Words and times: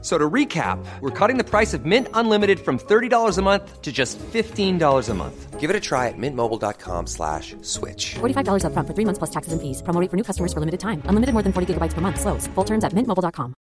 So 0.00 0.16
to 0.16 0.30
recap, 0.30 0.78
we're 1.00 1.10
cutting 1.10 1.38
the 1.38 1.44
price 1.44 1.74
of 1.74 1.84
Mint 1.84 2.06
Unlimited 2.14 2.60
from 2.60 2.78
$30 2.78 3.38
a 3.38 3.42
month 3.42 3.82
to 3.82 3.90
just 3.90 4.16
$15 4.32 5.08
a 5.10 5.14
month. 5.14 5.58
Give 5.58 5.70
it 5.70 5.76
a 5.76 5.80
try 5.80 6.06
at 6.06 6.14
mintmobile.com 6.16 7.06
slash 7.06 7.56
switch. 7.62 8.14
$45 8.20 8.62
upfront 8.62 8.86
for 8.86 8.94
three 8.94 9.04
months 9.04 9.18
plus 9.18 9.30
taxes 9.30 9.52
and 9.52 9.60
fees. 9.60 9.82
Promo 9.82 10.00
rate 10.00 10.10
for 10.10 10.16
new 10.16 10.22
customers 10.24 10.52
for 10.52 10.60
limited 10.60 10.78
time. 10.80 11.02
Unlimited 11.08 11.32
more 11.34 11.42
than 11.42 11.52
40 11.52 11.74
gigabytes 11.74 11.94
per 11.94 12.00
month. 12.00 12.20
Slows. 12.20 12.46
Full 12.54 12.64
terms 12.64 12.84
at 12.84 12.92
mintmobile.com. 12.92 13.54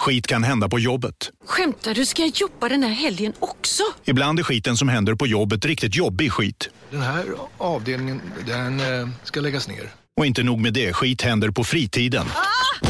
Skit 0.00 0.26
kan 0.26 0.44
hända 0.44 0.68
på 0.68 0.78
jobbet. 0.78 1.30
Skämtar 1.44 1.94
du? 1.94 2.06
Ska 2.06 2.22
jag 2.22 2.30
jobba 2.34 2.68
den 2.68 2.82
här 2.82 2.90
helgen 2.90 3.32
också? 3.40 3.82
Ibland 4.04 4.38
är 4.38 4.42
skiten 4.42 4.76
som 4.76 4.88
händer 4.88 5.14
på 5.14 5.26
jobbet 5.26 5.64
riktigt 5.64 5.94
jobbig 5.96 6.32
skit. 6.32 6.68
Den 6.90 7.02
här 7.02 7.24
avdelningen, 7.58 8.20
den 8.46 8.80
eh, 8.80 9.08
ska 9.24 9.40
läggas 9.40 9.68
ner. 9.68 9.90
Och 10.16 10.26
inte 10.26 10.42
nog 10.42 10.60
med 10.60 10.72
det, 10.74 10.92
skit 10.92 11.22
händer 11.22 11.50
på 11.50 11.64
fritiden. 11.64 12.24
Skit! 12.26 12.87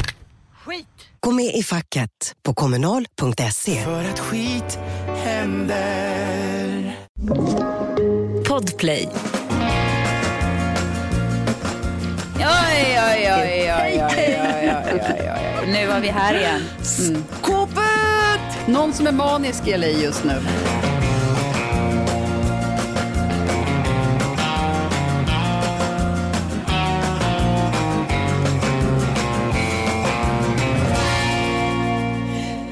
Gå 1.20 1.32
med 1.32 1.54
i 1.54 1.62
facket 1.62 2.34
på 2.42 2.54
kommunal.se. 2.54 3.84
För 3.84 4.04
att 4.04 4.18
skit 4.18 4.78
händer. 5.24 6.96
Podplay. 8.48 9.08
Oj, 12.36 12.98
oj, 13.10 13.32
oj, 13.32 13.72
oj, 13.82 14.04
oj. 14.10 14.18
Nu 15.66 15.86
var 15.86 16.00
vi 16.00 16.08
här 16.08 16.34
igen. 16.34 16.62
Mm. 16.98 17.24
Skåpet! 17.42 18.66
Någon 18.66 18.92
som 18.92 19.06
är 19.06 19.12
manisk 19.12 19.66
i 19.66 19.76
LA 19.76 19.86
just 19.86 20.24
nu. 20.24 20.40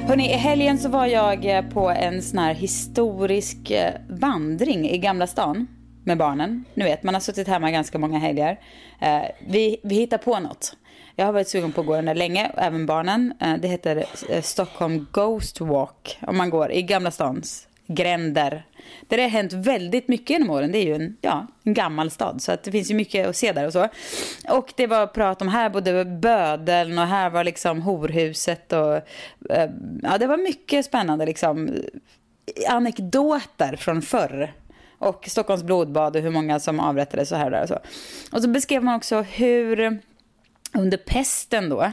Hörrni, 0.07 0.33
i 0.33 0.37
helgen 0.37 0.79
så 0.79 0.89
var 0.89 1.07
jag 1.07 1.45
eh, 1.45 1.63
på 1.63 1.91
en 1.91 2.23
sån 2.23 2.39
här 2.39 2.55
historisk 2.55 3.71
eh, 3.71 3.95
vandring 4.09 4.89
i 4.91 4.99
Gamla 4.99 5.27
stan 5.27 5.67
med 6.05 6.19
barnen. 6.19 6.65
Nu 6.75 6.85
vet, 6.85 7.03
man 7.03 7.15
har 7.15 7.21
suttit 7.21 7.49
hemma 7.49 7.71
ganska 7.71 7.99
många 7.99 8.19
helger. 8.19 8.61
Eh, 9.01 9.23
vi, 9.49 9.81
vi 9.85 9.95
hittar 9.95 10.19
på 10.19 10.39
något. 10.39 10.77
Jag 11.17 11.27
har 11.27 11.33
varit 11.33 11.49
sugen 11.49 11.73
på 11.73 11.81
att 11.81 11.87
gå 11.87 11.97
den 11.97 12.05
där 12.05 12.15
länge, 12.15 12.51
även 12.57 12.87
barnen. 12.87 13.35
Det 13.61 13.69
heter 13.69 14.05
Stockholm 14.43 15.07
Ghost 15.13 15.61
Walk. 15.61 16.19
Om 16.27 16.37
man 16.37 16.51
går 16.51 16.73
i 16.73 16.83
Gamla 16.83 17.11
stans 17.11 17.69
gränder. 17.87 18.67
Där 19.09 19.17
det 19.17 19.23
har 19.23 19.31
hänt 19.31 19.53
väldigt 19.53 20.09
mycket 20.09 20.31
genom 20.31 20.51
åren. 20.51 20.73
Det 20.73 20.79
är 20.79 20.85
ju 20.85 20.95
en, 20.95 21.17
ja, 21.21 21.47
en 21.65 21.75
gammal 21.75 22.11
stad 22.11 22.43
så 22.43 22.53
att 22.53 22.63
det 22.63 22.71
finns 22.71 22.91
ju 22.91 22.95
mycket 22.95 23.29
att 23.29 23.37
se 23.37 23.53
där 23.53 23.67
och 23.67 23.73
så. 23.73 23.89
Och 24.49 24.73
det 24.77 24.87
var 24.87 25.07
prat 25.07 25.43
om 25.43 25.49
här 25.49 25.71
bodde 25.71 26.05
bödeln 26.05 26.99
och 26.99 27.07
här 27.07 27.31
var 27.31 27.45
liksom 27.45 27.83
horhuset 27.83 28.73
och 28.73 28.95
eh, 29.51 29.71
ja, 30.03 30.19
det 30.19 30.27
var 30.27 30.37
mycket 30.37 30.85
spännande 30.85 31.27
liksom 31.27 31.71
anekdoter 32.69 33.77
från 33.77 34.03
förr. 34.03 34.53
Och 34.99 35.25
Stockholms 35.29 35.63
blodbad 35.63 36.17
och 36.17 36.23
hur 36.23 36.31
många 36.31 36.61
som 36.61 36.81
avrättades 36.81 37.29
så 37.29 37.37
här 37.37 37.45
och 37.45 37.51
där 37.51 37.63
och 37.63 37.69
så. 37.69 37.79
Och 38.33 38.43
så 38.43 38.49
beskrev 38.49 38.85
man 38.85 38.95
också 38.95 39.23
hur 39.23 40.01
under 40.73 40.97
pesten 40.97 41.69
då 41.69 41.93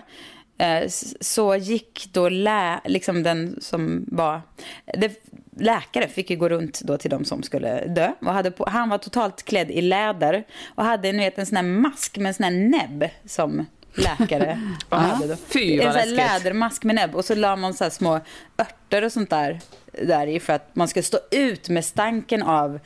eh, 0.58 0.84
så 1.22 1.56
gick 1.56 2.10
då 2.14 2.30
lä, 2.30 2.82
liksom 2.86 3.24
den 3.24 3.58
som 3.62 4.06
var... 4.08 4.42
Det, 4.86 5.26
läkare 5.58 6.08
fick 6.08 6.30
ju 6.30 6.36
gå 6.36 6.50
runt 6.50 6.82
då 6.82 6.98
till 6.98 7.10
de 7.10 7.26
som 7.26 7.44
skulle 7.44 7.86
dö. 7.86 8.12
Och 8.22 8.34
hade 8.34 8.52
på, 8.52 8.70
han 8.70 8.90
var 8.90 8.98
totalt 8.98 9.44
klädd 9.44 9.72
i 9.72 9.82
läder 9.82 10.44
och 10.76 10.84
hade 10.84 11.12
ni 11.12 11.24
vet, 11.24 11.38
en 11.38 11.46
sån 11.46 11.56
här 11.56 11.64
mask 11.64 12.18
med 12.18 12.28
en 12.28 12.34
sån 12.34 12.44
här 12.44 12.52
näbb 12.52 13.10
som 13.26 13.66
läkare 13.96 14.60
hade. 14.90 15.28
Då. 15.28 15.36
Fy, 15.36 15.80
en 15.80 15.86
vad 15.86 15.94
sån 15.94 16.02
här 16.02 16.16
lädermask 16.16 16.84
med 16.84 16.96
näbb 16.96 17.16
och 17.16 17.26
så 17.26 17.36
la 17.36 17.56
man 17.56 17.74
så 17.74 17.90
små 17.90 18.20
örter 18.58 19.04
och 19.04 19.12
sånt 19.12 19.30
där, 19.30 19.60
där 20.04 20.28
i 20.28 20.40
för 20.40 20.54
att 20.54 20.76
man 20.76 20.88
skulle 20.88 21.04
stå 21.04 21.20
ut 21.32 21.70
med 21.70 21.86
stanken 21.86 22.44
av 22.44 22.80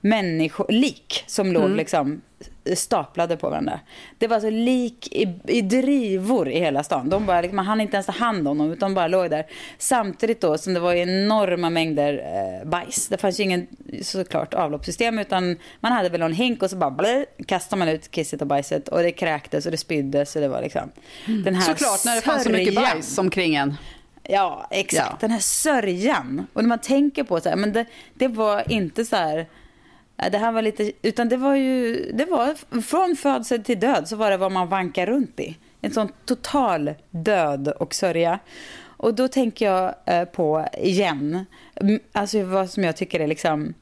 människolik 0.00 1.24
som 1.26 1.52
låg 1.52 1.70
liksom 1.70 2.20
staplade 2.76 3.36
på 3.36 3.50
varandra. 3.50 3.80
Det 4.18 4.26
var 4.26 4.40
så 4.40 4.50
lik 4.50 5.08
i, 5.12 5.38
i 5.46 5.62
drivor 5.62 6.48
i 6.48 6.58
hela 6.58 6.82
stan. 6.82 7.08
De 7.08 7.26
bara, 7.26 7.40
liksom, 7.40 7.56
man 7.56 7.66
hann 7.66 7.80
inte 7.80 7.96
ens 7.96 8.06
ta 8.06 8.12
hand 8.12 8.48
om 8.48 8.58
dem 8.58 8.72
utan 8.72 8.90
de 8.90 8.94
bara 8.94 9.08
låg 9.08 9.30
där. 9.30 9.46
Samtidigt 9.78 10.40
då 10.40 10.58
som 10.58 10.74
det 10.74 10.80
var 10.80 10.94
enorma 10.94 11.70
mängder 11.70 12.12
eh, 12.14 12.68
bajs. 12.68 13.08
Det 13.08 13.18
fanns 13.18 13.40
ju 13.40 13.44
ingen 13.44 13.66
såklart 14.02 14.54
avloppssystem 14.54 15.18
utan 15.18 15.56
man 15.80 15.92
hade 15.92 16.08
väl 16.08 16.20
någon 16.20 16.32
hink 16.32 16.62
och 16.62 16.70
så 16.70 16.76
bara 16.76 16.90
blä, 16.90 17.26
kastade 17.46 17.78
man 17.78 17.88
ut 17.88 18.10
kisset 18.10 18.40
och 18.40 18.46
bajset 18.46 18.88
och 18.88 19.02
det 19.02 19.12
kräktes 19.12 19.66
och 19.66 19.72
det 19.72 19.78
spyddes 19.78 20.36
och 20.36 20.42
det 20.42 20.48
var 20.48 20.62
liksom 20.62 20.90
den 21.26 21.54
här 21.54 21.74
Såklart, 21.74 22.04
när 22.04 22.14
det 22.14 22.22
fanns 22.22 22.44
så 22.44 22.50
mycket 22.50 22.74
bajs 22.74 23.18
omkring 23.18 23.54
en. 23.54 23.76
Ja, 24.22 24.66
exakt. 24.70 25.08
Ja. 25.10 25.16
Den 25.20 25.30
här 25.30 25.40
sörjan. 25.40 26.46
Och 26.52 26.62
när 26.62 26.68
man 26.68 26.78
tänker 26.78 27.24
på 27.24 27.40
så 27.40 27.48
här, 27.48 27.56
men 27.56 27.72
det, 27.72 27.86
det 28.14 28.28
var 28.28 28.72
inte 28.72 29.04
så 29.04 29.16
här... 29.16 29.46
Det 30.32 30.38
här 30.38 30.52
var 30.52 30.62
lite, 30.62 30.92
utan 31.02 31.28
det 31.28 31.36
var 31.36 31.54
ju, 31.54 32.10
det 32.12 32.24
var 32.24 32.80
från 32.82 33.16
födsel 33.16 33.64
till 33.64 33.80
död 33.80 34.08
så 34.08 34.16
var 34.16 34.30
det 34.30 34.36
vad 34.36 34.52
man 34.52 34.68
vankar 34.68 35.06
runt 35.06 35.40
i. 35.40 35.56
En 35.80 35.90
sån 35.90 36.08
total 36.24 36.94
död 37.10 37.68
och 37.68 37.94
sörja. 37.94 38.38
Och 38.80 39.14
då 39.14 39.28
tänker 39.28 39.66
jag 39.66 39.94
eh, 40.06 40.24
på 40.24 40.68
igen, 40.78 41.46
alltså 42.12 42.42
vad 42.42 42.70
som 42.70 42.84
jag 42.84 42.96
tycker 42.96 43.20
är 43.20 43.26
liksom, 43.26 43.74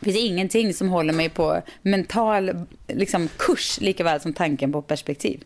det 0.00 0.04
finns 0.04 0.16
ingenting 0.16 0.74
som 0.74 0.88
håller 0.88 1.12
mig 1.12 1.28
på 1.28 1.62
mental 1.82 2.66
liksom, 2.86 3.28
kurs 3.36 3.80
lika 3.80 4.04
väl 4.04 4.20
som 4.20 4.32
tanken 4.32 4.72
på 4.72 4.82
perspektiv. 4.82 5.44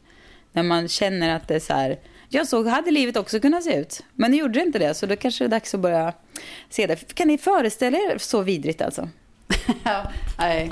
När 0.53 0.63
man 0.63 0.89
känner 0.89 1.37
att 1.37 1.49
det 1.49 1.55
är 1.55 1.61
så 1.61 1.73
här, 1.73 1.99
ja 2.29 2.45
så 2.45 2.69
hade 2.69 2.91
livet 2.91 3.17
också 3.17 3.41
kunnat 3.41 3.65
se 3.65 3.77
ut. 3.77 4.05
Men 4.15 4.31
det 4.31 4.37
gjorde 4.37 4.61
inte 4.61 4.79
det, 4.79 4.95
så 4.95 5.07
då 5.07 5.17
kanske 5.17 5.45
det 5.45 5.47
är 5.47 5.51
dags 5.51 5.75
att 5.75 5.81
börja 5.81 6.13
se 6.71 6.87
det. 6.87 7.15
Kan 7.15 7.29
ni 7.29 7.39
föreställa 7.39 7.99
er 7.99 8.19
så 8.19 8.43
vidrigt 8.43 8.83
alltså? 8.83 9.09
Nej. 10.39 10.71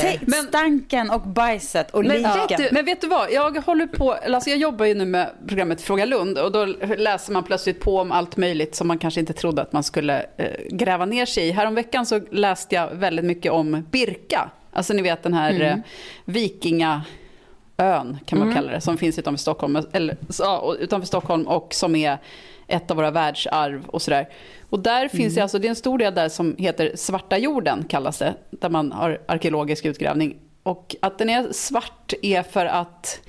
Tänka- 0.00 0.18
Men- 0.26 0.42
stanken 0.42 1.10
och 1.10 1.20
bajset 1.20 1.90
och 1.90 2.04
Men 2.04 2.16
liken. 2.16 2.32
vet, 2.48 2.58
du, 2.58 2.68
men 2.72 2.84
vet 2.84 3.00
du 3.00 3.06
vad, 3.08 3.32
jag 3.32 3.60
håller 3.60 3.86
på, 3.86 4.12
alltså 4.12 4.50
jag 4.50 4.58
jobbar 4.58 4.86
ju 4.86 4.94
nu 4.94 5.04
med 5.04 5.30
programmet 5.48 5.80
Fråga 5.82 6.04
Lund 6.04 6.38
och 6.38 6.52
då 6.52 6.64
läser 6.96 7.32
man 7.32 7.44
plötsligt 7.44 7.80
på 7.80 7.98
om 7.98 8.12
allt 8.12 8.36
möjligt 8.36 8.74
som 8.74 8.88
man 8.88 8.98
kanske 8.98 9.20
inte 9.20 9.32
trodde 9.32 9.62
att 9.62 9.72
man 9.72 9.82
skulle 9.82 10.26
eh, 10.36 10.46
gräva 10.70 11.06
ner 11.06 11.26
sig 11.26 11.48
i. 11.48 11.50
Häromveckan 11.50 12.06
så 12.06 12.20
läste 12.30 12.74
jag 12.74 12.90
väldigt 12.90 13.24
mycket 13.24 13.52
om 13.52 13.86
Birka, 13.90 14.50
alltså 14.72 14.92
ni 14.92 15.02
vet 15.02 15.22
den 15.22 15.34
här 15.34 15.50
Mm. 15.50 15.62
eh, 15.68 15.76
vikingaön 16.24 17.02
kan 18.26 18.38
man 18.38 18.54
kalla 18.54 18.72
det, 18.72 18.80
som 18.80 18.98
finns 18.98 19.18
utanför 19.18 19.38
Stockholm, 19.38 19.78
eller, 19.92 20.16
ja, 20.38 20.74
utanför 20.80 21.06
Stockholm 21.06 21.46
och 21.48 21.74
som 21.74 21.96
är 21.96 22.18
ett 22.66 22.90
av 22.90 22.96
våra 22.96 23.10
världsarv 23.10 23.84
och 23.86 24.02
sådär. 24.02 24.28
Och 24.72 24.80
där 24.80 25.08
finns 25.08 25.34
det 25.34 25.40
alltså, 25.40 25.58
det 25.58 25.66
är 25.66 25.70
en 25.70 25.76
stor 25.76 25.98
del 25.98 26.14
där 26.14 26.28
som 26.28 26.56
heter 26.58 26.92
Svarta 26.94 27.38
jorden 27.38 27.84
kallas 27.88 28.18
det, 28.18 28.34
där 28.50 28.68
man 28.68 28.92
har 28.92 29.20
arkeologisk 29.28 29.84
utgrävning. 29.84 30.36
Och 30.62 30.96
att 31.02 31.18
den 31.18 31.30
är 31.30 31.52
svart 31.52 32.12
är 32.22 32.42
för 32.42 32.66
att 32.66 33.20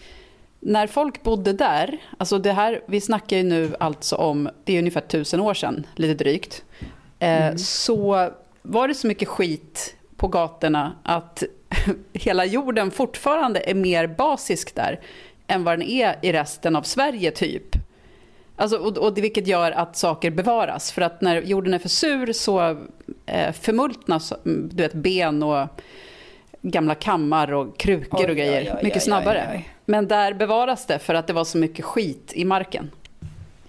när 0.60 0.88
folk 0.88 1.24
bodde 1.24 1.54
där, 1.54 1.98
alltså 2.18 2.38
det 2.38 2.52
här, 2.52 2.82
vi 2.86 3.02
snackar 3.02 3.38
ju 3.38 3.44
nu 3.44 3.76
alltså 3.80 4.16
om, 4.16 4.50
det 4.64 4.74
är 4.74 4.80
ungefär 4.80 5.02
tusen 5.02 5.40
år 5.40 5.54
sedan, 5.54 5.88
lite 5.96 6.24
drygt, 6.24 6.64
eh, 7.20 7.56
så 7.56 8.30
var 8.62 8.88
det 8.88 8.94
så 8.94 9.08
mycket 9.08 9.28
skit 9.28 9.96
på 10.16 10.28
gatorna 10.28 10.96
att 11.04 11.44
hela 12.14 12.46
jorden 12.46 12.92
fortfarande 12.92 13.60
är 13.60 13.76
mer 13.76 14.08
basisk 14.08 14.76
där 14.76 15.00
än 15.48 15.64
vad 15.64 15.80
den 15.80 15.88
är 15.88 16.20
i 16.22 16.32
resten 16.32 16.76
av 16.76 16.82
Sverige 16.82 17.32
typ. 17.32 17.76
Alltså, 18.64 18.78
och, 18.78 18.98
och 18.98 19.14
det, 19.14 19.22
vilket 19.22 19.48
gör 19.48 19.72
att 19.72 19.98
saker 19.98 20.32
bevaras. 20.32 20.92
För 20.92 21.02
att 21.02 21.22
när 21.22 21.42
jorden 21.42 21.74
är 21.74 21.80
för 21.80 21.90
sur 21.90 22.34
så 22.34 22.78
eh, 23.26 23.52
förmultnas 23.52 24.34
mm, 24.46 24.70
du 24.74 24.84
vet, 24.84 24.94
ben 24.94 25.44
och 25.44 25.68
gamla 26.62 26.96
kammar 26.96 27.54
och 27.54 27.78
krukor 27.78 28.20
Oj, 28.26 28.30
och 28.30 28.38
grejer 28.38 28.62
oj, 28.62 28.68
oj, 28.68 28.74
oj, 28.78 28.84
mycket 28.84 29.02
oj, 29.02 29.06
snabbare. 29.06 29.50
oj. 29.54 29.70
Men 29.86 30.08
där 30.08 30.34
bevaras 30.34 30.86
det 30.86 31.00
för 31.00 31.14
att 31.14 31.28
det 31.28 31.34
var 31.34 31.44
så 31.44 31.58
mycket 31.58 31.86
skit 31.86 32.32
i 32.36 32.46
marken. 32.46 32.92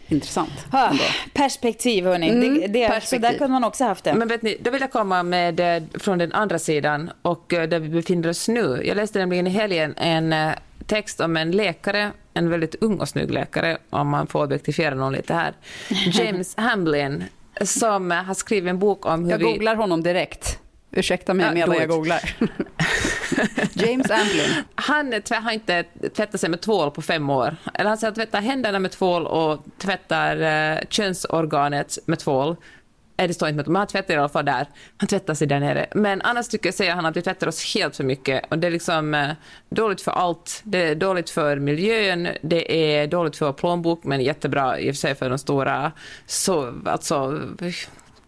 Intressant. 0.08 0.66
Ah, 0.70 0.92
perspektiv 1.32 2.04
hörni. 2.04 2.28
Mm, 2.28 2.60
det, 2.60 2.66
det, 2.66 2.86
Så 2.86 2.92
perspektiv. 2.92 3.20
där 3.20 3.38
kunde 3.38 3.52
man 3.52 3.64
också 3.64 3.84
haft 3.84 4.04
det. 4.04 4.14
Men 4.14 4.28
vet 4.28 4.42
ni, 4.42 4.58
då 4.60 4.70
vill 4.70 4.80
jag 4.80 4.92
komma 4.92 5.22
med 5.22 5.60
eh, 5.76 5.82
från 5.98 6.18
den 6.18 6.32
andra 6.32 6.58
sidan 6.58 7.10
och 7.22 7.52
eh, 7.52 7.68
där 7.68 7.78
vi 7.78 7.88
befinner 7.88 8.28
oss 8.28 8.48
nu. 8.48 8.82
Jag 8.84 8.96
läste 8.96 9.18
nämligen 9.18 9.46
i 9.46 9.50
helgen 9.50 9.94
en 9.96 10.32
eh, 10.32 10.50
text 10.86 11.20
om 11.20 11.36
en 11.36 11.50
läkare, 11.50 12.10
en 12.34 12.50
väldigt 12.50 12.74
ung 12.74 13.00
och 13.00 13.08
snygg 13.08 13.30
läkare, 13.30 13.78
om 13.90 14.08
man 14.08 14.26
får 14.26 14.44
objektifiera 14.44 14.94
någon 14.94 15.12
lite 15.12 15.34
här. 15.34 15.54
James 15.88 16.56
Hamblin, 16.56 17.24
som 17.60 18.10
har 18.10 18.34
skrivit 18.34 18.70
en 18.70 18.78
bok 18.78 19.06
om 19.06 19.24
hur 19.24 19.30
Jag 19.30 19.38
vi... 19.38 19.44
googlar 19.44 19.76
honom 19.76 20.02
direkt. 20.02 20.58
Ursäkta 20.90 21.34
mig 21.34 21.46
Ja, 21.46 21.52
medan 21.52 21.76
jag 21.76 21.88
googlar. 21.88 22.36
James 23.72 24.10
Amblin. 24.10 24.64
Han 24.74 25.12
har 25.30 25.52
inte 25.52 25.84
tvättat 26.16 26.40
sig 26.40 26.50
med 26.50 26.60
tvål 26.60 26.90
på 26.90 27.02
fem 27.02 27.30
år. 27.30 27.56
Eller 27.74 27.90
han 27.90 28.14
tvättar 28.14 28.40
händerna 28.40 28.78
med 28.78 28.90
tvål 28.90 29.26
och 29.26 29.64
tvättar 29.78 30.40
eh, 30.40 30.78
könsorganet 30.88 31.98
med 32.06 32.18
tvål. 32.18 32.56
Eh, 33.16 33.28
det 33.28 33.34
står 33.34 33.48
inte 33.48 33.56
med 33.56 33.68
men 33.68 33.76
han 33.76 33.86
tvättar 33.86 34.14
i 34.14 34.16
alla 34.16 34.28
fall 34.28 34.44
där. 34.44 34.66
Han 34.96 35.08
tvättar 35.08 35.34
sig 35.34 35.46
där 35.46 35.60
nere. 35.60 35.86
Men 35.94 36.22
annars 36.22 36.48
tycker 36.48 36.66
jag, 36.66 36.74
säger 36.74 36.94
han 36.94 37.06
att 37.06 37.16
vi 37.16 37.22
tvättar 37.22 37.46
oss 37.46 37.74
helt 37.74 37.96
för 37.96 38.04
mycket. 38.04 38.44
Och 38.50 38.58
det 38.58 38.66
är 38.66 38.70
liksom 38.70 39.14
eh, 39.14 39.30
dåligt 39.68 40.00
för 40.00 40.12
allt. 40.12 40.60
Det 40.64 40.78
är 40.78 40.94
dåligt 40.94 41.30
för 41.30 41.56
miljön, 41.56 42.28
det 42.42 42.94
är 42.96 43.06
dåligt 43.06 43.36
för 43.36 43.52
plånbok, 43.52 44.04
men 44.04 44.20
jättebra 44.20 44.80
i 44.80 44.90
och 44.90 44.94
för 44.94 44.98
sig 44.98 45.14
för 45.14 45.28
de 45.28 45.38
stora, 45.38 45.92
så, 46.26 46.74
alltså, 46.84 47.40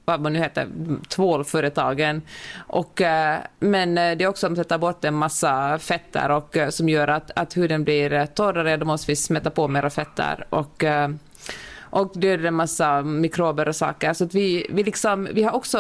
vad 0.05 0.21
man 0.21 0.33
nu 0.33 0.39
heter, 0.39 0.69
tvålföretagen. 1.09 2.23
Och, 2.57 3.01
eh, 3.01 3.39
men 3.59 3.99
eh, 3.99 4.17
det 4.17 4.25
är 4.25 4.29
också 4.29 4.47
att 4.47 4.57
sätta 4.57 4.79
bort 4.79 5.05
en 5.05 5.15
massa 5.15 5.79
fetter 5.79 6.31
och, 6.31 6.57
eh, 6.57 6.69
som 6.69 6.89
gör 6.89 7.09
att, 7.09 7.31
att 7.37 7.57
huden 7.57 7.85
blir 7.85 8.27
torrare. 8.27 8.77
Då 8.77 8.87
måste 8.87 9.13
vi 9.13 9.17
smeta 9.17 9.51
på 9.51 9.69
mera 9.69 9.91
fetter. 9.91 10.47
Och, 10.51 10.85
eh, 10.85 11.09
och 11.91 12.13
dödar 12.15 12.45
en 12.45 12.55
massa 12.55 13.03
mikrober 13.03 13.69
och 13.69 13.77
saker. 13.77 14.13
Så 14.13 14.25
att 14.25 14.35
vi, 14.35 14.67
vi, 14.71 14.85
liksom, 14.85 15.29
vi 15.33 15.43
har 15.43 15.53
också 15.53 15.79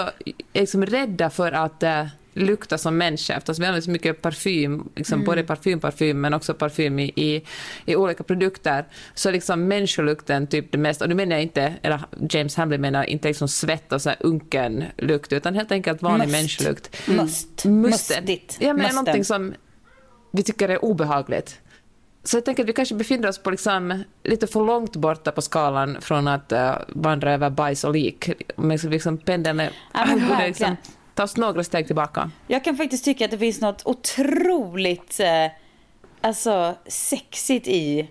är 0.52 0.60
liksom 0.60 0.86
rädda 0.86 1.30
för 1.30 1.52
att 1.52 1.82
eh, 1.82 2.06
lukta 2.36 2.78
som 2.78 2.98
människa 2.98 3.34
eftersom 3.34 3.62
vi 3.62 3.66
använder 3.66 3.84
så 3.84 3.90
mycket 3.90 4.22
parfym, 4.22 4.88
liksom 4.96 5.24
både 5.24 5.42
parfym, 5.42 5.80
parfym 5.80 6.20
men 6.20 6.34
också 6.34 6.54
parfym 6.54 6.98
i, 6.98 7.12
i, 7.16 7.42
i 7.86 7.96
olika 7.96 8.24
produkter. 8.24 8.84
Så 9.14 9.30
liksom 9.30 9.68
människolukten 9.68 10.46
typ 10.46 10.72
det 10.72 10.78
mest, 10.78 11.02
och 11.02 11.08
nu 11.08 11.14
menar 11.14 11.36
jag 11.36 11.42
inte, 11.42 11.74
eller 11.82 12.00
James 12.30 12.56
Hamlin 12.56 12.80
menar 12.80 13.04
inte 13.04 13.28
liksom 13.28 13.48
svett 13.48 13.92
och 13.92 14.02
så 14.02 14.08
här 14.08 14.18
unken 14.20 14.84
lukt 14.98 15.32
utan 15.32 15.54
helt 15.54 15.72
enkelt 15.72 16.02
vanlig 16.02 16.26
Must. 16.26 16.36
människolukt. 16.36 17.08
Must. 17.08 17.64
Musten. 17.64 17.80
Mustigt. 17.80 18.56
Ja, 18.60 18.66
men 18.66 18.76
Musten. 18.76 18.94
någonting 18.94 19.24
som 19.24 19.54
vi 20.32 20.42
tycker 20.42 20.68
är 20.68 20.84
obehagligt. 20.84 21.60
Så 22.26 22.36
jag 22.36 22.44
tänker 22.44 22.62
att 22.62 22.68
vi 22.68 22.72
kanske 22.72 22.94
befinner 22.94 23.28
oss 23.28 23.38
på 23.38 23.50
liksom 23.50 24.04
lite 24.24 24.46
för 24.46 24.64
långt 24.64 24.96
borta 24.96 25.32
på 25.32 25.42
skalan 25.42 26.00
från 26.00 26.28
att 26.28 26.52
uh, 26.52 26.74
vandra 26.88 27.32
över 27.32 27.50
bajs 27.50 27.84
och 27.84 27.92
lik. 27.92 28.30
Men 28.56 28.78
så 28.78 28.88
liksom 28.88 29.18
pendeln 29.18 29.60
är... 29.60 29.70
Ja, 29.92 30.06
liksom 30.46 30.76
ta 31.14 31.22
oss 31.22 31.36
några 31.36 31.64
steg 31.64 31.86
tillbaka. 31.86 32.30
Jag 32.46 32.64
kan 32.64 32.76
faktiskt 32.76 33.04
tycka 33.04 33.24
att 33.24 33.30
det 33.30 33.38
finns 33.38 33.60
något 33.60 33.82
otroligt 33.84 35.20
eh, 35.20 35.52
alltså, 36.20 36.74
sexigt 36.86 37.68
i 37.68 38.10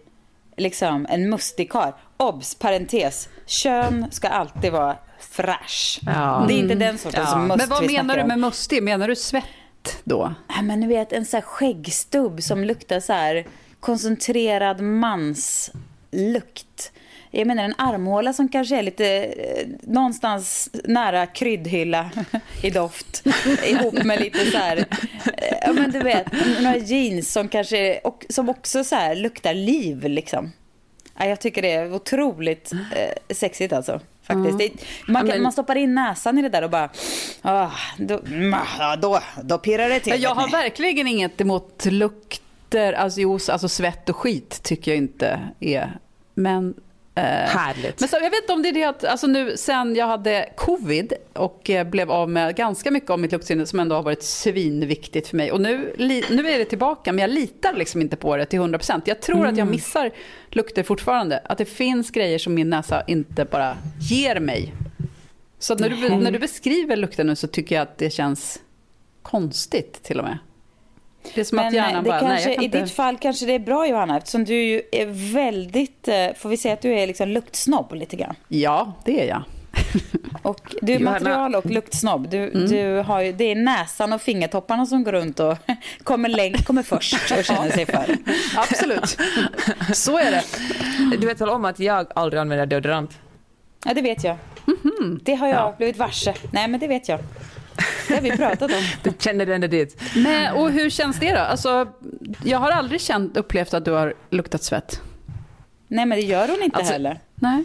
liksom, 0.57 1.05
en 1.09 1.29
mustig 1.29 1.71
karl. 1.71 1.91
Obs, 2.17 2.55
parentes. 2.55 3.29
Kön 3.45 4.05
ska 4.11 4.27
alltid 4.27 4.71
vara 4.71 4.97
fräsch. 5.19 5.99
Ja. 6.05 6.45
Det 6.47 6.53
är 6.53 6.57
inte 6.57 6.75
den 6.75 6.97
sortens 6.97 7.29
Ja. 7.31 7.37
must 7.37 7.57
Men 7.57 7.69
vad 7.69 7.91
menar 7.91 8.17
du 8.17 8.23
med 8.23 8.39
mustig? 8.39 8.83
Menar 8.83 9.07
du 9.07 9.15
svett 9.15 10.01
då? 10.03 10.33
Ja, 10.47 10.61
men 10.61 10.81
du 10.81 10.87
vet, 10.87 11.13
en 11.13 11.25
så 11.25 11.37
här 11.37 11.41
skäggstubb 11.41 12.43
som 12.43 12.63
luktar 12.63 12.99
så 12.99 13.13
här 13.13 13.45
koncentrerad 13.85 14.81
manslukt. 14.81 15.71
Jag 17.31 17.47
menar 17.47 17.63
en 17.63 17.73
armhåla 17.77 18.33
som 18.33 18.49
kanske 18.49 18.77
är 18.77 18.83
lite 18.83 19.23
eh, 19.23 19.67
någonstans 19.81 20.69
nära 20.83 21.25
kryddhylla 21.25 22.09
i 22.63 22.69
doft. 22.69 23.23
ihop 23.65 24.03
med 24.03 24.19
lite 24.19 24.51
så 24.51 24.57
här, 24.57 24.77
eh, 24.77 25.57
ja 25.61 25.73
men 25.73 25.91
du 25.91 25.99
vet, 25.99 26.27
några 26.61 26.77
jeans 26.77 27.31
som 27.31 27.47
kanske, 27.47 27.99
och, 27.99 28.25
som 28.29 28.49
också 28.49 28.83
så 28.83 28.95
här 28.95 29.15
luktar 29.15 29.53
liv 29.53 30.03
liksom. 30.03 30.51
Ja, 31.17 31.25
jag 31.25 31.41
tycker 31.41 31.61
det 31.61 31.71
är 31.71 31.93
otroligt 31.93 32.71
eh, 32.73 33.35
sexigt 33.35 33.73
alltså. 33.73 33.99
Faktiskt. 34.23 34.57
Det, 34.57 34.71
man, 35.07 35.27
kan, 35.29 35.41
man 35.41 35.51
stoppar 35.51 35.75
in 35.75 35.95
näsan 35.95 36.37
i 36.37 36.41
det 36.41 36.49
där 36.49 36.63
och 36.63 36.69
bara, 36.69 36.89
ah, 37.41 37.71
då, 37.97 38.19
mm, 38.19 38.55
då, 39.01 39.19
då 39.43 39.57
pirrar 39.57 39.89
det 39.89 39.99
till. 39.99 40.23
Jag 40.23 40.35
har 40.35 40.49
verkligen 40.49 41.07
inget 41.07 41.41
emot 41.41 41.85
lukter, 42.75 42.93
alltså, 42.93 43.21
jo, 43.21 43.33
alltså 43.33 43.69
svett 43.69 44.09
och 44.09 44.15
skit 44.15 44.63
tycker 44.63 44.91
jag 44.91 44.97
inte 44.97 45.39
är. 45.59 45.99
Men, 46.33 46.73
eh, 47.15 47.23
Härligt. 47.23 47.99
men 47.99 48.09
så, 48.09 48.15
jag 48.15 48.29
vet 48.29 48.41
inte 48.41 48.53
om 48.53 48.61
det 48.61 48.69
är 48.69 48.73
det 48.73 48.83
att, 48.83 49.03
alltså 49.03 49.27
nu 49.27 49.57
sen 49.57 49.95
jag 49.95 50.07
hade 50.07 50.49
covid 50.55 51.13
och 51.33 51.69
eh, 51.69 51.87
blev 51.87 52.11
av 52.11 52.29
med 52.29 52.55
ganska 52.55 52.91
mycket 52.91 53.09
av 53.09 53.19
mitt 53.19 53.31
luktsinne 53.31 53.65
som 53.65 53.79
ändå 53.79 53.95
har 53.95 54.03
varit 54.03 54.23
svinviktigt 54.23 55.27
för 55.27 55.37
mig. 55.37 55.51
Och 55.51 55.61
nu, 55.61 55.93
li, 55.97 56.23
nu 56.29 56.49
är 56.49 56.59
det 56.59 56.65
tillbaka, 56.65 57.13
men 57.13 57.21
jag 57.21 57.29
litar 57.29 57.73
liksom 57.73 58.01
inte 58.01 58.15
på 58.15 58.37
det 58.37 58.45
till 58.45 58.59
100%. 58.59 59.01
Jag 59.05 59.21
tror 59.21 59.47
att 59.47 59.57
jag 59.57 59.67
missar 59.67 60.11
lukter 60.49 60.83
fortfarande. 60.83 61.41
Att 61.45 61.57
det 61.57 61.65
finns 61.65 62.11
grejer 62.11 62.39
som 62.39 62.53
min 62.53 62.69
näsa 62.69 63.03
inte 63.07 63.45
bara 63.45 63.77
ger 63.99 64.39
mig. 64.39 64.73
Så 65.59 65.75
när, 65.75 65.89
du, 65.89 66.09
när 66.09 66.31
du 66.31 66.39
beskriver 66.39 66.95
lukten 66.95 67.27
nu 67.27 67.35
så 67.35 67.47
tycker 67.47 67.75
jag 67.75 67.81
att 67.81 67.97
det 67.97 68.09
känns 68.09 68.59
konstigt 69.21 70.03
till 70.03 70.19
och 70.19 70.25
med. 70.25 70.37
Det 71.33 71.41
är 71.41 71.45
som 71.45 71.59
att 71.59 71.65
Men 71.65 71.73
hjärnan 71.73 71.95
eh, 71.95 72.03
det 72.03 72.09
bara, 72.09 72.19
kanske, 72.19 72.35
nej 72.35 72.43
jag 72.45 72.53
kan 72.55 72.61
i 72.63 72.65
inte... 72.65 72.81
ditt 72.81 72.91
fall 72.91 73.17
kanske 73.17 73.45
det 73.45 73.53
är 73.53 73.59
bra 73.59 73.87
Johanna 73.87 74.17
eftersom 74.17 74.45
du 74.45 74.63
ju 74.63 74.81
är 74.91 75.33
väldigt, 75.33 76.07
eh, 76.07 76.27
får 76.37 76.49
vi 76.49 76.57
säga 76.57 76.73
att 76.73 76.81
du 76.81 76.93
är 76.99 77.07
liksom 77.07 77.29
luktsnobb 77.29 77.93
lite 77.93 78.15
grann. 78.15 78.35
Ja, 78.47 78.93
det 79.05 79.21
är 79.21 79.27
jag. 79.27 79.43
Och 80.41 80.75
du 80.81 80.93
är 80.93 80.99
Johanna- 80.99 81.11
material 81.19 81.55
och 81.55 81.65
luktsnobb. 81.65 82.29
Du, 82.29 82.37
Mm. 82.37 82.67
du 82.67 83.01
har 83.07 83.21
ju, 83.21 83.31
det 83.31 83.43
är 83.51 83.55
näsan 83.55 84.13
och 84.13 84.21
fingertopparna 84.21 84.85
som 84.85 85.03
går 85.03 85.11
runt 85.11 85.39
och 85.39 85.57
kommer, 86.03 86.29
längst, 86.29 86.65
kommer 86.65 86.83
först 86.83 87.13
och 87.37 87.43
känner 87.43 87.69
sig 87.71 87.85
för. 87.85 88.05
Absolut. 88.57 89.17
Så 89.93 90.17
är 90.19 90.31
det. 90.31 90.43
Du 91.17 91.27
vet 91.27 91.41
väl 91.41 91.49
om 91.49 91.65
att 91.65 91.79
jag 91.79 92.07
aldrig 92.15 92.39
använder 92.41 92.65
deodorant? 92.65 93.11
Ja, 93.85 93.93
det 93.93 94.01
vet 94.01 94.23
jag. 94.23 94.37
Mhm. 94.65 95.19
Det 95.23 95.35
har 95.35 95.47
jag 95.47 95.77
blivit 95.77 95.97
varse. 95.97 96.33
Nej, 96.51 96.67
men 96.67 96.79
det 96.79 96.87
vet 96.87 97.09
jag. 97.09 97.19
Det 98.07 98.13
har 98.13 98.21
vi 98.21 98.37
pratat 98.37 98.71
om. 98.71 98.81
Du 99.03 99.11
känner 99.19 99.45
du 99.45 99.53
ändå 99.53 99.67
dit? 99.67 100.01
Men, 100.15 100.53
och 100.55 100.71
hur 100.71 100.89
känns 100.89 101.19
det 101.19 101.31
då? 101.31 101.39
Alltså, 101.39 101.87
jag 102.43 102.57
har 102.59 102.71
aldrig 102.71 103.01
känt, 103.01 103.37
upplevt 103.37 103.73
att 103.73 103.85
du 103.85 103.91
har 103.91 104.13
luktat 104.29 104.63
svett. 104.63 105.01
Nej, 105.87 106.05
men 106.05 106.17
det 106.19 106.25
gör 106.25 106.47
hon 106.47 106.63
inte 106.63 106.77
Alltså- 106.77 106.93
heller. 106.93 107.19
Nej. 107.35 107.63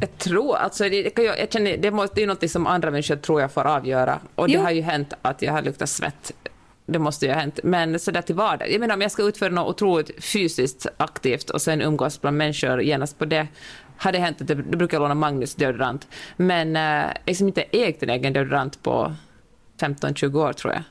Jag 0.00 0.18
tror, 0.18 0.56
alltså 0.56 0.84
det, 0.84 1.18
jag, 1.18 1.38
jag 1.38 1.52
känner, 1.52 1.76
det, 1.76 1.90
måste, 1.90 2.14
det 2.14 2.22
är 2.22 2.26
något 2.26 2.50
som 2.50 2.66
andra 2.66 2.90
människor 2.90 3.16
tror 3.16 3.40
jag 3.40 3.52
får 3.52 3.66
avgöra. 3.66 4.18
Och 4.34 4.46
det 4.48 4.54
Jo. 4.54 4.60
har 4.62 4.70
ju 4.70 4.82
hänt 4.82 5.12
att 5.22 5.42
jag 5.42 5.52
har 5.52 5.62
luktat 5.62 5.88
svett. 5.88 6.32
Det 6.86 6.98
måste 6.98 7.26
ju 7.26 7.32
ha 7.32 7.40
hänt. 7.40 7.60
Men 7.64 7.98
sådär 7.98 8.22
till 8.22 8.34
vardag. 8.34 8.70
Jag 8.72 8.80
menar 8.80 8.94
om 8.94 9.00
jag 9.00 9.10
ska 9.10 9.22
utföra 9.22 9.48
något 9.50 9.68
otroligt 9.68 10.24
fysiskt 10.24 10.86
aktivt 10.96 11.50
och 11.50 11.62
sen 11.62 11.82
umgås 11.82 12.20
bland 12.20 12.36
människor 12.36 12.82
genast 12.82 13.18
på 13.18 13.24
det. 13.24 13.46
Har 13.96 14.12
det 14.12 14.18
hänt 14.18 14.40
att 14.42 14.48
jag, 14.48 14.58
brukar 14.64 14.94
jag 14.96 15.02
låna 15.02 15.14
Magnus 15.14 15.54
deodorant. 15.54 16.08
Men 16.36 16.76
eh, 16.76 17.10
liksom 17.26 17.46
inte 17.46 17.62
ägt 17.62 18.02
en 18.02 18.10
egen 18.10 18.32
deodorant 18.32 18.82
på 18.82 19.14
15-20 19.78 20.48
år 20.48 20.52
tror 20.52 20.72
jag. 20.72 20.82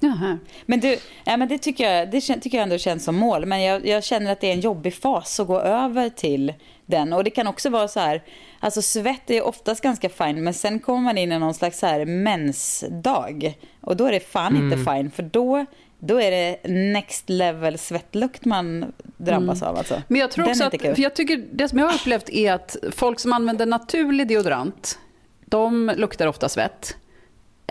Jaha. 0.00 0.38
Men 0.66 0.80
du, 0.80 0.98
ja, 1.24 1.36
men 1.36 1.48
det, 1.48 1.58
tycker 1.58 1.90
jag, 1.90 2.10
det 2.10 2.20
tycker 2.20 2.58
jag 2.58 2.62
ändå 2.62 2.78
känns 2.78 3.04
som 3.04 3.16
mål. 3.16 3.46
Men 3.46 3.62
jag, 3.62 3.86
jag 3.86 4.04
känner 4.04 4.32
att 4.32 4.40
det 4.40 4.46
är 4.46 4.52
en 4.52 4.60
jobbig 4.60 4.94
fas 4.94 5.40
att 5.40 5.46
gå 5.46 5.60
över 5.60 6.08
till 6.08 6.54
den. 6.86 7.12
Och 7.12 7.24
det 7.24 7.30
kan 7.30 7.46
också 7.46 7.70
vara 7.70 7.88
så 7.88 8.00
här, 8.00 8.22
alltså 8.60 8.82
svett 8.82 9.30
är 9.30 9.42
oftast 9.42 9.80
ganska 9.80 10.08
fine, 10.08 10.44
men 10.44 10.54
sen 10.54 10.78
kommer 10.78 11.00
man 11.00 11.18
in 11.18 11.32
i 11.32 11.38
någon 11.38 11.54
slags 11.54 11.78
så 11.78 11.86
här 11.86 12.04
mensdag. 12.04 13.58
Och 13.80 13.96
då 13.96 14.06
är 14.06 14.12
det 14.12 14.20
fan 14.20 14.56
inte 14.56 14.92
fine, 14.92 15.10
för 15.10 15.22
då, 15.22 15.66
då 15.98 16.20
är 16.20 16.30
det 16.30 16.68
next 16.68 17.28
level 17.30 17.78
svettlukt 17.78 18.44
man 18.44 18.92
drabbas 19.16 19.62
av. 19.62 19.76
Alltså. 19.76 20.02
Men 20.08 20.20
jag 20.20 20.30
tror 20.30 20.44
Den 20.44 20.52
också 20.52 20.64
att, 20.64 20.80
för 20.80 21.02
jag 21.02 21.14
tycker, 21.14 21.44
det 21.52 21.68
som 21.68 21.78
jag 21.78 21.86
har 21.86 21.94
upplevt 21.94 22.28
är 22.28 22.52
att 22.52 22.76
folk 22.92 23.20
som 23.20 23.32
använder 23.32 23.66
naturlig 23.66 24.28
deodorant, 24.28 24.98
de 25.44 25.92
luktar 25.96 26.26
ofta 26.26 26.48
svett. 26.48 26.96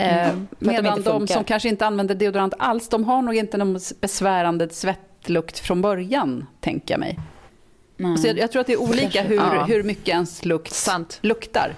Eh, 0.00 0.28
Mm, 0.28 0.46
medan 0.58 1.02
de, 1.02 1.26
som 1.28 1.44
kanske 1.44 1.68
inte 1.68 1.86
använder 1.86 2.14
deodorant 2.14 2.54
alls, 2.58 2.88
de 2.88 3.04
har 3.04 3.22
nog 3.22 3.34
inte 3.34 3.56
någon 3.56 3.80
besvärande 4.00 4.68
svettlukt 4.70 5.58
från 5.58 5.82
början, 5.82 6.46
tänker 6.60 6.94
jag 6.94 7.00
mig. 7.00 7.18
Nej. 7.96 8.18
Så 8.18 8.26
jag, 8.28 8.38
jag 8.38 8.52
tror 8.52 8.60
att 8.60 8.66
det 8.66 8.72
är 8.72 8.80
olika 8.80 9.22
hur, 9.22 9.36
Ja. 9.36 9.64
hur 9.68 9.82
mycket 9.82 10.08
ens 10.08 10.44
lukt 10.44 10.72
Sant. 10.72 11.18
luktar. 11.22 11.74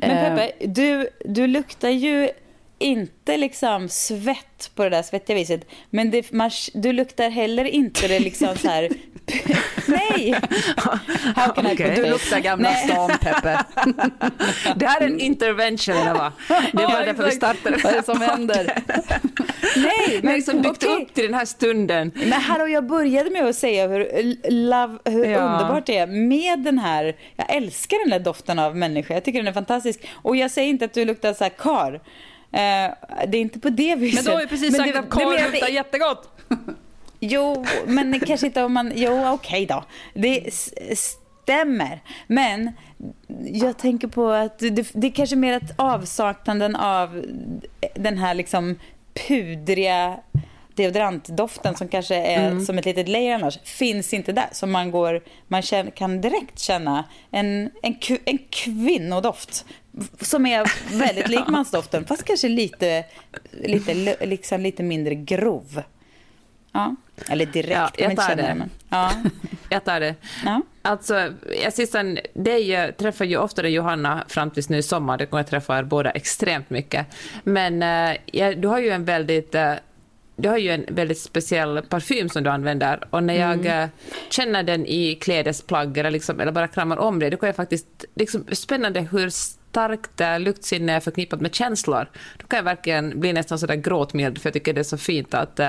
Men 0.00 0.10
Eh, 0.10 0.36
Peppe, 0.36 0.66
du, 0.66 1.08
du 1.24 1.46
luktar 1.46 1.88
ju 1.88 2.30
inte 2.78 3.36
liksom 3.36 3.88
svett 3.88 4.70
på 4.74 4.84
det 4.84 4.90
där 4.90 5.02
svettiga 5.02 5.36
viset. 5.36 5.64
Men 5.90 6.10
det, 6.10 6.32
man, 6.32 6.50
du 6.74 6.92
luktar 6.92 7.30
heller 7.30 7.64
inte 7.64 8.08
det 8.08 8.20
liksom 8.20 8.56
så 8.56 8.68
här... 8.68 8.88
Nej! 9.86 10.34
Put 11.54 11.78
Du 11.96 12.06
luktar 12.10 12.40
Gamla 12.40 12.70
Nej. 12.70 12.88
stan, 12.88 13.10
Peppe. 13.20 13.64
Det 14.76 14.86
här 14.86 15.00
är 15.00 15.06
en 15.06 15.20
intervention, 15.20 15.96
Eva. 15.96 16.32
Det 16.48 16.72
bara 16.72 16.82
Ja, 16.82 17.04
därför 17.04 17.24
vi 17.24 17.30
startade. 17.30 17.76
Vad 17.84 17.92
är 17.92 17.96
det 17.96 18.02
som 18.02 18.20
händer? 18.20 18.64
Nej, 19.76 20.20
men 20.22 20.34
liksom 20.34 20.62
byggt 20.62 20.84
okej. 20.84 21.02
upp 21.02 21.14
till 21.14 21.24
den 21.24 21.34
här 21.34 21.44
stunden. 21.44 22.12
Men 22.14 22.32
hallå, 22.32 22.68
jag 22.68 22.86
började 22.86 23.30
med 23.30 23.44
att 23.44 23.56
säga 23.56 23.88
hur, 23.88 24.06
love, 24.50 24.98
hur 25.04 25.24
Ja. 25.24 25.38
underbart 25.38 25.86
det 25.86 25.96
är 25.98 26.06
med 26.06 26.58
den 26.58 26.78
här... 26.78 27.16
Jag 27.36 27.54
älskar 27.56 27.98
den 27.98 28.10
där 28.10 28.18
doften 28.24 28.58
av 28.58 28.76
människa. 28.76 29.14
Jag 29.14 29.24
tycker 29.24 29.38
den 29.38 29.48
är 29.48 29.52
fantastisk. 29.52 30.08
Och 30.22 30.36
jag 30.36 30.50
säger 30.50 30.68
inte 30.68 30.84
att 30.84 30.94
du 30.94 31.04
luktar 31.04 31.32
så 31.34 31.44
här 31.44 31.50
kar. 31.50 31.94
Eh, 31.94 32.00
det 33.28 33.36
är 33.38 33.40
inte 33.40 33.58
på 33.60 33.68
det 33.68 33.94
viset. 33.96 34.24
Men 34.24 34.24
du 34.24 34.36
har 34.36 34.40
ju 34.40 34.46
precis 34.48 34.70
Men 34.70 34.80
sagt 34.80 34.92
det- 34.92 34.98
att 34.98 35.10
korv 35.10 35.52
luktar 35.52 35.68
jättegott. 35.68 36.28
Jo, 37.24 37.64
men 37.86 38.20
kanske 38.20 38.46
inte 38.46 38.62
om 38.62 38.72
man... 38.72 38.92
Jo, 38.94 39.28
okej 39.28 39.66
då. 39.66 39.84
Det 40.14 40.54
stämmer. 40.94 42.00
Men 42.26 42.70
jag 43.44 43.78
tänker 43.78 44.08
på 44.08 44.30
att 44.30 44.58
det, 44.58 44.90
det 44.92 45.06
är 45.06 45.10
kanske 45.10 45.36
mer 45.36 45.56
att 45.56 45.72
avsaknaden 45.76 46.76
av 46.76 47.24
den 47.94 48.18
här 48.18 48.34
liksom 48.34 48.78
pudriga 49.28 50.20
deodorantdoften 50.74 51.74
som 51.76 51.88
kanske 51.88 52.14
är 52.14 52.50
Mm. 52.50 52.64
som 52.64 52.78
ett 52.78 52.84
litet 52.84 53.08
layer 53.08 53.34
annars, 53.34 53.58
finns 53.64 54.14
inte 54.14 54.32
där. 54.32 54.48
Så 54.52 54.66
man, 54.66 54.90
går, 54.90 55.22
man 55.48 55.62
känner, 55.62 55.90
kan 55.90 56.20
direkt 56.20 56.58
känna 56.58 57.04
en, 57.30 57.70
en, 57.82 57.96
en 58.24 58.38
kvinnodoft 58.50 59.64
som 60.20 60.46
är 60.46 60.66
väldigt 60.98 61.28
lik 61.28 61.46
mansdoften, 61.48 62.04
fast 62.04 62.24
kanske 62.24 62.48
lite, 62.48 63.04
lite, 63.52 64.16
liksom 64.26 64.60
lite 64.60 64.82
mindre 64.82 65.14
grov. 65.14 65.82
Ja, 66.72 66.96
eller 67.28 67.46
direkt 67.46 67.70
Ja, 67.70 67.90
jag 67.98 68.16
tar 68.16 68.36
det. 68.36 68.42
det. 68.42 68.68
Ja. 68.88 69.12
Jag 69.68 69.84
tar 69.84 70.00
det. 70.00 70.14
Ja. 70.44 70.60
Alltså, 70.82 71.32
jag 71.64 71.72
Sissan, 71.72 72.18
dig 72.34 72.74
eh, 72.74 72.90
träffar 72.90 73.24
ju 73.24 73.36
oftare 73.36 73.70
Johanna 73.70 74.24
fram 74.28 74.50
tills 74.50 74.68
nu 74.68 74.76
i 74.78 74.82
sommar. 74.82 75.18
Du 75.18 75.26
kommer 75.26 75.40
att 75.40 75.50
träffa 75.50 75.78
er 75.78 75.82
båda 75.82 76.10
extremt 76.10 76.70
mycket. 76.70 77.06
Men 77.44 77.82
eh, 77.82 78.16
ja, 78.26 78.54
du 78.54 78.68
har 78.68 78.78
ju 78.78 78.90
en 78.90 79.04
väldigt... 79.04 79.54
eh, 79.54 79.72
du 80.36 80.48
har 80.48 80.58
ju 80.58 80.70
en 80.70 80.84
väldigt 80.88 81.18
speciell 81.18 81.82
parfym 81.88 82.28
som 82.28 82.42
du 82.42 82.50
använder 82.50 83.00
och 83.10 83.22
när 83.22 83.34
jag 83.34 83.66
Mm. 83.66 83.82
eh, 83.82 83.88
känner 84.30 84.62
den 84.62 84.86
i 84.86 85.14
klädesplagg 85.14 85.98
eller, 85.98 86.10
liksom, 86.10 86.40
eller 86.40 86.52
bara 86.52 86.68
kramar 86.68 86.96
om 86.96 87.18
det, 87.18 87.30
då 87.30 87.36
kan 87.36 87.46
jag 87.46 87.56
faktiskt... 87.56 88.04
Liksom, 88.14 88.44
spännande 88.52 89.00
hur 89.00 89.30
starkt 89.30 90.20
luktsinne 90.38 90.92
är 90.92 91.00
förknippat 91.00 91.40
med 91.40 91.54
känslor. 91.54 92.06
Då 92.38 92.46
kan 92.46 92.56
jag 92.56 92.64
verkligen 92.64 93.20
bli 93.20 93.32
nästan 93.32 93.58
sådär 93.58 93.74
gråtmild 93.76 94.38
för 94.42 94.48
jag 94.48 94.54
tycker 94.54 94.72
det 94.72 94.80
är 94.80 94.84
så 94.84 94.98
fint 94.98 95.34
att 95.34 95.60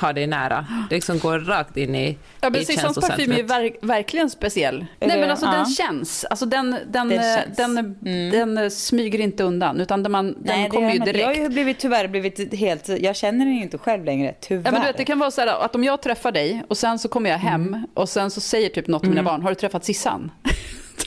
ha 0.00 0.12
dig 0.12 0.26
nära. 0.26 0.66
Det 0.88 0.94
liksom 0.94 1.18
går 1.18 1.38
rakt 1.38 1.76
in 1.76 1.94
i, 1.94 2.18
Ja, 2.40 2.50
men 2.50 2.60
i 2.60 2.64
Sissons 2.64 2.94
parfym 3.00 3.14
är 3.32 3.36
ju 3.36 3.36
känslocentret. 3.36 3.82
ver- 3.82 3.86
verkligen 3.86 4.30
speciell. 4.30 4.74
Är 5.00 5.06
Nej, 5.06 5.16
det- 5.16 5.20
men 5.20 5.30
alltså 5.30 5.46
ja. 5.46 5.52
den 5.52 5.66
känns. 5.66 6.24
Alltså 6.24 6.46
den, 6.46 6.70
den, 6.86 7.08
Den 7.08 7.10
känns. 7.22 7.56
den, 7.56 7.96
den, 8.30 8.58
eh, 8.58 8.68
smyger 8.68 9.18
inte 9.20 9.44
undan, 9.44 9.80
utan 9.80 10.02
den, 10.02 10.12
man, 10.12 10.26
den 10.26 10.36
Nej, 10.44 10.62
det 10.64 10.70
kommer 10.70 10.92
ju 10.92 10.98
direkt. 10.98 11.18
Jag 11.18 11.26
har 11.26 11.34
ju 11.34 11.48
blivit, 11.48 11.78
tyvärr 11.78 12.08
blivit 12.08 12.54
helt... 12.54 12.88
Jag 12.88 13.16
känner 13.16 13.44
den 13.44 13.54
ju 13.54 13.62
inte 13.62 13.78
själv 13.78 14.04
längre, 14.04 14.34
tyvärr. 14.40 14.62
Ja, 14.64 14.70
men 14.72 14.80
du 14.80 14.86
vet, 14.86 14.96
det 14.96 15.04
kan 15.04 15.18
vara 15.18 15.30
så 15.30 15.40
här 15.40 15.64
att 15.64 15.74
om 15.74 15.84
jag 15.84 16.02
träffar 16.02 16.32
dig 16.32 16.62
och 16.68 16.76
sen 16.78 16.98
så 16.98 17.08
kommer 17.08 17.30
jag 17.30 17.38
hem 17.38 17.54
Mm. 17.68 17.86
och 17.94 18.08
sen 18.08 18.30
så 18.30 18.40
säger 18.40 18.68
typ 18.68 18.86
något 18.86 19.02
av 19.02 19.08
mina 19.08 19.22
barn, 19.22 19.42
har 19.42 19.48
du 19.50 19.54
träffat 19.54 19.84
Sissan? 19.84 20.30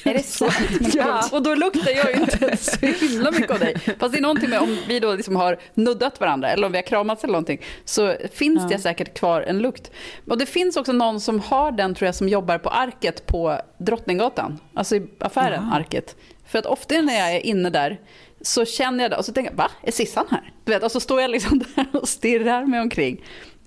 Är 0.04 0.14
det 0.14 0.24
sant? 0.24 0.56
Ja, 0.96 1.30
och 1.32 1.44
då 1.44 1.56
luktar 1.56 1.92
jag 1.92 2.16
ju 2.16 2.22
inte 2.22 2.58
så 2.62 2.86
himla 2.86 3.32
mycket 3.32 3.52
av 3.52 3.60
dig. 3.60 3.76
Fast 4.00 4.14
det 4.14 4.20
är 4.20 4.22
någonting 4.22 4.50
med 4.50 4.60
om 4.60 4.78
vi 4.88 5.00
då 5.00 5.16
liksom 5.16 5.36
har 5.36 5.58
nuddat 5.74 6.20
varandra 6.20 6.50
eller 6.50 6.66
om 6.66 6.72
vi 6.72 6.78
har 6.78 6.84
kramats 6.84 7.24
eller 7.24 7.32
någonting 7.32 7.62
så 7.86 8.16
finns 8.34 8.70
det 8.70 8.80
säkert 8.80 9.18
kvar 9.18 9.42
en 9.42 9.60
lukt. 9.60 9.92
Och 10.28 10.38
det 10.38 10.46
finns 10.46 10.78
också 10.78 10.92
någon 10.92 11.22
som 11.22 11.40
har 11.40 11.72
den 11.72 11.96
tror 11.96 12.06
jag 12.06 12.16
som 12.16 12.30
jobbar 12.30 12.58
på 12.58 12.70
Arket 12.70 13.26
på 13.26 13.62
Drottninggatan. 13.78 14.60
Alltså 14.74 14.96
i 14.96 15.08
affären 15.20 15.64
Arket. 15.64 16.16
För 16.48 16.60
att 16.60 16.66
ofta 16.66 17.02
när 17.02 17.20
jag 17.20 17.36
är 17.36 17.46
inne 17.46 17.70
där 17.70 18.00
så 18.42 18.66
känner 18.66 19.04
jag 19.04 19.12
det 19.12 19.18
och 19.18 19.26
så 19.26 19.34
tänker 19.34 19.52
jag, 19.52 19.58
va? 19.58 19.72
Är 19.84 19.92
Sissan 19.92 20.26
här? 20.30 20.52
Du 20.66 20.72
vet, 20.72 20.84
och 20.84 20.92
så 20.92 21.00
står 21.00 21.22
jag 21.22 21.32
liksom 21.32 21.60
där 21.76 21.88
och 21.94 22.10
stirrar 22.10 22.66
mig 22.66 22.80
omkring 22.80 23.24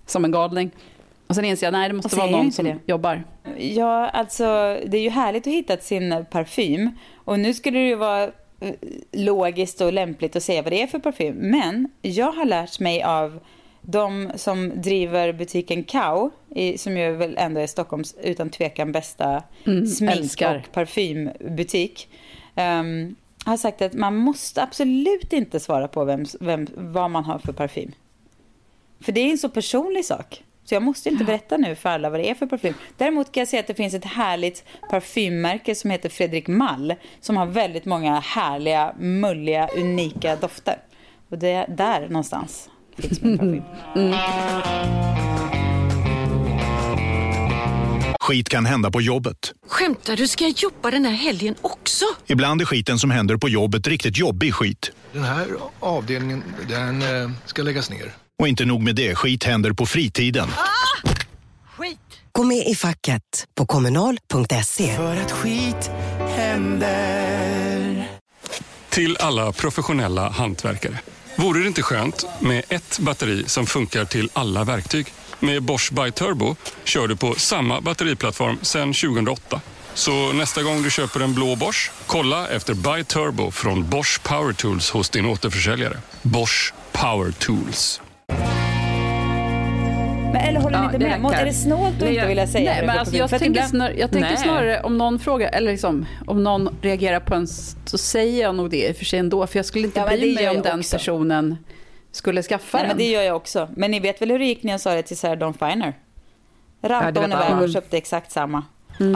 som 0.06 0.24
en 0.24 0.30
galning. 0.30 0.70
Och 1.30 1.37
sen 1.37 1.44
inser 1.44 1.66
jag, 1.66 1.72
nej 1.72 1.88
det 1.88 1.94
måste 1.94 2.16
vara 2.16 2.30
någon 2.30 2.52
som 2.52 2.64
det. 2.64 2.78
jobbar. 2.87 3.25
Ja, 3.58 4.08
alltså 4.08 4.44
det 4.87 4.96
är 4.96 5.02
ju 5.02 5.10
härligt 5.10 5.46
att 5.46 5.52
hitta 5.52 5.76
sin 5.76 6.25
parfym. 6.30 6.90
Och 7.14 7.40
nu 7.40 7.54
skulle 7.54 7.78
det 7.78 7.87
ju 7.87 7.94
vara 7.94 8.25
eh, 8.60 8.75
logiskt 9.12 9.80
och 9.80 9.92
lämpligt 9.92 10.37
att 10.37 10.42
säga 10.42 10.62
vad 10.62 10.72
det 10.72 10.82
är 10.82 10.87
för 10.87 10.99
parfym. 10.99 11.34
Men 11.34 11.88
jag 12.02 12.32
har 12.32 12.44
lärt 12.44 12.80
mig 12.80 13.02
av 13.02 13.40
de 13.82 14.30
som 14.34 14.72
driver 14.75 15.32
butiken 15.32 15.84
Kao, 15.84 16.30
som 16.76 16.96
ju 16.96 17.12
väl 17.12 17.34
ändå 17.38 17.60
är 17.60 17.66
Stockholms 17.66 18.14
utan 18.22 18.50
tvekan 18.50 18.92
bästa 18.92 19.42
smink 19.96 20.12
älskar. 20.12 20.56
och 20.56 20.72
parfymbutik. 20.72 22.08
Um, 22.56 23.16
har 23.44 23.56
sagt 23.56 23.82
att 23.82 23.92
man 23.92 24.16
måste 24.16 24.62
absolut 24.62 25.32
inte 25.32 25.60
svara 25.60 25.88
på 25.88 26.04
vem, 26.04 26.25
vem, 26.40 26.66
vad 26.76 27.10
man 27.10 27.25
har 27.25 27.38
för 27.38 27.52
parfym. 27.52 27.92
För 29.00 29.12
det 29.12 29.20
är 29.20 29.30
en 29.30 29.38
så 29.38 29.49
personlig 29.49 30.04
sak. 30.04 30.42
Så 30.70 30.74
jag 30.74 30.82
måste 30.82 31.08
inte 31.08 31.24
berätta 31.24 31.56
nu 31.56 31.74
för 31.74 31.88
alla 31.88 32.10
vad 32.10 32.20
det 32.20 32.30
är 32.30 32.34
för 32.34 32.46
parfym. 32.46 32.74
Däremot 32.96 33.32
kan 33.32 33.40
jag 33.40 33.48
säga 33.48 33.60
att 33.60 33.66
det 33.66 33.74
finns 33.74 33.94
ett 33.94 34.04
härligt 34.04 34.64
parfymmärke 34.90 35.74
som 35.74 35.90
heter 35.90 36.08
Fredrik 36.08 36.48
Mall. 36.48 36.94
Som 37.20 37.36
har 37.36 37.46
väldigt 37.46 37.84
många 37.84 38.20
härliga, 38.20 38.94
mulliga, 38.98 39.68
unika 39.76 40.36
dofter. 40.36 40.78
Och 41.30 41.38
det 41.38 41.48
är 41.48 41.68
där 41.68 42.08
någonstans 42.08 42.68
finns 42.96 43.22
min 43.22 43.38
parfym. 43.38 43.62
Skit 48.20 48.48
kan 48.48 48.66
hända 48.66 48.90
på 48.90 49.00
jobbet. 49.00 49.52
Skämtar 49.66 50.16
du? 50.16 50.28
Ska 50.28 50.44
jag 50.44 50.54
jobba 50.56 50.90
den 50.90 51.04
här 51.04 51.12
helgen 51.12 51.54
också? 51.60 52.04
Ibland 52.26 52.60
är 52.60 52.64
skiten 52.64 52.98
som 52.98 53.10
händer 53.10 53.36
på 53.36 53.48
jobbet 53.48 53.86
riktigt 53.86 54.18
jobbig 54.18 54.54
skit. 54.54 54.92
Den 55.12 55.24
här 55.24 55.46
avdelningen, 55.80 56.42
den 56.68 57.02
eh, 57.02 57.30
ska 57.46 57.62
läggas 57.62 57.90
ner. 57.90 58.12
Och 58.40 58.49
inte 58.49 58.64
nog 58.64 58.82
med 58.82 58.94
det, 58.94 59.14
skit 59.14 59.44
händer 59.44 59.73
på 59.73 59.87
fritiden. 59.87 60.49
Skit! 61.76 61.99
Gå 62.32 62.44
med 62.44 62.66
i 62.66 62.75
facket 62.75 63.47
på 63.54 63.66
kommunal.se. 63.66 64.97
För 64.97 65.16
att 65.16 65.30
skit 65.30 65.90
händer. 66.37 68.09
Till 68.88 69.16
alla 69.16 69.52
professionella 69.52 70.28
hantverkare. 70.28 70.99
Vore 71.37 71.61
det 71.61 71.66
inte 71.66 71.82
skönt 71.82 72.26
med 72.40 72.62
ett 72.68 72.99
batteri 72.99 73.44
som 73.47 73.66
funkar 73.66 74.04
till 74.04 74.30
alla 74.32 74.64
verktyg? 74.64 75.06
Med 75.40 75.62
Bosch 75.62 75.92
By 75.92 76.11
Turbo 76.11 76.56
kör 76.85 77.09
du 77.09 77.16
på 77.16 77.35
samma 77.35 77.80
batteriplattform 77.80 78.59
sedan 78.62 78.92
2008. 78.92 79.61
Så 79.94 80.32
nästa 80.32 80.62
gång 80.62 80.82
du 80.82 80.90
köper 80.90 81.20
en 81.20 81.35
blå 81.35 81.56
Bosch, 81.56 81.90
kolla 82.06 82.49
efter 82.49 82.75
By 82.75 83.04
Turbo 83.04 83.50
från 83.50 83.88
Bosch 83.88 84.23
Power 84.23 84.52
Tools 84.52 84.90
hos 84.90 85.11
din 85.11 85.26
återförsäljare. 85.26 85.99
Bosch 86.23 86.75
Power 86.92 87.32
Tools. 87.32 88.00
Men 90.32 90.37
eller 90.37 90.60
håller 90.60 90.78
ni 90.78 90.84
Ja, 90.84 90.92
inte 90.92 90.99
det 90.99 91.18
med? 91.18 91.30
Räcker. 91.30 91.42
Är 91.42 91.46
det 91.46 91.52
snålt 91.52 91.92
att 91.94 92.00
Det 92.00 92.14
inte 92.14 92.26
vilja 92.26 92.46
säga 92.46 92.70
Nej, 92.70 92.80
det 92.80 92.87
men 92.87 92.99
alltså, 92.99 93.16
jag 93.16 93.30
tänker, 93.30 93.46
ibland- 93.46 93.68
snar, 93.70 93.90
jag 93.90 94.10
tänker 94.10 94.28
Nej. 94.28 94.37
snarare 94.37 94.80
om 94.80 94.99
någon 94.99 95.18
frågar, 95.18 95.50
eller 95.52 95.70
liksom, 95.72 96.06
om 96.26 96.42
någon 96.44 96.76
reagerar 96.82 97.20
på 97.20 97.34
en, 97.34 97.46
så 97.84 97.99
säger 97.99 98.42
jag 98.42 98.54
nog 98.54 98.70
det 98.70 98.88
i 98.88 98.92
och 98.92 98.96
för 98.96 99.04
sig 99.04 99.18
ändå. 99.18 99.46
För 99.46 99.58
jag 99.58 99.66
skulle 99.66 99.87
inte 99.87 100.00
Ja, 100.00 100.06
bry 100.06 100.34
mig 100.34 100.49
om 100.49 100.54
jag 100.54 100.64
den 100.64 100.78
också. 100.78 100.96
personen 100.96 101.56
skulle 102.12 102.42
skaffa 102.42 102.78
Nej, 102.78 102.82
den. 102.82 102.88
men 102.88 102.96
det 103.06 103.10
gör 103.10 103.22
jag 103.22 103.37
också. 103.37 103.68
Men 103.76 103.90
ni 103.90 104.00
vet 104.00 104.22
väl 104.22 104.30
hur 104.30 104.38
det 104.38 104.44
gick 104.44 104.62
när 104.62 104.70
jag 104.72 104.80
sa 104.80 104.94
det 104.94 105.02
till 105.02 105.16
Sarah 105.18 105.38
Dawn 105.38 105.54
Finer? 105.54 105.94
Ja, 106.80 106.88
Rampade 106.88 107.12
det 107.12 107.20
hon 107.20 107.32
iväg 107.32 107.42
alla. 107.52 107.62
och 107.62 107.70
köpte 107.70 107.96
exakt 107.96 108.32
samma. 108.32 108.62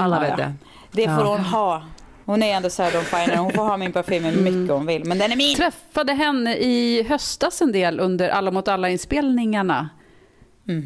Alla 0.01 0.17
Ja, 0.17 0.21
vet 0.21 0.31
ja. 0.31 0.37
det. 0.37 0.55
Det 0.93 1.05
får 1.05 1.25
Ja. 1.25 1.31
hon 1.31 1.41
ha. 1.41 1.83
Hon 2.25 2.43
är 2.43 2.55
ändå 2.57 2.69
Dawn 2.79 3.05
Finer. 3.05 3.37
Hon 3.37 3.53
får 3.53 3.63
ha 3.65 3.77
min 3.77 3.93
parfym 3.93 4.25
hur 4.25 4.41
mycket 4.43 4.75
hon 4.75 4.87
vill. 4.87 5.05
Men 5.05 5.19
den 5.19 5.33
är 5.33 5.37
min! 5.37 5.57
träffade 5.57 6.13
henne 6.13 6.57
i 6.57 7.03
höstas 7.09 7.63
en 7.63 7.73
del 7.73 8.01
under 8.01 8.29
Alla 8.29 8.51
mot 8.51 8.69
alla-inspelningarna. 8.69 9.89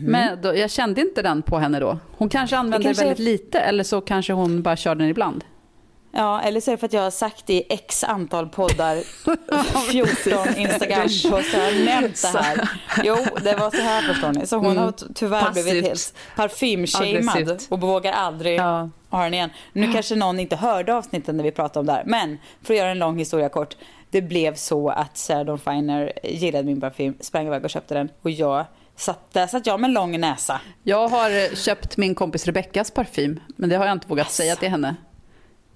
Men 0.07 0.43
då, 0.43 0.57
jag 0.57 0.71
kände 0.71 1.01
inte 1.01 1.23
den 1.23 1.43
på 1.43 1.59
henne 1.59 1.81
då. 1.81 1.99
Hon 2.17 2.29
kanske 2.29 2.57
använde 2.57 2.85
kanske 2.85 3.03
det 3.03 3.09
väldigt 3.09 3.25
lite 3.25 3.61
eller 3.61 3.85
så 3.85 4.01
kanske 4.01 4.33
hon 4.33 4.63
bara 4.63 4.77
kör 4.77 4.95
den 4.95 5.09
ibland. 5.09 5.45
Ja, 6.13 6.41
eller 6.41 6.61
så 6.61 6.71
är 6.71 6.73
det 6.73 6.79
för 6.79 6.87
att 6.87 6.93
jag 6.93 7.03
har 7.03 7.11
sagt 7.11 7.51
i 7.51 7.63
x 7.69 8.05
antal 8.05 8.49
poddar, 8.49 8.97
14 9.91 10.55
Instagram-poster, 10.57 11.65
har 11.65 11.85
nämnt 11.85 12.23
det 12.33 12.39
här. 12.39 12.69
Jo, 13.05 13.17
det 13.45 13.55
var 13.57 13.71
så 13.71 13.77
här 13.83 14.03
förstår 14.03 14.33
ni. 14.33 14.47
Så 14.47 14.57
hon 14.57 14.77
har 14.77 14.93
ty- 14.93 15.07
tyvärr 15.15 15.41
Passivt. 15.43 15.65
blivit 15.65 15.85
helt 15.85 16.15
parfymshamed 16.37 17.29
Aggressivt. 17.29 17.67
och 17.71 17.81
vågar 17.81 18.13
aldrig 18.13 18.59
Ja. 18.59 18.91
Ha 19.11 19.25
den 19.25 19.35
igen. 19.35 19.51
Nu 19.73 19.93
kanske 19.93 20.15
någon 20.17 20.41
inte 20.41 20.57
hörde 20.57 20.95
avsnitten 20.95 21.37
när 21.37 21.45
vi 21.45 21.51
pratade 21.51 21.81
om 21.81 21.87
det 21.87 21.93
här. 21.93 22.03
Men 22.07 22.39
för 22.63 22.75
att 22.75 22.79
göra 22.79 22.91
en 22.91 22.99
lång 22.99 23.19
historia 23.19 23.49
kort. 23.49 23.77
Det 24.11 24.23
blev 24.23 24.55
så 24.55 24.89
att 24.89 25.17
Sarah 25.17 25.45
Dawn 25.45 25.59
Finer 25.59 26.13
gillade 26.25 26.65
min 26.65 26.81
parfym, 26.81 27.15
sprang 27.21 27.47
iväg 27.47 27.65
och 27.65 27.71
köpte 27.71 27.95
den. 27.95 28.09
Och 28.23 28.31
jag 28.31 28.65
satt, 28.97 29.33
där 29.33 29.47
satt 29.47 29.67
jag 29.67 29.81
med 29.81 29.91
lång 29.91 30.21
näsa. 30.21 30.61
Jag 30.83 31.09
har 31.09 31.31
eh, 31.31 31.55
köpt 31.57 31.97
min 31.97 32.15
kompis 32.15 32.47
Rebeckas 32.47 32.91
parfym, 32.91 33.41
men 33.57 33.69
det 33.71 33.77
har 33.77 33.87
jag 33.87 33.93
inte 33.93 34.09
vågat 34.09 34.31
säga 34.31 34.57
till 34.57 34.69
henne. 34.69 34.97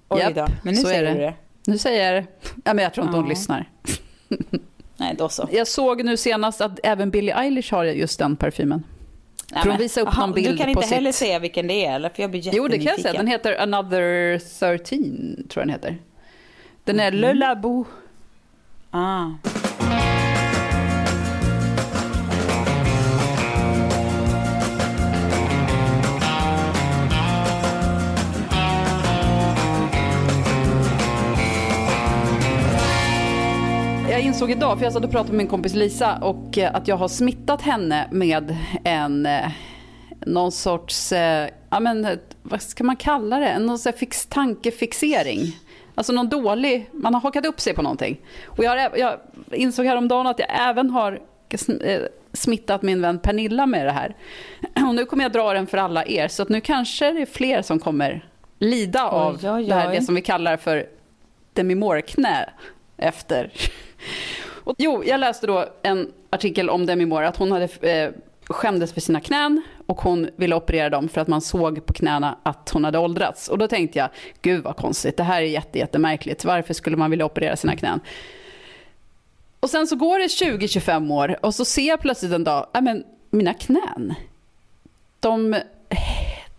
Oj 0.09 0.19
Japp, 0.19 0.35
då, 0.35 0.47
men 0.63 0.73
nu 0.73 0.81
så 0.81 0.87
säger 0.87 1.13
du 1.15 1.19
det. 1.21 1.33
Nu 1.67 1.77
säger. 1.77 2.25
Ja, 2.63 2.73
men 2.73 2.83
jag 2.83 2.93
tror 2.93 3.05
inte 3.05 3.17
hon 3.17 3.25
Ja. 3.25 3.29
lyssnar. 3.29 3.69
Nej, 4.97 5.15
då 5.17 5.29
så. 5.29 5.49
Jag 5.51 5.67
såg 5.67 6.05
nu 6.05 6.17
senast 6.17 6.61
att 6.61 6.79
även 6.83 7.09
Billie 7.09 7.31
Eilish 7.31 7.71
har 7.73 7.83
just 7.85 8.19
den 8.19 8.35
parfymen. 8.35 8.83
Nej, 9.55 9.63
men- 9.67 9.77
visar 9.77 10.01
upp 10.01 10.07
Aha, 10.07 10.21
någon 10.25 10.35
bild 10.35 10.47
Du 10.49 10.57
kan 10.57 10.69
inte 10.69 10.85
heller 10.95 11.11
sitt- 11.11 11.19
säga 11.19 11.39
vilken 11.39 11.67
det 11.67 11.85
är, 11.85 11.95
eller? 11.95 12.09
För 12.09 12.23
jag 12.23 12.31
blir 12.31 12.55
Jo, 12.55 12.67
det 12.67 12.77
kan 12.77 12.85
jag 12.85 12.99
säga. 12.99 13.13
Den 13.13 13.27
heter 13.27 13.57
Another 13.61 14.37
13, 14.59 15.47
tror 15.49 15.61
jag 15.61 15.67
den 15.67 15.69
heter. 15.69 15.97
Den 16.83 16.99
är 16.99 17.11
Mhm. 17.11 17.21
Le 17.21 17.33
Labo. 17.33 17.85
Ah. 18.91 19.25
Insåg 34.23 34.51
idag, 34.51 34.77
för 34.77 34.85
jag 34.85 34.93
satt 34.93 35.03
och 35.03 35.11
pratade 35.11 35.31
med 35.31 35.37
min 35.37 35.47
kompis 35.47 35.73
Lisa, 35.73 36.17
och 36.21 36.57
eh, 36.57 36.75
att 36.75 36.87
jag 36.87 36.95
har 36.95 37.07
smittat 37.07 37.61
henne 37.61 38.07
med 38.11 38.57
en 38.83 39.25
eh, 39.25 39.51
någon 40.19 40.51
sorts, 40.51 41.11
eh, 41.11 41.49
ja 41.69 41.79
men 41.79 42.19
vad 42.41 42.61
ska 42.61 42.83
man 42.83 42.95
kalla 42.95 43.39
det, 43.39 43.59
någon 43.59 43.79
sorts 43.79 43.99
fix, 43.99 44.25
tankefixering. 44.25 45.57
Alltså 45.95 46.13
någon 46.13 46.29
dålig, 46.29 46.89
man 46.91 47.13
har 47.13 47.21
hakat 47.21 47.45
upp 47.45 47.59
sig 47.59 47.73
på 47.73 47.81
någonting. 47.81 48.21
Och 48.45 48.63
jag, 48.63 48.71
har, 48.71 48.97
jag 48.97 49.19
insåg 49.51 49.85
häromdagen 49.85 50.27
att 50.27 50.39
jag 50.39 50.47
även 50.69 50.89
har 50.89 51.19
smittat 52.33 52.81
min 52.81 53.01
vän 53.01 53.19
Pernilla 53.19 53.65
med 53.65 53.85
det 53.85 53.91
här. 53.91 54.15
Och 54.87 54.95
nu 54.95 55.05
kommer 55.05 55.23
jag 55.23 55.31
dra 55.31 55.53
den 55.53 55.67
för 55.67 55.77
alla 55.77 56.05
er, 56.05 56.27
så 56.27 56.43
att 56.43 56.49
nu 56.49 56.61
kanske 56.61 57.11
det 57.11 57.21
är 57.21 57.25
fler 57.25 57.61
som 57.61 57.79
kommer 57.79 58.29
lida 58.59 59.03
av 59.03 59.39
Oj, 59.43 59.49
oj, 59.49 59.65
Det, 59.65 59.73
här, 59.73 59.89
oj. 59.89 59.95
det 59.95 60.01
som 60.05 60.15
vi 60.15 60.21
kallar 60.21 60.57
för 60.57 60.85
Demi 61.53 61.75
Moore-knä 61.75 62.49
efter. 62.97 63.51
Och, 64.63 64.75
jo, 64.77 65.03
jag 65.05 65.19
läste 65.19 65.47
då 65.47 65.65
en 65.81 66.11
artikel 66.29 66.69
om 66.69 66.85
Demi 66.85 67.05
Moore, 67.05 67.27
att 67.27 67.37
hon 67.37 67.51
hade 67.51 67.67
eh, 67.81 68.11
skämdes 68.47 68.93
för 68.93 69.01
sina 69.01 69.19
knän 69.19 69.61
och 69.85 70.01
hon 70.01 70.29
ville 70.35 70.55
operera 70.55 70.89
dem 70.89 71.09
för 71.09 71.21
att 71.21 71.27
man 71.27 71.41
såg 71.41 71.85
på 71.85 71.93
knäna 71.93 72.37
att 72.43 72.69
hon 72.69 72.83
hade 72.83 72.97
åldrats. 72.97 73.47
Och 73.47 73.57
då 73.57 73.67
tänkte 73.67 73.99
jag, 73.99 74.09
gud 74.41 74.63
vad 74.63 74.75
konstigt, 74.75 75.17
det 75.17 75.23
här 75.23 75.41
är 75.41 75.45
jätte, 75.45 75.79
jättemärkligt. 75.79 76.45
Varför 76.45 76.73
skulle 76.73 76.97
man 76.97 77.11
vilja 77.11 77.25
operera 77.25 77.55
sina 77.55 77.75
knän? 77.75 77.99
Och 79.59 79.69
sen 79.69 79.87
så 79.87 79.95
går 79.95 80.19
det 80.19 80.25
20-25 80.25 81.13
år 81.13 81.37
och 81.41 81.55
så 81.55 81.65
ser 81.65 81.87
jag 81.87 82.01
plötsligt 82.01 82.31
en 82.31 82.43
dag, 82.43 82.67
nej 82.73 82.83
men 82.83 83.03
mina 83.29 83.53
knän, 83.53 84.13
de, 85.19 85.61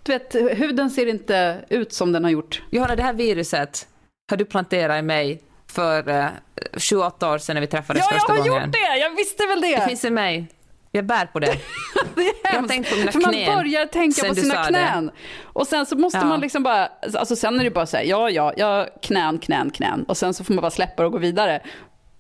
du 0.03 0.13
vet, 0.13 0.35
huden 0.35 0.91
ser 0.91 1.07
inte 1.07 1.65
ut 1.69 1.93
som 1.93 2.13
den 2.13 2.25
har 2.25 2.31
gjort. 2.31 2.63
Johanna, 2.71 2.97
det 2.97 3.03
här 3.03 3.13
viruset 3.13 3.89
har 4.31 4.37
du 4.37 4.45
planterat 4.45 4.99
i 4.99 5.03
mig 5.03 5.41
för 5.67 6.09
eh, 6.09 6.29
28 6.77 7.31
år 7.33 7.39
sedan 7.39 7.55
när 7.55 7.61
vi 7.61 7.67
träffades 7.67 8.01
Ja, 8.01 8.07
jag 8.11 8.21
första 8.21 8.33
har 8.33 8.39
gången. 8.49 8.63
gjort 8.65 8.73
det, 8.73 8.99
jag 8.99 9.11
visste 9.17 9.47
väl 9.47 9.61
det. 9.61 9.77
Det 9.77 9.89
finns 9.89 10.05
i 10.05 10.11
mig. 10.11 10.47
Jag 10.93 11.07
bär 11.07 11.27
på 11.27 11.39
det. 11.41 11.47
Det 12.15 12.21
är 12.23 12.35
Jag 12.55 12.61
har 12.61 12.69
tänkt 12.69 12.91
på 12.91 12.97
mina 12.97 13.13
För 13.13 13.21
man 13.21 13.33
knän 13.33 13.57
börjar 13.57 13.87
tänka 13.87 14.21
sen 14.21 14.29
på 14.29 14.35
sina 14.35 14.63
det. 14.63 14.69
knän. 14.69 15.11
Och 15.43 15.67
sen 15.67 15.87
så 15.87 15.97
måste 15.99 16.19
Ja. 16.19 16.25
man 16.25 16.41
liksom 16.41 16.63
bara, 16.63 16.89
alltså 17.19 17.37
sen 17.37 17.61
är 17.61 17.65
det 17.65 17.71
bara 17.71 17.87
så 17.87 17.97
här, 17.97 18.05
ja, 18.05 18.31
ja, 18.31 18.53
ja, 18.57 18.87
knän, 19.03 19.39
knän, 19.39 19.71
knän. 19.71 20.05
Och 20.09 20.17
sen 20.17 20.35
så 20.35 20.45
får 20.45 20.55
man 20.55 20.63
bara 20.63 20.71
släppa 20.71 21.05
och 21.07 21.13
gå 21.13 21.19
vidare. 21.19 21.61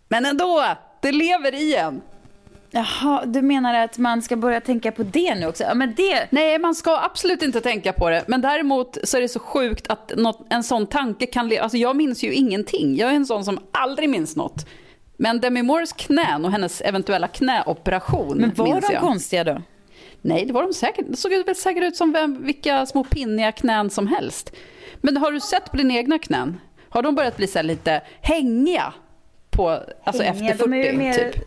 Men 0.08 0.26
ändå, 0.26 0.64
det 1.02 1.12
lever 1.12 1.54
i 1.54 1.74
en. 1.76 2.02
Jaha, 2.76 3.24
du 3.26 3.42
menar 3.42 3.74
att 3.74 3.98
man 3.98 4.22
ska 4.22 4.36
börja 4.36 4.60
tänka 4.60 4.92
på 4.92 5.02
det 5.02 5.34
nu 5.34 5.46
också? 5.46 5.64
Ja, 5.64 5.74
men 5.74 5.94
det... 5.94 6.26
Nej, 6.30 6.58
man 6.58 6.74
ska 6.74 7.00
absolut 7.00 7.42
inte 7.42 7.60
tänka 7.60 7.92
på 7.92 8.10
det. 8.10 8.24
Men 8.26 8.40
däremot 8.40 8.98
så 9.04 9.16
är 9.16 9.20
det 9.20 9.28
så 9.28 9.38
sjukt 9.38 9.86
att 9.88 10.12
något, 10.16 10.46
en 10.50 10.62
sån 10.62 10.86
tanke 10.86 11.26
kan 11.26 11.48
leva. 11.48 11.62
Alltså 11.62 11.78
jag 11.78 11.96
minns 11.96 12.24
ju 12.24 12.32
ingenting. 12.32 12.96
Jag 12.96 13.10
är 13.10 13.14
en 13.14 13.26
sån 13.26 13.44
som 13.44 13.58
aldrig 13.72 14.08
minns 14.08 14.36
något. 14.36 14.66
Men 15.16 15.40
Demi 15.40 15.62
Moores 15.62 15.92
knän 15.92 16.44
och 16.44 16.52
hennes 16.52 16.80
eventuella 16.80 17.28
knäoperation 17.28 18.38
Men 18.38 18.54
var 18.54 18.64
minns 18.64 18.86
de 18.86 18.92
jag. 18.92 19.02
konstiga 19.02 19.44
då? 19.44 19.62
Nej, 20.20 20.44
det 20.46 20.52
var 20.52 20.62
de 20.62 20.72
säkert. 20.72 21.06
Det 21.08 21.16
såg 21.16 21.32
väl 21.46 21.56
säkert 21.56 21.82
ut 21.82 21.96
som 21.96 22.12
vem, 22.12 22.44
vilka 22.44 22.86
små 22.86 23.04
pinniga 23.04 23.52
knän 23.52 23.90
som 23.90 24.06
helst. 24.06 24.52
Men 24.96 25.16
har 25.16 25.32
du 25.32 25.40
sett 25.40 25.70
på 25.70 25.76
dina 25.76 25.94
egna 25.94 26.18
knän? 26.18 26.60
Har 26.88 27.02
de 27.02 27.14
börjat 27.14 27.36
bli 27.36 27.46
så 27.46 27.62
lite 27.62 28.02
hängiga? 28.20 28.92
På, 29.50 29.80
alltså 30.04 30.22
Hängiga, 30.22 30.50
efter 30.52 30.64
40, 30.64 30.70
de 30.70 30.86
är 30.86 30.92
ju 30.92 30.98
mer, 30.98 31.14
typ? 31.14 31.44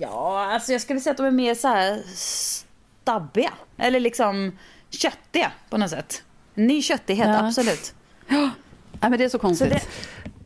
Ja, 0.00 0.46
alltså 0.52 0.72
jag 0.72 0.80
skulle 0.80 1.00
säga 1.00 1.10
att 1.10 1.16
de 1.16 1.26
är 1.26 1.30
mer 1.30 1.54
så 1.54 1.68
här 1.68 2.02
stabbiga. 2.14 3.52
Eller 3.78 4.00
liksom 4.00 4.58
köttiga 4.90 5.52
på 5.70 5.78
något 5.78 5.90
sätt. 5.90 6.22
Ny 6.54 6.82
köttighet, 6.82 7.28
Ja. 7.28 7.46
absolut. 7.46 7.94
Nej, 8.28 9.10
men 9.10 9.18
det 9.18 9.24
är 9.24 9.28
så 9.28 9.38
konstigt. 9.38 9.68
Så 9.68 9.74
det- 9.74 9.84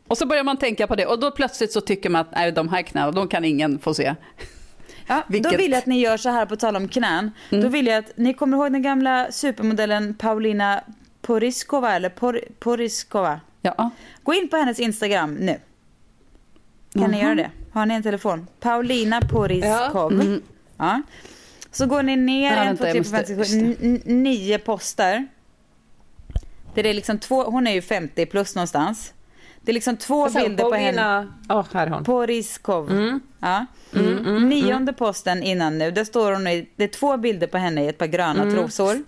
Och 0.07 0.17
så 0.17 0.25
börjar 0.25 0.43
man 0.43 0.57
tänka 0.57 0.87
på 0.87 0.95
det 0.95 1.05
och 1.05 1.19
då 1.19 1.31
plötsligt 1.31 1.71
så 1.71 1.81
tycker 1.81 2.09
man 2.09 2.21
att 2.21 2.31
nej, 2.31 2.51
de 2.51 2.69
här 2.69 2.81
knäna, 2.81 3.11
de 3.11 3.27
kan 3.27 3.45
ingen 3.45 3.79
få 3.79 3.93
se. 3.93 4.15
Ja, 5.07 5.23
Vilket- 5.27 5.51
Då 5.51 5.57
vill 5.57 5.71
jag 5.71 5.77
att 5.79 5.85
ni 5.85 5.99
gör 5.99 6.17
så 6.17 6.29
här 6.29 6.45
på 6.45 6.55
tal 6.55 6.75
om 6.75 6.87
knän. 6.87 7.31
Då 7.49 7.67
vill 7.67 7.87
jag 7.87 7.97
att 7.97 8.11
ni 8.17 8.33
kommer 8.33 8.57
ihåg 8.57 8.71
den 8.71 8.81
gamla 8.81 9.31
supermodellen 9.31 10.13
Paulina 10.15 10.83
Poriskova 11.21 11.93
eller 11.95 12.09
Por, 12.09 12.39
Poriskova. 12.59 13.39
Ja. 13.61 13.89
Gå 14.23 14.33
in 14.33 14.49
på 14.49 14.57
hennes 14.57 14.79
Instagram 14.79 15.33
nu. 15.33 15.59
Kan 16.93 17.11
ni 17.11 17.17
Jaha. 17.17 17.25
göra 17.25 17.35
det? 17.35 17.51
Har 17.73 17.85
ni 17.85 17.93
en 17.93 18.03
telefon? 18.03 18.47
Paulina 18.59 19.21
Poriskov. 19.21 20.39
Ja. 20.77 21.01
Så 21.71 21.85
går 21.85 22.03
ni 22.03 22.15
ner 22.15 22.55
Ja, 22.57 22.63
en, 22.63 22.77
två, 22.77 22.83
tre, 22.83 23.03
fem, 23.03 23.25
sex, 23.25 23.51
nio 24.05 24.59
poster. 24.59 25.27
Det 26.73 26.89
är 26.89 26.93
liksom 26.93 27.19
två, 27.19 27.43
hon 27.43 27.67
är 27.67 27.71
ju 27.71 27.81
50 27.81 28.25
plus 28.25 28.55
någonstans. 28.55 29.13
Det 29.61 29.71
är 29.71 29.73
liksom 29.73 29.97
två 29.97 30.29
bilder 30.29 30.63
på 30.63 30.75
henne. 30.75 31.27
Åh, 31.49 31.65
här 31.73 31.87
är 31.87 31.91
hon. 31.91 32.03
Poriskov. 32.03 32.91
Mm. 32.91 33.19
Ja. 33.39 33.65
Nionde 34.49 34.93
posten 34.93 35.43
innan 35.43 35.77
nu, 35.77 35.91
där 35.91 36.03
står 36.03 36.31
hon 36.31 36.47
i, 36.47 36.69
det 36.75 36.83
är 36.83 36.87
två 36.87 37.17
bilder 37.17 37.47
på 37.47 37.57
henne 37.57 37.83
i 37.83 37.87
ett 37.87 37.97
par 37.97 38.05
gröna 38.07 38.41
Mm. 38.43 38.55
trosor. 38.55 39.03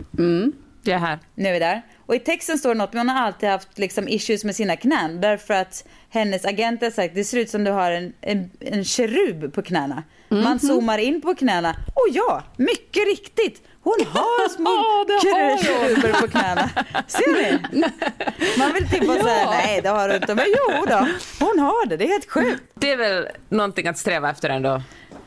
Jag 0.84 0.96
är 0.96 1.00
här. 1.00 1.20
Nu 1.36 1.50
är 1.50 1.54
vi 1.54 1.60
där. 1.60 1.82
Och 2.06 2.16
i 2.16 2.20
texten 2.20 2.58
står 2.58 2.70
det 2.70 2.78
något, 2.78 2.94
men 2.94 3.10
hon 3.10 3.18
har 3.18 3.26
alltid 3.28 3.50
haft 3.50 3.80
liksom 3.80 4.08
issues 4.08 4.44
med 4.44 4.56
sina 4.56 4.76
knän. 4.76 5.22
Därför 5.22 5.54
att 5.54 5.86
hennes 6.10 6.46
agent 6.46 6.82
har 6.82 6.90
sagt, 6.90 7.16
det 7.16 7.24
ser 7.24 7.38
ut 7.38 7.50
som 7.50 7.64
du 7.64 7.72
har 7.72 7.92
en, 7.92 8.14
en, 8.22 8.52
en 8.60 8.84
kerub 8.84 9.54
på 9.54 9.62
knäna. 9.62 10.04
Mhm. 10.30 10.44
Man 10.44 10.60
zoomar 10.60 10.98
in 10.98 11.22
på 11.22 11.36
knäna. 11.36 11.70
Och 11.96 12.08
ja, 12.12 12.44
mycket 12.58 13.06
riktigt. 13.08 13.62
Hon 13.84 14.06
har 14.10 14.50
små 14.56 14.70
Ja, 15.24 15.58
keruber 15.64 16.22
på 16.22 16.28
knäna. 16.28 16.70
Ser 17.08 17.34
ni? 17.72 17.84
Man 18.58 18.74
vill 18.74 18.90
typ 18.90 19.08
bara 19.08 19.24
säga, 19.24 19.50
nej 19.50 19.80
det 19.84 19.90
har 19.90 20.10
du 20.10 20.16
inte. 20.16 20.36
Men 20.36 20.46
jo 20.48 20.86
då, 20.86 21.08
hon 21.40 21.60
har 21.60 21.86
det. 21.86 21.98
Det 21.98 22.04
är 22.06 22.08
helt 22.08 22.32
sjukt. 22.32 22.64
Det 22.76 22.92
är 22.92 22.98
väl 22.98 23.28
någonting 23.50 23.88
att 23.88 23.98
sträva 23.98 24.30
efter 24.30 24.50
ändå. 24.50 24.82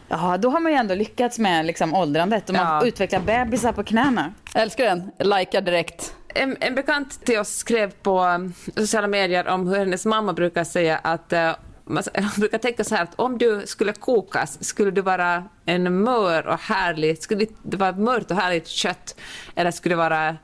Ja, 0.08 0.36
då 0.36 0.50
har 0.50 0.60
man 0.60 0.72
ju 0.72 0.78
ändå 0.78 0.94
lyckats 0.94 1.38
med 1.38 1.66
liksom, 1.66 1.94
åldrandet 1.94 2.48
och 2.48 2.54
man 2.54 2.66
Ja. 2.82 2.86
utvecklar 2.88 3.20
bebisar 3.20 3.72
på 3.72 3.84
knäna. 3.84 4.32
Jag 4.54 4.62
älskar 4.62 4.84
den, 4.84 5.10
likar 5.18 5.60
direkt. 5.60 6.14
En, 6.34 6.56
en 6.60 6.74
bekant 6.74 7.24
till 7.26 7.38
oss 7.38 7.48
skrev 7.56 7.90
på 8.02 8.50
sociala 8.76 9.06
medier 9.06 9.48
om 9.48 9.68
hur 9.68 9.76
hennes 9.78 10.06
mamma 10.06 10.32
brukar 10.32 10.64
säga 10.64 10.98
att 10.98 11.32
uh, 11.32 11.50
man 11.84 11.98
s- 11.98 12.08
hon 12.14 12.28
brukar 12.36 12.58
tänka 12.58 12.84
så 12.84 12.94
här 12.94 13.02
att 13.02 13.14
om 13.20 13.38
du 13.38 13.62
skulle 13.66 13.92
kokas, 13.92 14.64
skulle 14.64 14.90
du 14.90 15.00
vara 15.00 15.44
en 15.64 16.02
mör 16.02 16.46
och 16.46 16.58
härlig, 16.60 17.22
skulle 17.22 17.46
det 17.62 17.76
vara 17.76 17.92
mört 17.92 18.30
och 18.30 18.36
härligt 18.36 18.66
kött 18.68 19.16
eller 19.54 19.70
skulle 19.70 19.92
det 19.92 19.96
vara, 19.96 20.36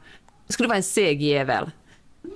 skulle 0.48 0.64
det 0.66 0.68
vara 0.68 0.76
en 0.76 0.82
seg 0.82 1.22
jävel? 1.22 1.70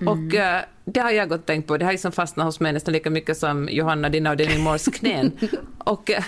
Och 0.06 0.34
eh, 0.34 0.62
det 0.84 1.00
har 1.00 1.10
jag 1.10 1.28
gått 1.28 1.40
och 1.40 1.46
tänkt 1.46 1.68
på, 1.68 1.76
det 1.76 1.84
har 1.84 1.92
liksom 1.92 2.12
fastnat 2.12 2.44
hos 2.46 2.60
mig 2.60 2.72
nästan 2.72 2.92
lika 2.92 3.10
mycket 3.10 3.36
som 3.36 3.68
Johanna, 3.72 4.08
dina 4.08 4.30
och 4.30 4.36
Demi 4.36 4.58
Moores 4.58 4.84
knän. 4.86 5.38
och, 5.78 6.10
eh, 6.10 6.24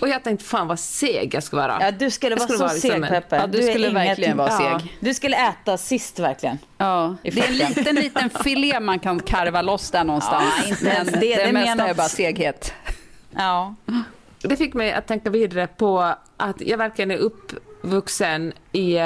och 0.00 0.08
jag 0.08 0.24
tänkte, 0.24 0.44
fan 0.44 0.66
vad 0.68 0.80
seg 0.80 1.34
jag 1.34 1.42
skulle 1.42 1.62
vara. 1.62 1.78
Ja, 1.80 1.90
du 1.90 2.10
skulle 2.10 2.36
Jag 2.36 2.46
vara 2.48 2.58
så 2.58 2.64
liksom 2.74 2.80
seg 2.90 2.92
en- 3.02 3.08
Peppe. 3.08 3.36
Ja, 3.36 3.46
du 3.46 3.58
är 3.68 3.72
skulle 3.72 3.90
verkligen 3.90 4.36
vara 4.36 4.48
ja, 4.62 4.78
seg. 4.80 4.96
Du 5.00 5.14
skulle 5.14 5.48
äta 5.48 5.78
sist 5.78 6.18
verkligen. 6.18 6.58
Ja, 6.78 7.16
det 7.22 7.28
är 7.40 7.48
en 7.48 7.56
liten, 7.56 7.94
liten 7.94 8.30
filé 8.44 8.80
man 8.80 8.98
kan 8.98 9.20
karva 9.20 9.62
loss 9.62 9.90
där 9.90 10.04
någonstans. 10.04 10.54
Ja, 10.62 10.68
inte 10.68 10.84
men 10.84 10.92
ens 10.92 11.08
det. 11.10 11.18
det, 11.18 11.34
Det 11.36 11.42
är 11.42 11.52
mesta 11.52 11.70
är 11.82 11.88
något- 11.88 11.96
bara 11.96 12.08
seghet. 12.08 12.72
Ja. 13.36 13.74
Det 14.42 14.56
fick 14.56 14.74
mig 14.74 14.92
att 14.92 15.06
tänka 15.06 15.30
vidare 15.30 15.66
på 15.66 16.14
att 16.36 16.60
jag 16.60 16.78
verkligen 16.78 17.10
är 17.10 17.16
uppvuxen 17.16 18.52
i, 18.72 18.98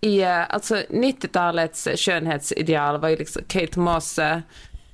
i 0.00 0.24
alltså 0.24 0.74
90-talets 0.76 1.88
skönhetsideal 1.96 3.00
var 3.00 3.08
ju 3.08 3.16
liksom 3.16 3.42
Kate 3.48 3.78
Moss, 3.78 4.18
eh, 4.18 4.38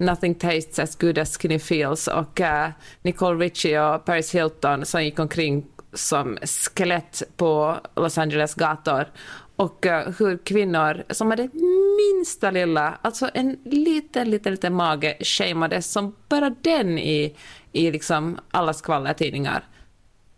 Nothing 0.00 0.34
tastes 0.34 0.78
as 0.78 0.96
good 0.96 1.18
as 1.18 1.36
skinny 1.36 1.58
feels 1.58 2.08
och 2.08 2.40
uh, 2.40 2.68
Nicole 3.02 3.44
Richie 3.44 3.80
och 3.80 4.04
Paris 4.04 4.34
Hilton 4.34 4.86
som 4.86 5.04
gick 5.04 5.18
omkring 5.18 5.66
som 5.92 6.38
skelett 6.42 7.22
på 7.36 7.76
Los 7.96 8.18
Angeles 8.18 8.54
gator 8.54 9.06
och 9.56 9.86
uh, 9.86 9.92
hur 10.18 10.38
kvinnor 10.44 11.04
som 11.10 11.30
hade 11.30 11.48
minsta 11.98 12.50
lilla, 12.50 12.98
alltså 13.02 13.30
en 13.34 13.58
liten, 13.64 14.30
liten, 14.30 14.52
liten 14.52 14.74
mage 14.74 15.16
shameades 15.20 15.92
som 15.92 16.14
bara 16.28 16.50
den 16.50 16.98
i, 16.98 17.36
i 17.72 17.90
liksom 17.90 18.38
alla 18.50 18.72
skvallertidningar. 18.72 19.64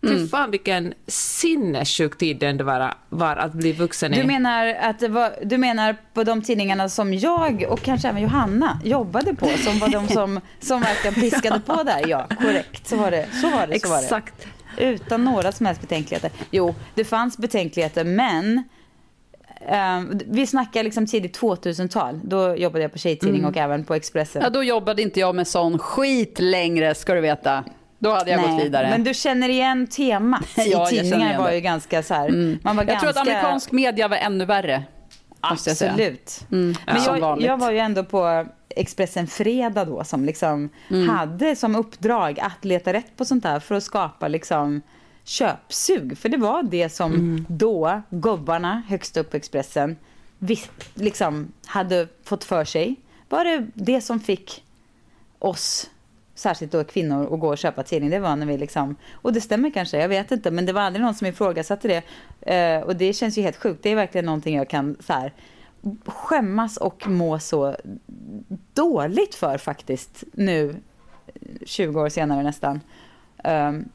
Fy 0.02 0.28
fan 0.28 0.50
vilken 0.50 0.94
sinnessjuk 1.06 2.18
tid 2.18 2.38
det 2.38 2.46
ändå 2.46 2.64
var, 2.64 2.94
var 3.08 3.36
att 3.36 3.52
bli 3.52 3.72
vuxen 3.72 4.14
i. 4.14 4.20
Du 4.20 4.26
menar, 4.26 4.66
att 4.66 4.98
det 4.98 5.08
var, 5.08 5.32
du 5.42 5.58
menar 5.58 5.96
på 6.14 6.24
de 6.24 6.42
tidningarna 6.42 6.88
som 6.88 7.14
jag 7.14 7.64
och 7.68 7.82
kanske 7.82 8.08
även 8.08 8.22
Johanna 8.22 8.80
jobbade 8.84 9.34
på, 9.34 9.46
som 9.46 9.78
var 9.78 9.88
de 9.88 10.08
som, 10.08 10.40
som 10.60 10.80
verkligen 10.80 11.14
piskade 11.14 11.60
på 11.60 11.82
där? 11.82 12.08
Ja, 12.08 12.26
korrekt. 12.40 12.88
Så 12.88 12.96
var 12.96 13.10
det. 13.10 13.26
Så 13.40 13.50
var 13.50 13.66
det, 13.66 13.80
så 13.80 13.88
var 13.88 13.96
det. 13.96 14.02
Exakt. 14.02 14.46
Utan 14.78 15.24
några 15.24 15.52
som 15.52 15.66
helst 15.66 15.80
betänkligheter. 15.80 16.30
Jo, 16.50 16.74
det 16.94 17.04
fanns 17.04 17.38
betänkligheter, 17.38 18.04
men 18.04 18.62
eh, 19.68 20.00
vi 20.26 20.46
snackar 20.46 20.84
liksom 20.84 21.06
tidigt 21.06 21.40
2000-tal. 21.40 22.20
Då 22.24 22.56
jobbade 22.56 22.82
jag 22.82 22.92
på 22.92 22.98
Tjejtidning 22.98 23.44
och 23.44 23.56
även 23.56 23.84
på 23.84 23.94
Expressen. 23.94 24.42
Ja, 24.42 24.50
då 24.50 24.62
jobbade 24.62 25.02
inte 25.02 25.20
jag 25.20 25.34
med 25.34 25.48
sån 25.48 25.78
skit 25.78 26.38
längre, 26.40 26.94
ska 26.94 27.14
du 27.14 27.20
veta. 27.20 27.64
Då 28.02 28.10
hade 28.12 28.30
jag 28.30 28.42
gått 28.42 28.64
vidare. 28.64 28.90
Men 28.90 29.04
du 29.04 29.14
känner 29.14 29.48
igen 29.48 29.86
temat 29.86 30.44
Ja, 30.56 30.90
i 30.90 30.90
tidningar 30.90 31.38
var 31.38 31.52
ju 31.52 31.60
ganska 31.60 32.02
så 32.02 32.14
här. 32.14 32.58
Man 32.62 32.76
var 32.76 32.82
jag 32.82 32.88
ganska... 32.88 33.00
tror 33.00 33.10
att 33.22 33.28
amerikansk 33.28 33.72
media 33.72 34.08
var 34.08 34.16
ännu 34.16 34.44
värre. 34.44 34.82
Absolut. 35.40 36.40
Mm, 36.52 36.74
Men 36.86 37.00
som 37.00 37.18
jag, 37.18 37.40
jag 37.42 37.56
var 37.56 37.70
ju 37.70 37.78
ändå 37.78 38.04
på 38.04 38.46
Expressen 38.68 39.26
Fredag 39.26 39.84
då 39.84 40.04
som 40.04 40.24
liksom 40.24 40.68
Mm. 40.90 41.08
hade 41.08 41.56
som 41.56 41.76
uppdrag 41.76 42.40
att 42.40 42.64
leta 42.64 42.92
rätt 42.92 43.16
på 43.16 43.24
sånt 43.24 43.44
här 43.44 43.60
för 43.60 43.74
att 43.74 43.82
skapa 43.82 44.28
liksom 44.28 44.82
köpsug. 45.24 46.18
För 46.18 46.28
det 46.28 46.36
var 46.36 46.62
det 46.62 46.88
som 46.88 47.12
Mm. 47.14 47.46
då 47.48 48.02
gobbarna 48.10 48.82
högst 48.88 49.16
upp 49.16 49.30
på 49.30 49.36
Expressen 49.36 49.96
vis, 50.38 50.70
liksom 50.94 51.52
hade 51.66 52.08
fått 52.24 52.44
för 52.44 52.64
sig. 52.64 52.96
Var 53.28 53.44
det 53.44 53.66
det 53.74 54.00
som 54.00 54.20
fick 54.20 54.62
oss 55.38 55.90
särskilt 56.40 56.72
då 56.72 56.84
kvinnor, 56.84 57.34
att 57.34 57.40
gå 57.40 57.48
och 57.48 57.58
köpa 57.58 57.82
tidning. 57.82 58.10
Det 58.10 58.18
var 58.18 58.36
när 58.36 58.46
vi 58.46 58.58
liksom, 58.58 58.96
och 59.12 59.32
det 59.32 59.40
stämmer 59.40 59.70
kanske, 59.70 59.98
jag 59.98 60.08
vet 60.08 60.32
inte, 60.32 60.50
men 60.50 60.66
det 60.66 60.72
var 60.72 60.80
aldrig 60.80 61.04
någon 61.04 61.14
som 61.14 61.26
ifrågasatte 61.26 61.88
det. 61.88 62.02
Eh, 62.54 62.82
och 62.82 62.96
det 62.96 63.12
känns 63.12 63.38
ju 63.38 63.42
helt 63.42 63.56
sjukt. 63.56 63.82
Det 63.82 63.90
är 63.90 63.96
verkligen 63.96 64.24
någonting 64.24 64.56
jag 64.56 64.68
kan 64.68 64.96
så 65.00 65.12
här, 65.12 65.32
skämmas 66.06 66.76
och 66.76 67.08
må 67.08 67.38
så 67.38 67.76
dåligt 68.74 69.34
för 69.34 69.58
faktiskt 69.58 70.24
nu 70.32 70.76
20 71.66 72.00
år 72.00 72.08
senare 72.08 72.42
nästan. 72.42 72.80
Um, 73.44 73.88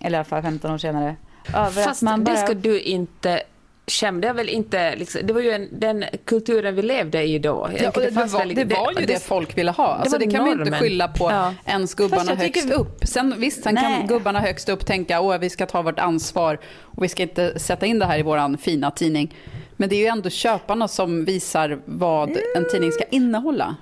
eller 0.00 0.18
i 0.18 0.18
alla 0.18 0.24
fall 0.24 0.42
15 0.42 0.70
år 0.70 0.78
senare. 0.78 1.16
Över 1.54 1.82
Fast 1.82 2.02
bara... 2.02 2.16
det 2.16 2.36
ska 2.36 2.54
du 2.54 2.80
inte 2.80 3.42
skämde 3.86 4.32
väl 4.32 4.48
inte... 4.48 4.96
Liksom, 4.96 5.20
det 5.24 5.32
var 5.32 5.40
ju 5.40 5.50
en, 5.50 5.68
den 5.72 6.04
kulturen 6.24 6.74
vi 6.74 6.82
levde 6.82 7.22
i 7.22 7.38
då. 7.38 7.70
Ja, 7.72 7.90
det, 7.94 8.00
det, 8.00 8.10
var, 8.10 8.54
det, 8.54 8.64
var, 8.64 8.90
ju 8.90 9.06
det, 9.06 9.12
det 9.12 9.22
folk 9.22 9.58
ville 9.58 9.70
ha. 9.70 9.86
Alltså, 9.86 10.18
det, 10.18 10.30
kan 10.30 10.44
man 10.44 10.60
inte 10.60 10.78
skylla 10.78 11.08
på 11.08 11.30
ja. 11.30 11.54
ens 11.64 11.94
gubbarna 11.94 12.34
högst 12.34 12.62
tycker... 12.62 12.80
upp. 12.80 13.00
Sen, 13.04 13.34
visst, 13.38 13.62
sen 13.62 13.76
kan 13.76 14.06
gubbarna 14.06 14.40
högst 14.40 14.68
upp 14.68 14.86
tänka 14.86 15.18
att 15.18 15.40
vi 15.40 15.50
ska 15.50 15.66
ta 15.66 15.82
vårt 15.82 15.98
ansvar 15.98 16.58
och 16.80 17.04
vi 17.04 17.08
ska 17.08 17.22
inte 17.22 17.58
sätta 17.58 17.86
in 17.86 17.98
det 17.98 18.06
här 18.06 18.18
i 18.18 18.22
vår 18.22 18.56
fina 18.56 18.90
tidning. 18.90 19.34
Men 19.76 19.88
det 19.88 19.96
är 19.96 20.00
ju 20.00 20.06
ändå 20.06 20.30
köparna 20.30 20.88
som 20.88 21.24
visar 21.24 21.80
vad 21.84 22.30
en 22.56 22.68
tidning 22.70 22.92
ska 22.92 23.04
innehålla. 23.04 23.76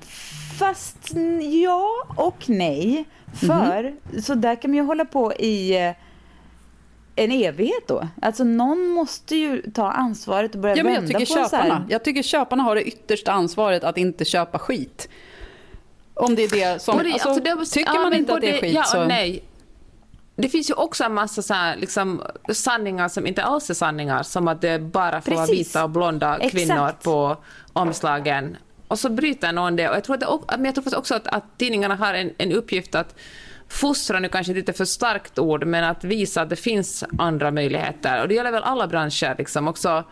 Fast 0.58 1.12
ja 1.64 2.06
och 2.16 2.48
nej. 2.48 3.04
För 3.34 3.78
mm. 3.84 4.22
så 4.22 4.34
där 4.34 4.62
kan 4.62 4.70
man 4.70 4.76
ju 4.76 4.82
hålla 4.82 5.04
på 5.04 5.34
i 5.34 5.86
eh, 5.86 5.92
en 7.18 7.32
evighet 7.32 7.88
då. 7.88 8.08
Alltså 8.22 8.44
någon 8.44 8.88
måste 8.88 9.36
ju 9.36 9.62
ta 9.70 9.90
ansvaret 9.90 10.54
och 10.54 10.60
börja 10.60 10.76
ja, 10.76 10.84
men 10.84 10.92
jag 10.92 11.00
vända 11.00 11.18
tycker 11.18 11.34
på 11.34 11.40
köparna. 11.42 11.68
så 11.68 11.72
här. 11.72 11.86
Jag 11.88 12.04
tycker 12.04 12.22
köparna 12.22 12.62
har 12.62 12.74
det 12.74 12.82
yttersta 12.82 13.32
ansvaret 13.32 13.84
att 13.84 13.98
inte 13.98 14.24
köpa 14.24 14.58
skit. 14.58 15.08
Om 16.14 16.34
det 16.34 16.42
är 16.42 16.48
det 16.48 16.82
som... 16.82 16.96
Både, 16.96 17.12
alltså, 17.12 17.28
alltså, 17.28 17.44
det, 17.44 17.66
tycker 17.66 17.94
ja, 17.94 18.02
man 18.02 18.14
inte 18.14 18.32
både, 18.32 18.36
att 18.36 18.40
det 18.40 18.58
är 18.58 18.60
skit 18.60 18.74
ja, 18.74 18.84
så... 18.84 19.04
Nej. 19.04 19.42
Det 20.36 20.48
finns 20.48 20.70
ju 20.70 20.74
också 20.74 21.04
en 21.04 21.14
massa 21.14 21.42
så 21.42 21.54
här, 21.54 21.76
liksom, 21.76 22.22
sanningar 22.52 23.08
som 23.08 23.26
inte 23.26 23.42
alls 23.42 23.70
är 23.70 23.74
sanningar. 23.74 24.22
Som 24.22 24.48
att 24.48 24.60
det 24.60 24.78
bara 24.78 25.20
får 25.20 25.34
vara 25.34 25.46
vita 25.46 25.84
och 25.84 25.90
blonda 25.90 26.36
Exakt. 26.36 26.52
kvinnor 26.52 26.92
på 27.02 27.36
omslagen. 27.72 28.56
Och 28.88 28.98
så 28.98 29.10
bryter 29.10 29.52
någon 29.52 29.76
det. 29.76 29.88
Och 29.88 29.96
jag 29.96 30.04
tror, 30.04 30.14
att 30.14 30.20
det, 30.20 30.56
men 30.56 30.64
jag 30.64 30.74
tror 30.74 30.96
också 30.96 31.14
att, 31.14 31.26
att 31.26 31.58
tidningarna 31.58 31.94
har 31.94 32.14
en, 32.14 32.30
en 32.38 32.52
uppgift 32.52 32.94
att 32.94 33.14
fostra 33.68 34.20
nu 34.20 34.28
kanske 34.28 34.54
lite 34.54 34.72
för 34.72 34.84
starkt 34.84 35.38
ord, 35.38 35.64
men 35.66 35.84
att 35.84 36.04
visa 36.04 36.42
att 36.42 36.50
det 36.50 36.56
finns 36.56 37.04
andra 37.18 37.50
möjligheter. 37.50 38.22
Och 38.22 38.28
det 38.28 38.34
gäller 38.34 38.52
väl 38.52 38.62
alla 38.62 38.86
branscher, 38.86 39.34
liksom. 39.38 39.68
också 39.68 40.04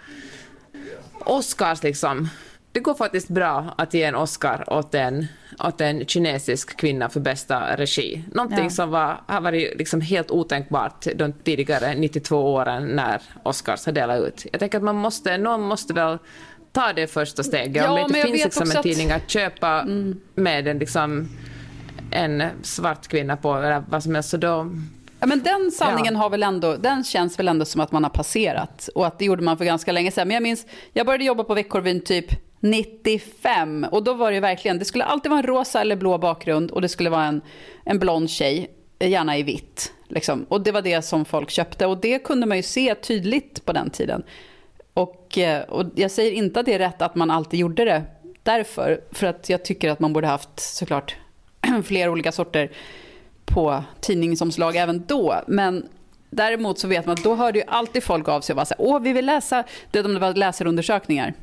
Oscars. 1.25 1.83
Liksom. 1.83 2.29
Det 2.73 2.81
går 2.81 2.95
faktiskt 2.95 3.29
bra 3.29 3.75
att 3.79 3.95
ge 3.95 4.03
en 4.03 4.15
Oscar 4.15 4.73
åt 4.73 4.95
en, 4.95 5.27
åt 5.59 5.81
en 5.81 6.07
kinesisk 6.07 6.77
kvinna 6.77 7.09
för 7.09 7.21
bästa 7.21 7.77
regi. 7.77 8.25
Någonting 8.33 8.65
ja. 8.65 8.71
som 8.71 8.91
var, 8.91 9.21
har 9.27 9.41
varit 9.41 9.79
liksom 9.79 10.01
helt 10.01 10.31
otänkbart 10.31 11.07
de 11.15 11.33
tidigare 11.33 11.95
92 11.95 12.55
åren 12.55 12.87
när 12.87 13.23
Oscars 13.43 13.87
har 13.87 13.93
delat 13.93 14.21
ut. 14.21 14.47
Jag 14.53 14.61
tänker 14.61 14.79
att 14.79 14.85
man 14.85 14.97
måste, 14.97 15.39
någon 15.39 15.61
måste 15.61 15.95
väl 15.95 16.19
ta 16.73 16.93
det 16.93 17.07
första 17.07 17.43
steget. 17.43 17.77
Ja, 17.77 17.91
Om 17.91 17.97
det 18.13 18.19
inte 18.19 18.29
finns 18.29 18.45
liksom 18.45 18.71
en 18.71 18.83
tidning 18.83 19.11
att 19.11 19.31
köpa 19.31 19.81
mm. 19.81 20.21
med 20.35 20.69
en 20.69 20.79
liksom 20.79 21.29
en 22.11 22.43
svart 22.63 23.09
kvinna 23.09 23.37
på 23.37 23.55
eller 23.55 23.83
vad 23.89 24.03
som 24.03 24.15
helst. 24.15 24.31
Så 24.31 24.37
då, 24.37 24.71
Ja, 25.21 25.27
men 25.27 25.43
den 25.43 25.71
sanningen 25.71 26.15
ja. 26.15 26.21
har 26.21 26.31
väl 26.31 26.43
ändå, 26.43 26.77
den 26.77 27.05
känns 27.05 27.39
väl 27.39 27.49
ändå 27.49 27.65
som 27.65 27.81
att 27.81 27.93
man 27.93 28.03
har 28.03 28.11
passerat. 28.11 28.89
Och 28.95 29.07
att 29.07 29.19
det 29.19 29.25
gjorde 29.25 29.43
man 29.43 29.59
för 29.59 29.65
ganska 29.65 29.93
länge 29.93 30.11
sedan. 30.11 30.29
Men 30.29 30.35
jag 30.35 30.43
minns, 30.43 30.67
jag 30.93 31.07
började 31.07 31.25
jobba 31.25 31.45
på 31.45 31.55
Veckorevyn 31.55 32.01
typ 32.01 32.27
95. 32.61 33.87
Och 33.91 34.05
då 34.05 34.15
var 34.15 34.33
det 34.33 34.41
verkligen, 34.41 34.79
det 34.79 34.85
skulle 34.85 35.05
alltid 35.05 35.31
vara 35.31 35.41
en 35.41 35.47
rosa 35.47 35.81
eller 35.81 35.97
blå 35.97 36.19
bakgrund. 36.19 36.71
Och 36.71 36.83
det 36.83 36.89
skulle 36.89 37.11
vara 37.11 37.25
en, 37.25 37.41
en 37.85 37.99
blond 37.99 38.31
tjej, 38.31 38.71
gärna 38.99 39.39
i 39.39 39.43
vitt. 39.43 39.93
Liksom. 40.09 40.47
Och 40.49 40.61
det 40.61 40.73
var 40.73 40.83
det 40.83 41.03
som 41.03 41.25
folk 41.25 41.51
köpte. 41.51 41.87
Och 41.87 41.99
det 41.99 42.19
kunde 42.19 42.47
man 42.47 42.57
ju 42.57 42.63
se 42.63 42.95
tydligt 42.95 43.65
på 43.65 43.73
den 43.73 43.91
tiden. 43.91 44.23
Och, 44.95 45.39
eh, 45.39 45.63
och 45.63 45.85
jag 45.95 46.11
säger 46.11 46.33
inte 46.33 46.61
att 46.61 46.67
det 46.67 46.75
är 46.75 46.79
rätt 46.79 47.03
att 47.03 47.15
man 47.15 47.31
alltid 47.31 47.61
gjorde 47.61 47.85
det 47.85 48.03
därför. 48.43 49.01
För 49.13 49.27
att 49.27 49.49
jag 49.49 49.65
tycker 49.65 49.91
att 49.91 50.01
man 50.01 50.13
borde 50.13 50.27
haft 50.27 50.61
såklart 50.61 51.17
flera 51.85 52.11
olika 52.11 52.33
sorter 52.33 52.71
på 53.45 53.83
tidningsomslag 54.01 54.77
även 54.77 55.05
då. 55.07 55.35
Men 55.47 55.89
däremot 56.31 56.79
så 56.79 56.89
vet 56.89 57.07
man 57.07 57.13
att 57.13 57.25
då 57.25 57.35
hörde 57.35 57.59
ju 57.59 57.65
alltid 57.69 58.03
folk 58.03 58.29
av 58.29 58.41
sig 58.41 58.53
och 58.53 58.57
var 58.57 58.65
så 58.65 58.75
här, 58.79 58.87
åh 58.87 59.01
vi 59.01 59.13
vill 59.13 59.27
läsa, 59.27 59.65
det 59.91 60.03
var 60.03 60.35
läsarundersökningar. 60.35 61.35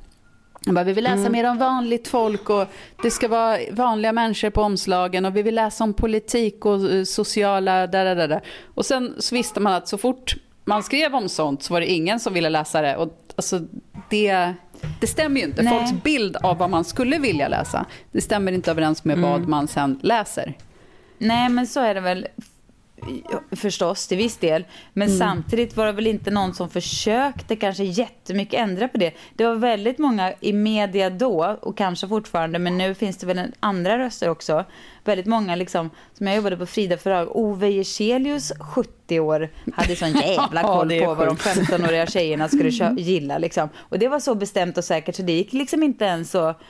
Bara, 0.66 0.84
vi 0.84 0.94
vill 0.94 1.04
läsa 1.04 1.16
mm. 1.16 1.32
mer 1.32 1.50
om 1.50 1.58
vanligt 1.58 2.08
folk 2.08 2.50
och 2.50 2.68
det 3.02 3.12
ska 3.12 3.28
vara 3.28 3.58
vanliga 3.72 4.12
människor 4.12 4.50
på 4.50 4.62
omslagen 4.62 5.26
och 5.26 5.36
vi 5.36 5.42
vill 5.42 5.56
läsa 5.56 5.84
om 5.84 5.94
politik 5.94 6.66
och 6.66 6.92
eh, 6.92 7.04
sociala... 7.04 7.88
Där, 7.88 8.16
där, 8.16 8.28
där. 8.28 8.42
Och 8.76 8.86
sen 8.86 9.16
så 9.20 9.36
visste 9.36 9.60
man 9.60 9.74
att 9.74 9.88
så 9.88 9.98
fort 9.98 10.36
man 10.66 10.84
skrev 10.84 11.16
om 11.16 11.30
sånt 11.30 11.64
så 11.64 11.74
var 11.74 11.82
det 11.82 11.92
ingen 11.92 12.20
som 12.20 12.34
ville 12.34 12.50
läsa 12.50 12.82
det. 12.82 12.98
Och 12.98 13.18
alltså, 13.36 13.62
det, 14.10 14.54
det 15.00 15.08
stämmer 15.08 15.42
ju 15.42 15.46
inte. 15.46 15.64
Nej. 15.64 15.80
Folks 15.80 16.04
bild 16.04 16.36
av 16.36 16.58
vad 16.58 16.70
man 16.70 16.84
skulle 16.84 17.18
vilja 17.18 17.48
läsa, 17.48 17.86
det 18.12 18.22
stämmer 18.22 18.52
inte 18.52 18.72
överens 18.72 19.04
med 19.04 19.18
mm. 19.18 19.30
vad 19.30 19.48
man 19.48 19.68
sen 19.68 20.00
läser. 20.04 20.54
Nej, 21.18 21.50
men 21.50 21.68
så 21.68 21.80
är 21.80 21.94
det 21.94 22.02
väl 22.02 22.28
förstås 23.52 24.08
till 24.08 24.18
viss 24.18 24.38
del. 24.38 24.66
Men 24.94 25.08
mm. 25.08 25.20
samtidigt 25.20 25.78
var 25.78 25.86
det 25.86 25.92
väl 25.92 26.08
inte 26.08 26.32
någon 26.32 26.54
som 26.54 26.70
försökte 26.70 27.56
kanske 27.56 27.84
jättemycket 27.84 28.60
ändra 28.60 28.88
på 28.88 28.98
det. 28.98 29.14
Det 29.36 29.46
var 29.46 29.56
väldigt 29.56 29.98
många 29.98 30.34
i 30.40 30.54
media 30.54 31.10
då 31.10 31.58
och 31.62 31.78
kanske 31.78 32.08
fortfarande, 32.08 32.60
men 32.60 32.78
nu 32.78 32.96
finns 32.96 33.18
det 33.18 33.26
väl 33.26 33.42
andra 33.60 34.00
röster 34.00 34.30
också. 34.30 34.66
Väldigt 35.04 35.26
många 35.26 35.56
liksom, 35.56 35.90
som 36.14 36.28
jag 36.28 36.36
jobbade 36.36 36.58
på 36.58 36.66
Frida 36.66 36.98
förlag, 36.98 37.36
Ove 37.36 37.70
Jerselius, 37.70 38.52
70 38.60 39.20
år, 39.20 39.50
hade 39.74 39.96
sån 39.96 40.12
jävla 40.14 40.62
koll 40.64 40.92
ja, 40.92 41.06
på 41.06 41.14
vad 41.14 41.28
de 41.28 41.36
15-åriga 41.36 42.06
tjejerna 42.06 42.48
skulle 42.48 42.70
gilla 42.98 43.38
liksom. 43.38 43.70
Och 43.78 44.00
det 44.00 44.08
var 44.08 44.20
så 44.20 44.36
bestämt 44.36 44.78
och 44.78 44.84
säkert 44.84 45.16
så 45.16 45.22
det 45.22 45.34
gick 45.34 45.54
liksom 45.54 45.84
inte 45.84 46.06
ens 46.06 46.36
att 46.36 46.62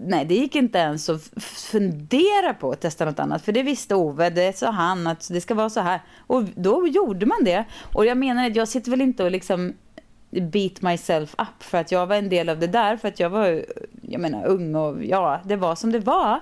Nej, 0.00 0.24
det 0.24 0.34
gick 0.34 0.56
inte 0.56 0.78
ens 0.78 1.08
att 1.08 1.22
fundera 1.42 2.54
på 2.54 2.70
att 2.70 2.80
testa 2.80 3.04
något 3.04 3.18
annat. 3.18 3.44
För 3.44 3.52
det 3.52 3.62
visste 3.62 3.94
Ove, 3.94 4.30
det 4.30 4.58
sa 4.58 4.70
han 4.70 5.06
att 5.06 5.28
det 5.28 5.40
ska 5.40 5.54
vara 5.54 5.70
så 5.70 5.80
här. 5.80 6.00
Och 6.26 6.44
då 6.44 6.86
gjorde 6.86 7.26
man 7.26 7.44
det. 7.44 7.64
Och 7.92 8.06
jag 8.06 8.18
menar 8.18 8.46
att 8.46 8.56
jag 8.56 8.68
sitter 8.68 8.90
väl 8.90 9.00
inte 9.00 9.24
och 9.24 9.30
liksom 9.30 9.74
beat 10.30 10.82
myself 10.82 11.34
up 11.38 11.62
för 11.62 11.78
att 11.78 11.92
jag 11.92 12.06
var 12.06 12.16
en 12.16 12.28
del 12.28 12.48
av 12.48 12.58
det 12.58 12.66
där. 12.66 12.96
För 12.96 13.08
att 13.08 13.20
jag 13.20 13.30
var, 13.30 13.64
jag 14.02 14.20
menar, 14.20 14.46
ung 14.46 14.74
och 14.74 15.04
ja, 15.04 15.40
det 15.44 15.56
var 15.56 15.74
som 15.74 15.92
det 15.92 16.00
var. 16.00 16.40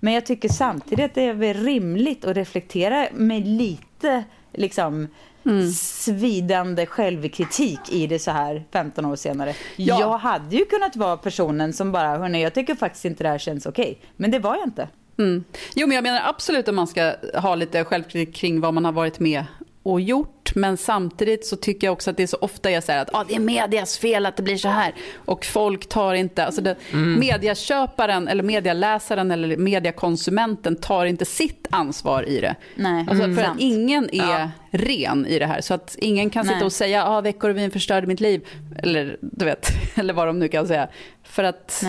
Men 0.00 0.12
jag 0.12 0.26
tycker 0.26 0.48
samtidigt 0.48 1.04
att 1.04 1.14
det 1.14 1.22
är 1.22 1.54
rimligt 1.54 2.24
att 2.24 2.36
reflektera 2.36 3.06
med 3.12 3.46
lite 3.46 4.24
liksom 4.54 5.08
mm. 5.46 5.70
svidande 5.72 6.86
självkritik 6.86 7.80
i 7.90 8.06
det 8.06 8.18
så 8.18 8.30
här 8.30 8.64
15 8.72 9.04
år 9.04 9.16
senare. 9.16 9.54
Ja. 9.76 10.00
Jag 10.00 10.18
hade 10.18 10.56
ju 10.56 10.64
kunnat 10.64 10.96
vara 10.96 11.16
personen 11.16 11.72
som 11.72 11.92
bara, 11.92 12.18
hörni, 12.18 12.42
jag 12.42 12.54
tycker 12.54 12.74
faktiskt 12.74 13.04
inte 13.04 13.24
det 13.24 13.28
här 13.28 13.38
känns 13.38 13.66
okej. 13.66 13.82
Okay. 13.82 13.96
Men 14.16 14.30
det 14.30 14.38
var 14.38 14.56
jag 14.56 14.66
inte. 14.66 14.88
Mm. 15.18 15.44
Jo, 15.74 15.86
men 15.86 15.94
jag 15.94 16.02
menar 16.02 16.20
absolut 16.24 16.68
att 16.68 16.74
man 16.74 16.86
ska 16.86 17.14
ha 17.34 17.54
lite 17.54 17.84
självkritik 17.84 18.34
kring 18.34 18.60
vad 18.60 18.74
man 18.74 18.84
har 18.84 18.92
varit 18.92 19.20
med 19.20 19.44
och 19.84 20.00
gjort. 20.00 20.54
Men 20.54 20.76
samtidigt 20.76 21.46
så 21.46 21.56
tycker 21.56 21.86
jag 21.86 21.92
också 21.92 22.10
att 22.10 22.16
det 22.16 22.22
är 22.22 22.26
så 22.26 22.36
ofta 22.40 22.70
jag 22.70 22.82
säger 22.84 23.02
att 23.02 23.14
ah, 23.14 23.24
det 23.28 23.34
är 23.34 23.40
medias 23.40 23.98
fel 23.98 24.26
att 24.26 24.36
det 24.36 24.42
blir 24.42 24.56
så 24.56 24.68
här. 24.68 24.94
Och 25.14 25.44
folk 25.44 25.88
tar 25.88 26.14
inte, 26.14 26.44
alltså 26.44 26.60
det, 26.60 26.76
mm. 26.92 27.20
mediaköparen 27.20 28.28
eller 28.28 28.42
medialäsaren 28.42 29.30
eller 29.30 29.56
mediakonsumenten 29.56 30.76
tar 30.76 31.06
inte 31.06 31.24
sitt 31.24 31.66
ansvar 31.70 32.28
i 32.28 32.40
det. 32.40 32.54
Nej, 32.74 33.06
alltså, 33.08 33.24
mm, 33.24 33.36
för 33.36 33.42
att 33.42 33.58
ingen 33.58 34.14
är 34.14 34.40
ja. 34.40 34.50
ren 34.70 35.26
i 35.26 35.38
det 35.38 35.46
här. 35.46 35.60
Så 35.60 35.74
att 35.74 35.96
ingen 35.98 36.30
kan 36.30 36.44
sitta 36.44 36.56
Nej. 36.56 36.64
och 36.64 36.72
säga 36.72 37.02
att 37.02 37.08
ah, 37.08 37.20
Veckorevyn 37.20 37.70
förstörde 37.70 38.06
mitt 38.06 38.20
liv. 38.20 38.48
Eller 38.78 39.16
du 39.20 39.44
vet, 39.44 39.68
eller 39.94 40.14
vad 40.14 40.26
de 40.26 40.38
nu 40.38 40.48
kan 40.48 40.66
säga. 40.66 40.88
För 41.22 41.44
att 41.44 41.84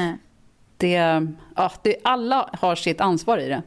det, 0.77 1.23
ja, 1.55 1.71
det, 1.83 1.95
alla 2.03 2.49
har 2.53 2.75
sitt 2.75 3.01
ansvar 3.01 3.37
i 3.37 3.49
det. 3.49 3.61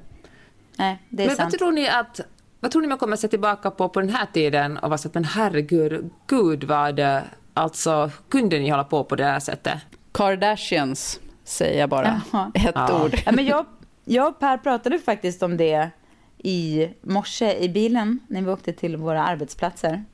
Nej, 0.76 0.98
det 1.08 1.22
är 1.22 1.26
Men 1.26 1.36
sant. 1.36 1.52
vad 1.52 1.58
tror 1.58 1.72
ni 1.72 1.88
att 1.88 2.20
vad 2.60 2.70
tror 2.70 2.82
ni 2.82 2.88
man 2.88 2.98
kommer 2.98 3.16
se 3.16 3.28
tillbaka 3.28 3.70
på 3.70 3.88
på 3.88 4.00
den 4.00 4.10
här 4.10 4.26
tiden 4.32 4.78
och 4.78 4.88
vara 4.90 4.98
så 4.98 5.08
att 5.08 5.14
men 5.14 5.24
herregud, 5.24 6.10
gud 6.26 6.64
vad 6.64 6.96
det, 6.96 7.24
alltså 7.54 8.10
kunde 8.28 8.58
ni 8.58 8.70
hålla 8.70 8.84
på 8.84 9.04
på 9.04 9.16
det 9.16 9.24
här 9.24 9.40
sättet? 9.40 9.78
Kardashians 10.12 11.20
säger 11.44 11.80
jag 11.80 11.88
bara, 11.88 12.20
Jaha. 12.32 12.52
ett 12.54 12.72
ja. 12.74 13.04
ord. 13.04 13.14
Ja, 13.26 13.32
men 13.32 13.46
jag, 13.46 13.66
jag 14.04 14.28
och 14.28 14.38
Per 14.38 14.56
pratade 14.56 14.98
faktiskt 14.98 15.42
om 15.42 15.56
det 15.56 15.90
i 16.38 16.88
morse 17.02 17.58
i 17.58 17.68
bilen 17.68 18.20
när 18.28 18.42
vi 18.42 18.50
åkte 18.50 18.72
till 18.72 18.96
våra 18.96 19.22
arbetsplatser. 19.22 20.04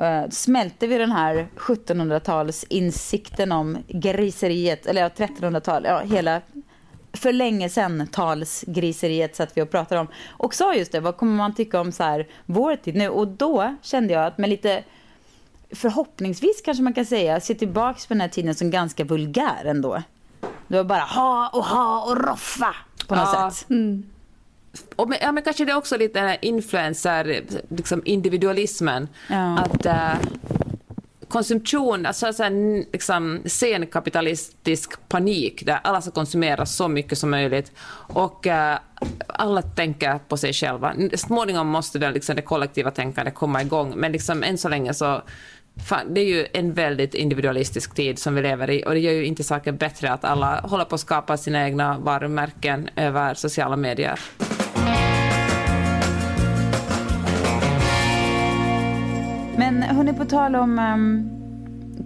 Uh, 0.00 0.28
smälte 0.30 0.86
vi 0.86 0.98
den 0.98 1.12
här 1.12 1.48
1700-talsinsikten 1.56 3.52
om 3.52 3.78
griseriet, 3.88 4.86
eller 4.86 5.02
ja, 5.02 5.08
1300-tal, 5.08 5.84
ja, 5.84 6.00
hela 6.00 6.40
för 7.20 7.32
länge 7.32 7.68
sedan 7.68 8.06
talsgriseriet 8.12 9.36
satt 9.36 9.56
vi 9.56 9.62
och 9.62 9.70
pratade 9.70 10.00
om. 10.00 10.08
Och 10.28 10.54
sa 10.54 10.74
just 10.74 10.92
det, 10.92 11.00
vad 11.00 11.16
kommer 11.16 11.36
man 11.36 11.54
tycka 11.54 11.80
om 11.80 11.92
så 11.92 12.02
här, 12.02 12.28
vår 12.46 12.76
tid 12.76 12.94
nu? 12.94 13.08
Och 13.08 13.28
då 13.28 13.76
kände 13.82 14.12
jag 14.12 14.26
att 14.26 14.38
med 14.38 14.50
lite 14.50 14.84
förhoppningsvis 15.70 16.62
kanske 16.64 16.82
man 16.82 16.92
kan 16.92 17.04
säga, 17.04 17.40
se 17.40 17.54
tillbaks 17.54 18.06
på 18.06 18.14
den 18.14 18.20
här 18.20 18.28
tiden 18.28 18.54
som 18.54 18.70
ganska 18.70 19.04
vulgär 19.04 19.64
ändå. 19.64 20.02
Det 20.68 20.76
var 20.76 20.84
bara 20.84 21.00
ha 21.00 21.50
och 21.52 21.64
ha 21.64 22.04
och 22.04 22.28
roffa 22.28 22.74
på 23.06 23.14
något 23.14 23.28
ja. 23.32 23.50
sätt. 23.50 23.70
Mm. 23.70 24.02
och 24.96 25.08
men, 25.08 25.18
ja, 25.20 25.32
men 25.32 25.42
kanske 25.42 25.64
det 25.64 25.72
är 25.72 25.76
också 25.76 25.96
lite 25.96 26.18
den 26.20 26.28
här 26.28 26.38
influencer, 26.42 27.42
liksom 27.68 28.02
individualismen. 28.04 29.08
Ja. 29.28 29.58
Att 29.58 29.86
äh, 29.86 30.12
konsumtion, 31.30 32.06
alltså 32.06 32.32
så 32.32 32.42
här, 32.42 32.84
liksom, 32.92 33.40
senkapitalistisk 33.44 35.08
panik 35.08 35.66
där 35.66 35.80
alla 35.84 36.00
ska 36.00 36.10
konsumera 36.10 36.66
så 36.66 36.88
mycket 36.88 37.18
som 37.18 37.30
möjligt 37.30 37.72
och 38.14 38.46
uh, 38.46 38.78
alla 39.26 39.62
tänker 39.62 40.18
på 40.18 40.36
sig 40.36 40.52
själva. 40.52 40.94
Småningom 41.14 41.68
måste 41.68 41.98
det, 41.98 42.10
liksom, 42.10 42.36
det 42.36 42.42
kollektiva 42.42 42.90
tänkandet 42.90 43.34
komma 43.34 43.62
igång, 43.62 43.92
men 43.96 44.12
liksom, 44.12 44.42
än 44.42 44.58
så 44.58 44.68
länge 44.68 44.94
så 44.94 45.22
Fan, 45.88 46.14
det 46.14 46.20
är 46.20 46.24
ju 46.24 46.46
en 46.52 46.72
väldigt 46.72 47.14
individualistisk 47.14 47.94
tid 47.94 48.18
som 48.18 48.34
vi 48.34 48.42
lever 48.42 48.70
i 48.70 48.84
och 48.86 48.94
det 48.94 49.00
gör 49.00 49.12
ju 49.12 49.24
inte 49.24 49.44
saken 49.44 49.76
bättre 49.76 50.12
att 50.12 50.24
alla 50.24 50.60
håller 50.60 50.84
på 50.84 50.94
att 50.94 51.00
skapa 51.00 51.36
sina 51.36 51.64
egna 51.64 51.98
varumärken 51.98 52.88
över 52.96 53.34
sociala 53.34 53.76
medier. 53.76 54.20
Men 59.70 59.82
hörni, 59.82 60.12
på 60.12 60.24
tal 60.24 60.56
om 60.56 60.78
um, 60.78 61.30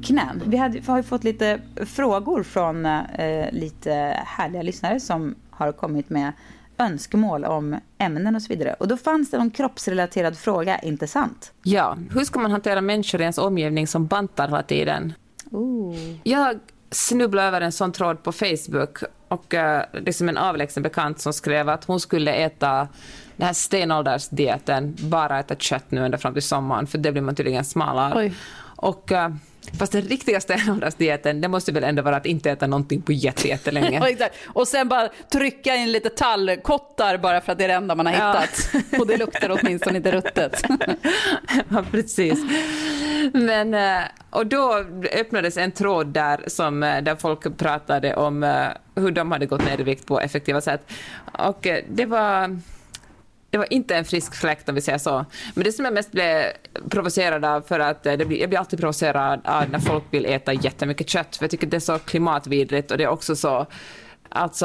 knän. 0.03 0.43
Vi 0.47 0.57
hade, 0.57 0.81
har 0.87 0.97
ju 0.97 1.03
fått 1.03 1.25
lite 1.25 1.61
frågor 1.87 2.43
från 2.43 2.87
uh, 2.87 3.53
lite 3.53 4.21
härliga 4.27 4.63
lyssnare 4.63 5.01
som 5.01 5.35
har 5.51 5.73
kommit 5.73 6.11
med 6.11 6.33
önskemål 6.79 7.45
om 7.45 7.77
ämnen 7.99 8.37
och 8.37 8.43
så 8.43 8.49
vidare. 8.49 8.75
Och 8.79 8.89
då 8.89 8.97
fanns 8.97 9.31
det 9.31 9.39
någon 9.39 9.51
kroppsrelaterad 9.51 10.39
fråga, 10.39 10.79
inte 10.79 11.07
sant? 11.07 11.53
Ja, 11.63 11.99
hur 12.11 12.25
ska 12.25 12.39
man 12.39 12.51
hantera 12.51 12.81
människor 12.81 13.21
i 13.21 13.25
ens 13.25 13.39
omgivning 13.39 13.87
som 13.87 14.07
bantar 14.07 14.49
hela 14.49 14.63
tiden? 14.63 15.13
Ooh. 15.51 15.97
Jag 16.23 16.59
snubblade 16.91 17.49
över 17.49 17.61
en 17.61 17.73
sån 17.73 17.93
tråd 17.93 18.23
på 18.23 18.33
Facebook 18.33 18.99
och 19.29 19.55
uh, 19.55 20.01
liksom 20.03 20.29
en 20.29 20.37
avlägsen 20.37 20.83
bekant 20.83 21.21
som 21.21 21.33
skrev 21.33 21.69
att 21.69 21.85
hon 21.85 22.01
skulle 22.01 22.33
äta 22.33 22.89
den 23.37 23.47
här 23.47 23.53
stenåldersdieten, 23.55 24.97
bara 25.01 25.39
äta 25.41 25.55
kött 25.55 25.85
nu 25.89 26.05
ända 26.05 26.19
fram 26.19 26.33
till 26.33 26.43
sommaren, 26.43 26.87
för 26.87 26.99
det 26.99 27.13
blir 27.13 27.23
man 27.23 27.35
tydligen 27.35 27.65
smalare. 27.65 28.13
Oj. 28.19 28.33
Och, 28.77 29.13
uh, 29.13 29.29
fast 29.79 29.93
den 29.93 30.03
riktiga 30.03 30.41
stenåldersdieten, 30.41 31.41
det 31.41 31.49
måste 31.49 31.73
väl 31.73 31.85
ändå 31.85 32.03
vara 32.03 32.17
att 32.17 32.27
inte 32.27 32.51
äta 32.51 32.67
någonting 32.67 33.03
på 33.03 33.13
jätte- 33.13 33.49
jättelänge. 33.49 33.99
Ja, 34.03 34.09
exakt. 34.09 34.35
Och 34.47 34.69
sen 34.69 34.89
bara 34.89 35.09
trycka 35.33 35.75
in 35.77 35.93
lite 35.93 36.11
tallkottar 36.11 37.19
bara 37.19 37.41
för 37.41 37.53
att 37.53 37.59
det 37.59 37.65
är 37.65 37.69
det 37.69 37.75
enda 37.75 37.95
man 37.95 38.07
har 38.07 38.13
Ja. 38.13 38.41
hittat. 38.41 38.85
Och 39.01 39.07
det 39.07 39.17
luktar 39.17 39.59
åtminstone 39.63 39.97
inte 39.97 40.11
ruttet. 40.13 40.63
ja, 41.69 41.85
precis. 41.91 42.39
Men, 43.33 43.75
eh, 43.75 44.03
och 44.31 44.47
då 44.47 44.85
öppnades 45.13 45.57
en 45.57 45.73
tråd 45.73 46.07
där, 46.07 46.41
som, 46.47 46.83
eh, 46.83 47.03
där 47.03 47.17
folk 47.17 47.57
pratade 47.57 48.15
om 48.17 48.43
eh, 48.45 48.67
hur 48.95 49.11
de 49.11 49.33
hade 49.33 49.47
gått 49.47 49.65
ner 49.65 49.81
i 49.81 49.83
vikt 49.83 50.07
på 50.07 50.21
effektiva 50.21 50.61
sätt. 50.61 50.91
Och 51.39 51.67
eh, 51.67 51.85
det 51.89 52.07
var... 52.07 52.59
Det 53.55 53.59
var 53.59 53.73
inte 53.73 53.97
en 53.97 54.05
frisk 54.05 54.35
fläkt 54.35 54.69
om 54.69 54.75
vi 54.75 54.81
säger 54.81 54.99
så. 54.99 55.25
Men 55.55 55.65
det 55.65 55.73
som 55.73 55.85
jag 55.85 55.95
mest 55.95 56.13
blev 56.13 56.45
provocerad 56.91 57.45
av, 57.45 57.61
för 57.61 57.81
att 57.81 58.07
eh, 58.07 58.13
det 58.13 58.25
blir, 58.25 58.41
jag 58.41 58.49
blir 58.49 58.59
alltid 58.59 58.79
provocerad 58.81 59.41
av 59.45 59.71
när 59.71 59.79
folk 59.79 60.05
vill 60.11 60.27
äta 60.27 60.53
jättemycket 60.53 61.09
kött, 61.09 61.37
för 61.37 61.45
jag 61.45 61.51
tycker 61.51 61.67
det 61.67 61.77
är 61.77 61.81
så 61.81 61.99
klimatvidrigt 61.99 62.91
och 62.91 62.99
det 62.99 63.05
är 63.05 63.09
också 63.09 63.37
så 63.37 63.67
Alltså, 64.29 64.65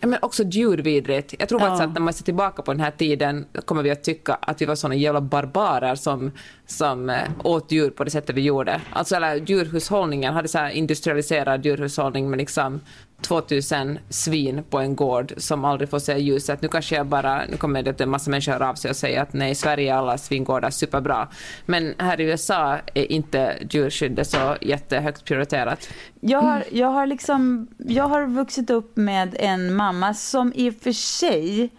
ja, 0.00 0.06
men 0.06 0.18
också 0.22 0.42
djurvidrigt. 0.42 1.34
Jag 1.38 1.48
tror 1.48 1.60
Ja. 1.60 1.66
faktiskt 1.66 1.88
att 1.88 1.94
när 1.94 2.00
man 2.00 2.14
ser 2.14 2.24
tillbaka 2.24 2.62
på 2.62 2.72
den 2.72 2.80
här 2.80 2.90
tiden 2.90 3.46
kommer 3.64 3.82
vi 3.82 3.90
att 3.90 4.02
tycka 4.04 4.34
att 4.34 4.60
vi 4.62 4.64
var 4.66 4.74
såna 4.74 4.94
jävla 4.94 5.20
barbarer 5.20 5.94
som, 5.94 6.32
som 6.66 7.10
eh, 7.10 7.16
åt 7.44 7.72
djur 7.72 7.90
på 7.90 8.04
det 8.04 8.10
sättet 8.10 8.36
vi 8.36 8.40
gjorde. 8.40 8.80
Alltså 8.92 9.16
eller 9.16 9.34
djurhushållningen, 9.34 10.34
hade 10.34 10.48
så 10.48 10.68
industrialiserad 10.68 11.64
djurhushållning 11.64 12.30
med 12.30 12.38
liksom 12.38 12.80
2000 13.22 13.98
svin 14.08 14.62
på 14.70 14.78
en 14.78 14.96
gård 14.96 15.32
som 15.36 15.64
aldrig 15.64 15.90
får 15.90 15.98
se 15.98 16.18
ljuset. 16.18 16.62
Nu 16.62 16.68
kanske 16.68 16.96
jag 16.96 17.06
bara, 17.06 17.44
nu 17.46 17.56
kommer 17.56 17.82
det 17.82 17.90
att 17.90 18.00
en 18.00 18.10
massa 18.10 18.30
människor 18.30 18.52
höra 18.52 18.70
av 18.70 18.74
sig 18.74 18.90
och 18.90 18.96
säga 18.96 19.22
att 19.22 19.32
nej, 19.32 19.50
i 19.50 19.54
Sverige 19.54 19.92
är 19.92 19.96
alla 19.96 20.18
svingårdar 20.18 20.70
superbra. 20.70 21.28
Men 21.66 21.94
här 21.98 22.20
i 22.20 22.24
USA 22.24 22.78
är 22.94 23.12
inte 23.12 23.58
djurskyddet 23.70 24.28
så 24.28 24.56
jättehögt 24.60 25.24
prioriterat. 25.24 25.88
Jag 26.20 26.42
har, 26.42 26.64
jag 26.72 26.88
har 26.88 27.06
liksom, 27.06 27.68
jag 27.78 28.08
har 28.08 28.26
vuxit 28.26 28.70
upp 28.70 28.96
med 28.96 29.36
en 29.38 29.74
mamma 29.74 30.14
som 30.14 30.52
i 30.54 30.70
och 30.70 30.74
för 30.74 30.92
sig 30.92 31.70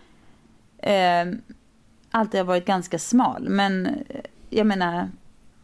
eh, 0.77 1.25
alltid 2.11 2.39
har 2.39 2.45
varit 2.45 2.65
ganska 2.65 2.99
smal. 2.99 3.49
Men 3.49 3.85
eh, 3.85 3.93
jag 4.49 4.67
menar, 4.67 5.09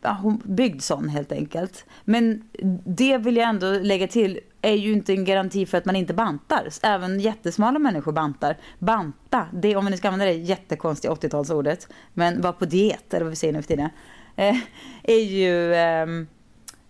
ja, 0.02 0.18
hon 0.22 0.42
byggd 0.46 0.82
sån 0.82 1.10
helt 1.10 1.32
enkelt. 1.32 1.86
Men 2.06 2.44
det 2.86 3.18
vill 3.18 3.38
jag 3.38 3.50
ändå 3.50 3.72
lägga 3.72 4.08
till 4.08 4.40
är 4.62 4.74
ju 4.74 4.94
inte 4.94 5.14
en 5.14 5.26
garanti 5.26 5.66
för 5.66 5.78
att 5.78 5.86
man 5.86 5.96
inte 5.96 6.14
bantar. 6.14 6.68
Även 6.84 7.20
jättesmala 7.20 7.80
människor 7.80 8.12
bantar. 8.12 8.58
Banta, 8.80 9.48
det, 9.54 9.76
om 9.76 9.86
vi 9.86 9.92
nu 9.92 9.98
ska 9.98 10.08
använda 10.08 10.26
det 10.26 10.34
jättekonstiga 10.34 11.14
80-talsordet, 11.14 11.88
men 12.14 12.42
vara 12.42 12.54
på 12.54 12.66
diet, 12.66 13.14
eller 13.14 13.24
vad 13.24 13.30
vi 13.30 13.36
säger 13.36 13.54
nu 13.54 13.62
för 13.62 13.68
tiden, 13.68 13.90
eh, 14.36 14.56
är 15.04 15.24
ju... 15.24 15.76
Ehm, 15.76 16.28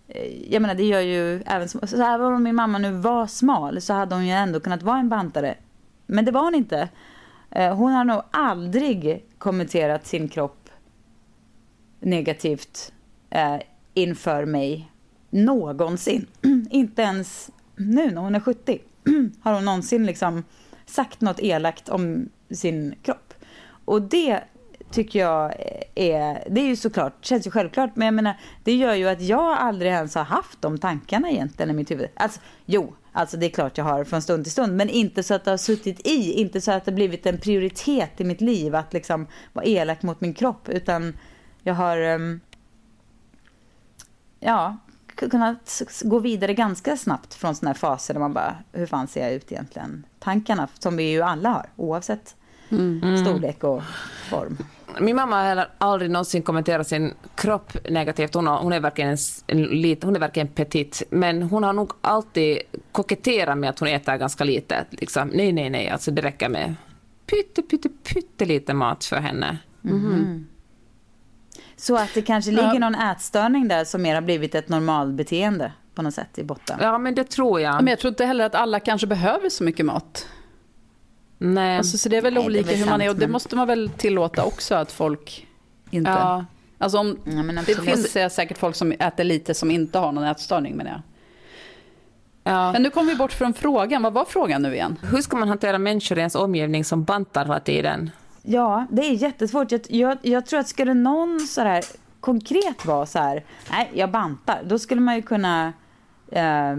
eh, 0.08 0.52
jag 0.52 0.62
menar 0.62 0.74
det 0.74 0.84
gör 0.84 1.00
ju 1.00 1.42
även, 1.46 1.68
så 1.68 1.78
även 1.96 2.32
om 2.32 2.42
min 2.42 2.54
mamma 2.54 2.78
nu 2.78 2.92
var 2.92 3.26
smal 3.26 3.80
så 3.80 3.92
hade 3.92 4.14
hon 4.14 4.26
ju 4.26 4.32
ändå 4.32 4.60
kunnat 4.60 4.82
vara 4.82 4.98
en 4.98 5.08
bantare. 5.08 5.54
Men 6.06 6.24
det 6.24 6.30
var 6.30 6.42
hon 6.42 6.54
inte. 6.54 6.88
Eh, 7.50 7.76
Hon 7.76 7.92
har 7.92 8.04
nog 8.04 8.22
aldrig 8.30 9.24
kommenterat 9.38 10.06
sin 10.06 10.28
kropp 10.28 10.68
negativt 12.00 12.92
eh, 13.30 13.56
inför 13.94 14.44
mig 14.44 14.92
någonsin. 15.30 16.26
inte 16.70 17.02
ens 17.02 17.50
nu 17.80 18.10
när 18.10 18.22
hon 18.22 18.34
är 18.34 18.40
70 18.40 18.80
har 19.40 19.54
hon 19.54 19.64
någonsin 19.64 20.06
liksom 20.06 20.44
sagt 20.86 21.20
något 21.20 21.40
elakt 21.40 21.88
om 21.88 22.28
sin 22.50 22.94
kropp. 23.02 23.34
Och 23.84 24.02
det 24.02 24.40
tycker 24.90 25.18
jag 25.18 25.54
är, 25.94 26.44
det 26.50 26.60
är 26.60 26.66
ju 26.66 26.76
såklart, 26.76 27.24
känns 27.24 27.46
ju 27.46 27.50
självklart, 27.50 27.96
men 27.96 28.06
jag 28.06 28.14
menar, 28.14 28.40
det 28.64 28.74
gör 28.74 28.94
ju 28.94 29.08
att 29.08 29.20
jag 29.20 29.58
aldrig 29.58 29.92
ens 29.92 30.14
har 30.14 30.24
haft 30.24 30.62
de 30.62 30.78
tankarna 30.78 31.30
egentligen 31.30 31.70
i 31.70 31.72
mitt 31.74 31.90
huvud. 31.90 32.08
Alltså, 32.14 32.40
jo, 32.66 32.94
alltså 33.12 33.36
det 33.36 33.46
är 33.46 33.50
klart 33.50 33.78
jag 33.78 33.84
har 33.84 34.04
från 34.04 34.22
stund 34.22 34.44
till 34.44 34.52
stund, 34.52 34.76
men 34.76 34.88
inte 34.88 35.22
så 35.22 35.34
att 35.34 35.44
det 35.44 35.50
har 35.50 35.58
suttit 35.58 36.06
i, 36.06 36.32
inte 36.32 36.60
så 36.60 36.72
att 36.72 36.84
det 36.84 36.90
har 36.90 36.96
blivit 36.96 37.26
en 37.26 37.38
prioritet 37.38 38.20
i 38.20 38.24
mitt 38.24 38.40
liv 38.40 38.74
att 38.74 38.92
liksom 38.92 39.26
vara 39.52 39.64
elak 39.64 40.02
mot 40.02 40.20
min 40.20 40.34
kropp, 40.34 40.68
utan 40.68 41.18
jag 41.62 41.74
har, 41.74 41.96
ehm, 41.96 42.40
ja, 44.40 44.76
kunnat 45.28 45.82
gå 46.02 46.18
vidare 46.18 46.54
ganska 46.54 46.96
snabbt 46.96 47.34
från 47.34 47.54
sådana 47.54 47.70
här 47.70 47.78
faser 47.78 48.14
där 48.14 48.20
man 48.20 48.32
bara, 48.32 48.56
hur 48.72 48.86
fan 48.86 49.08
ser 49.08 49.22
jag 49.22 49.32
ut 49.32 49.52
egentligen? 49.52 50.06
Tankarna 50.18 50.68
som 50.78 50.96
vi 50.96 51.10
ju 51.10 51.22
alla 51.22 51.48
har, 51.48 51.66
oavsett 51.76 52.36
storlek 53.24 53.64
och 53.64 53.82
form. 54.30 54.56
Min 55.00 55.16
mamma 55.16 55.36
har 55.36 55.44
heller 55.44 55.68
aldrig 55.78 56.10
någonsin 56.10 56.42
kommenterat 56.42 56.86
sin 56.86 57.14
kropp 57.34 57.76
negativt. 57.90 58.34
Hon, 58.34 58.46
har, 58.46 58.58
hon, 58.58 58.72
är 58.72 58.80
verkligen 58.80 59.16
en, 59.46 59.62
lit, 59.62 60.04
hon 60.04 60.16
är 60.16 60.20
verkligen 60.20 60.48
petit. 60.48 61.02
Men 61.10 61.42
hon 61.42 61.62
har 61.62 61.72
nog 61.72 61.92
alltid 62.00 62.58
koketterat 62.92 63.58
med 63.58 63.70
att 63.70 63.78
hon 63.78 63.88
äter 63.88 64.16
ganska 64.16 64.44
lite. 64.44 64.84
Liksom, 64.90 65.28
nej, 65.28 65.52
nej, 65.52 65.70
nej, 65.70 65.88
alltså 65.88 66.10
det 66.10 66.22
räcker 66.22 66.48
med 66.48 66.74
pytte, 67.26 67.62
pytte, 67.62 67.88
pyttelite 67.88 68.74
mat 68.74 69.04
för 69.04 69.16
henne. 69.16 69.58
Så 71.80 71.96
att 71.96 72.14
det 72.14 72.22
kanske 72.22 72.50
ligger 72.50 72.78
någon 72.78 72.94
ätstörning 72.94 73.68
där 73.68 73.84
som 73.84 74.02
mer 74.02 74.14
har 74.14 74.22
blivit 74.22 74.54
ett 74.54 74.68
normalbeteende 74.68 75.72
på 75.94 76.02
något 76.02 76.14
sätt 76.14 76.38
i 76.38 76.44
botten. 76.44 76.78
Ja, 76.82 76.98
men 76.98 77.14
det 77.14 77.24
tror 77.24 77.60
jag. 77.60 77.74
Men 77.74 77.86
jag 77.86 77.98
tror 77.98 78.08
inte 78.08 78.24
heller 78.24 78.44
att 78.44 78.54
alla 78.54 78.80
kanske 78.80 79.06
behöver 79.06 79.48
så 79.48 79.64
mycket 79.64 79.86
mat. 79.86 80.26
nej. 81.38 81.78
Alltså, 81.78 81.98
så 81.98 82.08
det 82.08 82.16
är 82.16 82.22
väl 82.22 82.34
Nej, 82.34 82.42
det 82.42 82.46
är 82.46 82.46
olika 82.46 82.66
väl 82.70 82.76
hur 82.76 82.86
man 82.86 83.00
är 83.00 83.04
sant, 83.04 83.14
och 83.14 83.20
det 83.20 83.26
men- 83.26 83.32
måste 83.32 83.56
man 83.56 83.66
väl 83.66 83.90
tillåta 83.96 84.44
också 84.44 84.74
att 84.74 84.92
folk 84.92 85.46
inte... 85.90 86.10
ja. 86.10 86.44
Alltså 86.78 86.98
om, 86.98 87.18
Ja, 87.24 87.42
men 87.42 87.54
det 87.54 87.82
finns 87.82 88.34
säkert 88.34 88.58
folk 88.58 88.76
som 88.76 88.92
äter 88.92 89.24
lite 89.24 89.54
som 89.54 89.70
inte 89.70 89.98
har 89.98 90.12
någon 90.12 90.24
ätstörning 90.24 90.76
menar 90.76 90.90
jag. 90.90 91.00
Ja. 92.44 92.72
Men 92.72 92.82
nu 92.82 92.90
kom 92.90 93.06
vi 93.06 93.14
bort 93.14 93.32
från 93.32 93.54
frågan. 93.54 94.02
Vad 94.02 94.12
var 94.12 94.24
frågan 94.24 94.62
nu 94.62 94.74
igen? 94.74 94.98
Hur 95.02 95.22
ska 95.22 95.36
man 95.36 95.48
hantera 95.48 95.78
människor 95.78 96.18
i 96.18 96.20
ens 96.20 96.34
omgivning 96.34 96.84
som 96.84 97.04
bantar 97.04 97.44
hela 97.44 97.60
tiden? 97.60 98.10
Ja, 98.42 98.86
det 98.90 99.02
är 99.02 99.12
jättesvårt. 99.12 99.72
Jag, 99.72 99.80
jag, 99.88 100.18
jag 100.22 100.46
tror 100.46 100.60
att 100.60 100.68
skulle 100.68 100.94
någon 100.94 101.40
så 101.40 101.60
här 101.60 101.84
konkret 102.20 102.86
vara 102.86 103.06
så 103.06 103.18
här, 103.18 103.44
nej, 103.70 103.90
jag 103.94 104.10
bantar, 104.10 104.62
då 104.64 104.78
skulle 104.78 105.00
man 105.00 105.16
ju 105.16 105.22
kunna 105.22 105.72
eh, 106.32 106.76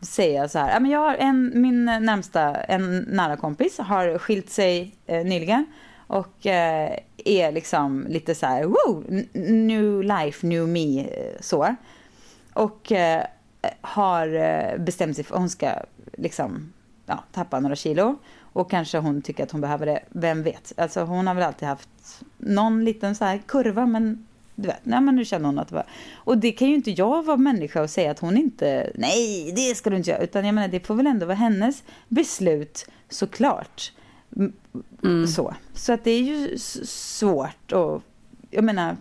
säga 0.00 0.48
så 0.48 0.58
här, 0.58 0.72
ja, 0.72 0.80
men 0.80 0.90
jag 0.90 1.00
har 1.00 1.14
en, 1.14 1.52
min 1.54 1.84
närmsta, 1.84 2.54
en 2.54 2.98
nära 2.98 3.36
kompis 3.36 3.78
har 3.78 4.18
skilt 4.18 4.50
sig 4.50 4.94
eh, 5.06 5.24
nyligen 5.24 5.66
och 6.06 6.46
eh, 6.46 6.98
är 7.24 7.52
liksom 7.52 8.06
lite 8.08 8.34
så 8.34 8.46
här, 8.46 8.64
wow, 8.64 9.04
new 9.34 10.02
life, 10.02 10.46
new 10.46 10.68
me, 10.68 11.00
eh, 11.00 11.40
så. 11.40 11.76
Och 12.52 12.92
eh, 12.92 13.24
har 13.80 14.34
eh, 14.34 14.78
bestämt 14.78 15.16
sig 15.16 15.24
för 15.24 15.34
att 15.34 15.40
hon 15.40 15.50
ska 15.50 15.72
liksom, 16.12 16.72
ja, 17.06 17.24
tappa 17.32 17.60
några 17.60 17.76
kilo. 17.76 18.16
Och 18.52 18.70
kanske 18.70 18.98
hon 18.98 19.22
tycker 19.22 19.42
att 19.42 19.50
hon 19.50 19.60
behöver 19.60 19.86
det, 19.86 20.00
vem 20.08 20.42
vet. 20.42 20.72
Alltså 20.76 21.00
hon 21.00 21.26
har 21.26 21.34
väl 21.34 21.44
alltid 21.44 21.68
haft 21.68 21.88
någon 22.38 22.84
liten 22.84 23.14
så 23.14 23.24
här 23.24 23.38
kurva 23.46 23.86
men 23.86 24.26
du 24.54 24.68
vet, 24.68 24.80
nej 24.82 25.00
men 25.00 25.16
nu 25.16 25.24
känner 25.24 25.46
hon 25.46 25.58
att 25.58 25.68
det 25.68 25.74
var... 25.74 25.86
Och 26.14 26.38
det 26.38 26.52
kan 26.52 26.68
ju 26.68 26.74
inte 26.74 26.90
jag 26.90 27.22
vara 27.22 27.36
människa 27.36 27.82
och 27.82 27.90
säga 27.90 28.10
att 28.10 28.18
hon 28.18 28.36
inte, 28.36 28.92
nej 28.94 29.52
det 29.56 29.74
ska 29.74 29.90
du 29.90 29.96
inte 29.96 30.10
göra. 30.10 30.22
Utan 30.22 30.46
jag 30.46 30.54
menar 30.54 30.68
det 30.68 30.86
får 30.86 30.94
väl 30.94 31.06
ändå 31.06 31.26
vara 31.26 31.36
hennes 31.36 31.82
beslut 32.08 32.86
såklart. 33.08 33.92
Mm. 35.04 35.26
Så. 35.26 35.54
så 35.74 35.92
att 35.92 36.04
det 36.04 36.10
är 36.10 36.22
ju 36.22 36.58
svårt 36.58 37.72
att, 37.72 38.02
jag 38.50 38.64
menar, 38.64 38.96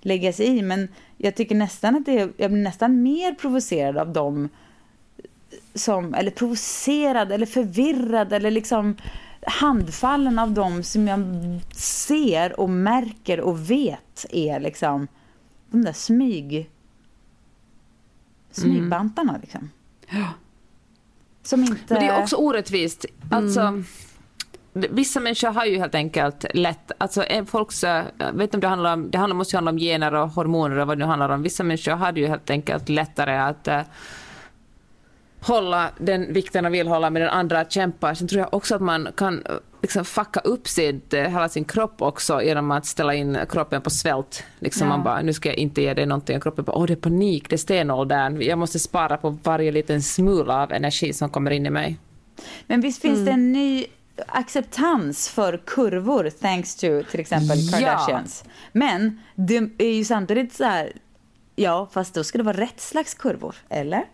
lägga 0.00 0.32
sig 0.32 0.46
i. 0.46 0.62
Men 0.62 0.88
jag 1.16 1.34
tycker 1.34 1.54
nästan 1.54 1.96
att 1.96 2.06
det 2.06 2.18
är, 2.18 2.32
jag 2.36 2.50
blir 2.50 2.62
nästan 2.62 3.02
mer 3.02 3.32
provocerad 3.32 3.98
av 3.98 4.12
dem 4.12 4.48
som, 5.74 6.14
eller 6.14 6.30
provocerad 6.30 7.32
eller 7.32 7.46
förvirrad 7.46 8.32
eller 8.32 8.50
liksom 8.50 8.96
handfallen 9.46 10.38
av 10.38 10.50
dem 10.50 10.82
som 10.82 11.08
jag 11.08 11.20
ser 11.74 12.60
och 12.60 12.70
märker 12.70 13.40
och 13.40 13.70
vet 13.70 14.26
är 14.30 14.60
liksom 14.60 15.08
de 15.70 15.82
där 15.82 15.92
smyg 15.92 16.70
smygbantarna 18.50 19.38
liksom. 19.40 19.70
Som 21.42 21.60
inte... 21.60 21.94
Men 21.94 22.02
det 22.02 22.08
är 22.08 22.22
också 22.22 22.36
orättvist. 22.36 23.04
Alltså, 23.30 23.82
Vissa 24.72 25.20
människor 25.20 25.48
har 25.48 25.64
ju 25.64 25.78
helt 25.78 25.94
enkelt 25.94 26.44
lätt, 26.54 26.92
alltså 26.98 27.24
folks, 27.46 27.82
jag 27.82 28.04
vet 28.32 28.54
inte 28.54 28.56
om 28.56 28.60
det 28.60 28.68
handlar 28.68 28.92
om, 28.92 29.10
det 29.10 29.18
handlar, 29.18 29.36
måste 29.36 29.54
ju 29.54 29.56
handla 29.56 29.70
om 29.70 29.78
gener 29.78 30.14
och 30.14 30.28
hormoner 30.28 30.78
och 30.78 30.86
vad 30.86 30.98
det 30.98 31.04
nu 31.04 31.08
handlar 31.08 31.28
om. 31.28 31.42
Vissa 31.42 31.64
människor 31.64 31.92
har 31.92 32.12
ju 32.12 32.26
helt 32.26 32.50
enkelt 32.50 32.88
lättare 32.88 33.36
att 33.36 33.68
eh, 33.68 33.80
hålla 35.42 35.90
den 35.98 36.32
vikten 36.32 36.64
de 36.64 36.72
vill 36.72 36.88
hålla 36.88 37.10
med 37.10 37.22
den 37.22 37.28
andra 37.30 37.64
kämpar. 37.64 38.14
Sen 38.14 38.28
tror 38.28 38.40
jag 38.40 38.54
också 38.54 38.74
att 38.74 38.80
man 38.80 39.08
kan 39.16 39.42
eh, 39.46 39.52
liksom 39.82 40.04
fucka 40.04 40.40
upp 40.40 40.68
sitt, 40.68 41.14
eh, 41.14 41.22
hela 41.22 41.48
sin 41.48 41.64
kropp 41.64 42.02
också 42.02 42.42
genom 42.42 42.70
att 42.70 42.86
ställa 42.86 43.14
in 43.14 43.38
kroppen 43.48 43.82
på 43.82 43.90
svält. 43.90 44.44
Liksom 44.58 44.88
Ja. 44.88 44.96
man 44.96 45.04
bara, 45.04 45.22
nu 45.22 45.32
ska 45.32 45.48
jag 45.48 45.58
inte 45.58 45.82
ge 45.82 45.94
dig 45.94 46.06
någonting. 46.06 46.36
Och 46.36 46.42
kroppen 46.42 46.64
bara, 46.64 46.76
åh 46.76 46.86
det 46.86 46.92
är 46.92 46.96
panik, 46.96 47.48
det 47.50 47.56
är 47.56 47.58
stenåldern. 47.58 48.42
Jag 48.42 48.58
måste 48.58 48.78
spara 48.78 49.16
på 49.16 49.38
varje 49.42 49.72
liten 49.72 50.02
smula 50.02 50.62
av 50.62 50.72
energi 50.72 51.12
som 51.12 51.30
kommer 51.30 51.50
in 51.50 51.66
i 51.66 51.70
mig. 51.70 51.98
Men 52.66 52.80
visst 52.80 53.02
finns 53.02 53.24
det 53.24 53.30
en 53.30 53.52
ny 53.52 53.84
acceptans 54.26 55.28
för 55.28 55.60
kurvor 55.66 56.30
thanks 56.40 56.76
to 56.76 56.86
till 57.10 57.20
exempel 57.20 57.58
Ja. 57.58 57.78
Kardashians. 57.78 58.44
Men 58.72 59.20
det 59.34 59.56
är 59.78 59.92
ju 59.92 60.04
samtidigt 60.04 60.52
så 60.54 60.64
här, 60.64 60.92
ja 61.56 61.88
fast 61.92 62.14
då 62.14 62.24
ska 62.24 62.38
det 62.38 62.44
vara 62.44 62.56
rätt 62.56 62.80
slags 62.80 63.14
kurvor, 63.14 63.54
eller? 63.68 64.04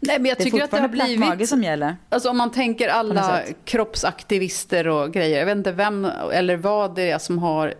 Nej, 0.00 0.18
men 0.18 0.28
jag 0.28 0.38
det 0.38 0.42
är 0.42 0.44
tycker 0.44 0.64
att 0.64 0.70
det 0.70 0.76
har 0.76 0.88
fortfarande 0.88 1.16
blivit... 1.16 1.48
som 1.48 1.62
gäller. 1.62 1.96
Alltså 2.08 2.30
om 2.30 2.36
man 2.36 2.50
tänker 2.50 2.88
alla 2.88 3.42
kroppsaktivister 3.64 4.88
och 4.88 5.12
grejer. 5.12 5.38
Jag 5.38 5.46
vet 5.46 5.56
inte 5.56 5.72
vem 5.72 6.04
eller 6.32 6.56
vad 6.56 6.94
det 6.94 7.10
är 7.10 7.18
som 7.18 7.38
har 7.38 7.74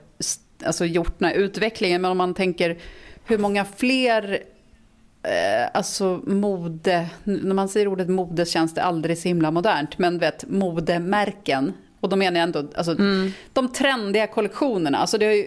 alltså, 0.64 0.84
gjort 0.84 1.18
den 1.18 1.28
här 1.28 1.34
utvecklingen. 1.34 2.02
Men 2.02 2.10
om 2.10 2.18
man 2.18 2.34
tänker 2.34 2.78
hur 3.24 3.38
många 3.38 3.64
fler 3.64 4.38
eh, 5.22 5.68
alltså 5.74 6.20
mode, 6.24 7.06
när 7.24 7.54
man 7.54 7.68
säger 7.68 7.88
ordet 7.88 8.08
mode 8.08 8.46
känns 8.46 8.74
det 8.74 8.82
aldrig 8.82 9.18
så 9.18 9.28
himla 9.28 9.50
modernt. 9.50 9.98
Men 9.98 10.18
vet, 10.18 10.48
modemärken. 10.48 11.72
Och 12.00 12.08
då 12.08 12.16
menar 12.16 12.40
jag 12.40 12.42
ändå 12.42 12.68
alltså, 12.74 12.96
de 13.52 13.72
trendiga 13.72 14.26
kollektionerna. 14.26 14.98
Alltså, 14.98 15.22
ju, 15.22 15.46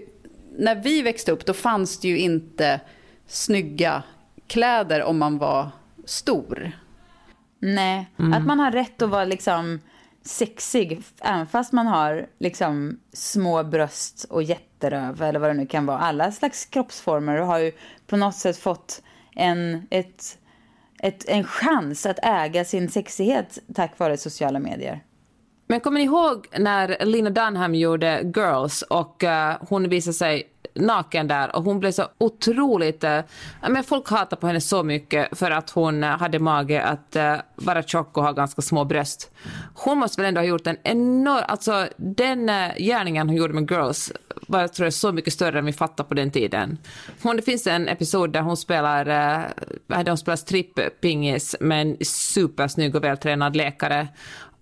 när 0.58 0.76
vi 0.76 1.02
växte 1.02 1.32
upp 1.32 1.46
då 1.46 1.54
fanns 1.54 2.00
det 2.00 2.08
ju 2.08 2.18
inte 2.18 2.80
snygga 3.28 4.04
kläder 4.48 5.04
om 5.04 5.18
man 5.18 5.38
var 5.38 5.70
stor. 6.06 6.72
Nej, 7.60 8.10
att 8.34 8.46
man 8.46 8.60
har 8.60 8.72
rätt 8.72 9.02
att 9.02 9.10
vara 9.10 9.26
liksom 9.26 9.80
sexig 10.24 11.04
även 11.22 11.48
fast 11.48 11.74
man 11.74 11.88
har 11.88 12.28
liksom 12.40 13.00
små 13.14 13.64
bröst 13.64 14.26
och 14.30 14.44
jätteröv 14.44 15.22
eller 15.22 15.40
vad 15.40 15.50
det 15.50 15.54
nu 15.54 15.66
kan 15.66 15.86
vara. 15.86 16.00
Alla 16.00 16.32
slags 16.32 16.66
kroppsformer 16.66 17.38
har 17.38 17.60
ju 17.60 17.72
på 18.08 18.18
något 18.18 18.36
sätt 18.36 18.58
fått 18.58 19.02
en, 19.36 19.88
ett, 19.90 20.38
ett, 21.00 21.30
en 21.30 21.44
chans 21.44 22.06
att 22.06 22.20
äga 22.24 22.66
sin 22.66 22.90
sexighet 22.90 23.60
tack 23.76 24.00
vare 24.00 24.18
sociala 24.18 24.60
medier. 24.60 25.04
Men 25.68 25.80
kommer 25.80 26.00
ni 26.00 26.06
ihåg 26.06 26.48
när 26.60 27.06
Lina 27.06 27.30
Dunham 27.30 27.76
gjorde 27.76 28.22
Girls 28.36 28.82
och 28.82 29.24
eh, 29.24 29.58
hon 29.70 29.90
visade 29.90 30.14
sig 30.14 30.53
naken 30.76 31.28
där 31.28 31.56
och 31.56 31.64
hon 31.64 31.80
blev 31.80 31.92
så 31.92 32.08
otroligt... 32.18 33.04
Eh, 33.04 33.20
men 33.70 33.84
folk 33.84 34.10
hatar 34.10 34.38
på 34.38 34.48
henne 34.48 34.62
så 34.62 34.84
mycket 34.84 35.38
för 35.38 35.52
att 35.52 35.70
hon 35.70 36.04
eh, 36.04 36.10
hade 36.10 36.40
mage 36.40 36.84
att 36.84 37.16
eh, 37.16 37.36
vara 37.56 37.84
tjock 37.84 38.18
och 38.18 38.24
ha 38.24 38.32
ganska 38.32 38.62
små 38.62 38.86
bröst. 38.86 39.32
Hon 39.74 39.98
måste 39.98 40.22
väl 40.22 40.28
ändå 40.28 40.42
ha 40.42 40.46
gjort 40.46 40.68
en 40.68 40.78
enorm... 40.84 41.44
Alltså 41.48 41.88
den 41.98 42.52
gärningen 42.78 43.30
hon 43.30 43.38
gjorde 43.38 43.54
med 43.54 43.72
Girls 43.72 44.12
var 44.48 44.62
jag 44.62 44.74
tror 44.74 44.86
jag, 44.86 44.94
så 44.94 45.12
mycket 45.12 45.34
större 45.34 45.60
än 45.60 45.66
vi 45.66 45.74
fattade 45.74 46.10
på 46.10 46.16
den 46.16 46.32
tiden. 46.32 46.78
Hon, 47.22 47.36
det 47.36 47.42
finns 47.42 47.68
en 47.68 47.88
episod 47.88 48.34
där 48.34 48.42
hon 48.42 48.58
spelar, 48.58 49.06
där 49.06 50.08
hon 50.08 50.18
spelar 50.18 50.36
strippingis 50.36 51.56
med 51.60 51.82
en 51.82 51.98
supersnygg 52.06 52.96
och 52.96 53.04
vältränad 53.04 53.56
läkare. 53.56 54.08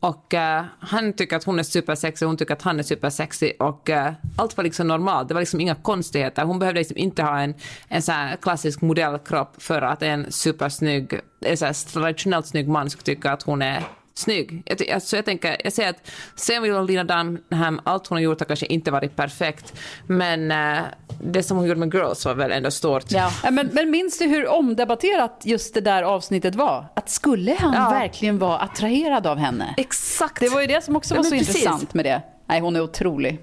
Och 0.02 0.34
uh, 0.34 0.66
han 0.80 1.14
tycker 1.14 1.36
att 1.36 1.44
hon 1.44 1.60
är 1.60 1.64
supersexig, 1.64 2.26
hon 2.26 2.38
tycker 2.38 2.54
att 2.54 2.62
han 2.62 2.80
är 2.80 2.84
supersexig 2.84 3.56
och 3.60 3.90
uh, 3.90 4.12
allt 4.36 4.58
var 4.58 4.64
liksom 4.64 4.88
normalt. 4.88 5.28
Det 5.28 5.34
var 5.34 5.42
liksom 5.42 5.60
inga 5.62 5.76
konstigheter. 5.76 6.44
Hon 6.44 6.60
behövde 6.60 6.80
liksom 6.80 6.98
inte 6.98 7.24
ha 7.24 7.40
en, 7.40 7.54
en 7.88 8.02
så 8.02 8.12
här 8.12 8.36
klassisk 8.36 8.82
modellkropp 8.82 9.62
för 9.62 9.82
att 9.82 10.04
en 10.04 10.32
supersnygg, 10.32 11.20
en 11.42 11.58
så 11.58 11.66
här 11.66 11.92
traditionellt 11.94 12.48
snygg 12.48 12.68
man 12.68 12.90
skulle 12.90 13.04
tycka 13.04 13.32
att 13.32 13.44
hon 13.44 13.62
är 13.62 13.84
snygg. 14.14 14.64
Jag, 14.66 14.90
alltså 14.90 15.16
jag 15.16 15.26
tänker, 15.26 15.58
jag 15.64 15.74
säger 15.74 15.90
att 15.90 16.12
sen 16.36 16.64
vill 16.64 16.82
Lina 16.82 17.04
Dunham, 17.04 17.82
allt 17.84 18.08
hon 18.08 18.16
har 18.16 18.22
gjort 18.24 18.40
har 18.40 18.46
kanske 18.46 18.66
inte 18.66 18.92
varit 18.92 19.16
perfekt, 19.16 19.74
men 20.08 20.52
eh, 20.52 20.84
det 21.24 21.44
som 21.44 21.58
hon 21.58 21.68
gjorde 21.68 21.80
med 21.80 21.94
Girls 21.94 22.26
var 22.26 22.34
väl 22.36 22.52
ändå 22.52 22.72
stort. 22.72 23.04
Ja, 23.12 23.32
men, 23.52 23.70
men 23.74 23.90
minns 23.92 24.20
du 24.20 24.26
hur 24.26 24.48
omdebatterat 24.48 25.42
just 25.44 25.74
det 25.74 25.82
där 25.82 26.04
avsnittet 26.04 26.56
var? 26.56 26.86
Att 26.96 27.10
skulle 27.10 27.56
han 27.60 27.74
Ja. 27.74 27.90
verkligen 27.90 28.40
vara 28.40 28.58
attraherad 28.58 29.28
av 29.28 29.38
henne? 29.38 29.74
Exakt. 29.78 30.40
Det 30.40 30.50
var 30.50 30.62
ju 30.62 30.68
det 30.68 30.84
som 30.84 30.96
också 30.96 31.14
Ja, 31.16 31.18
var 31.18 31.24
men 31.24 31.30
så 31.40 31.46
precis. 31.46 31.56
intressant 31.56 31.94
med 31.94 32.06
det. 32.06 32.22
Nej, 32.48 32.60
hon 32.62 32.76
är 32.76 32.82
otrolig. 32.82 33.40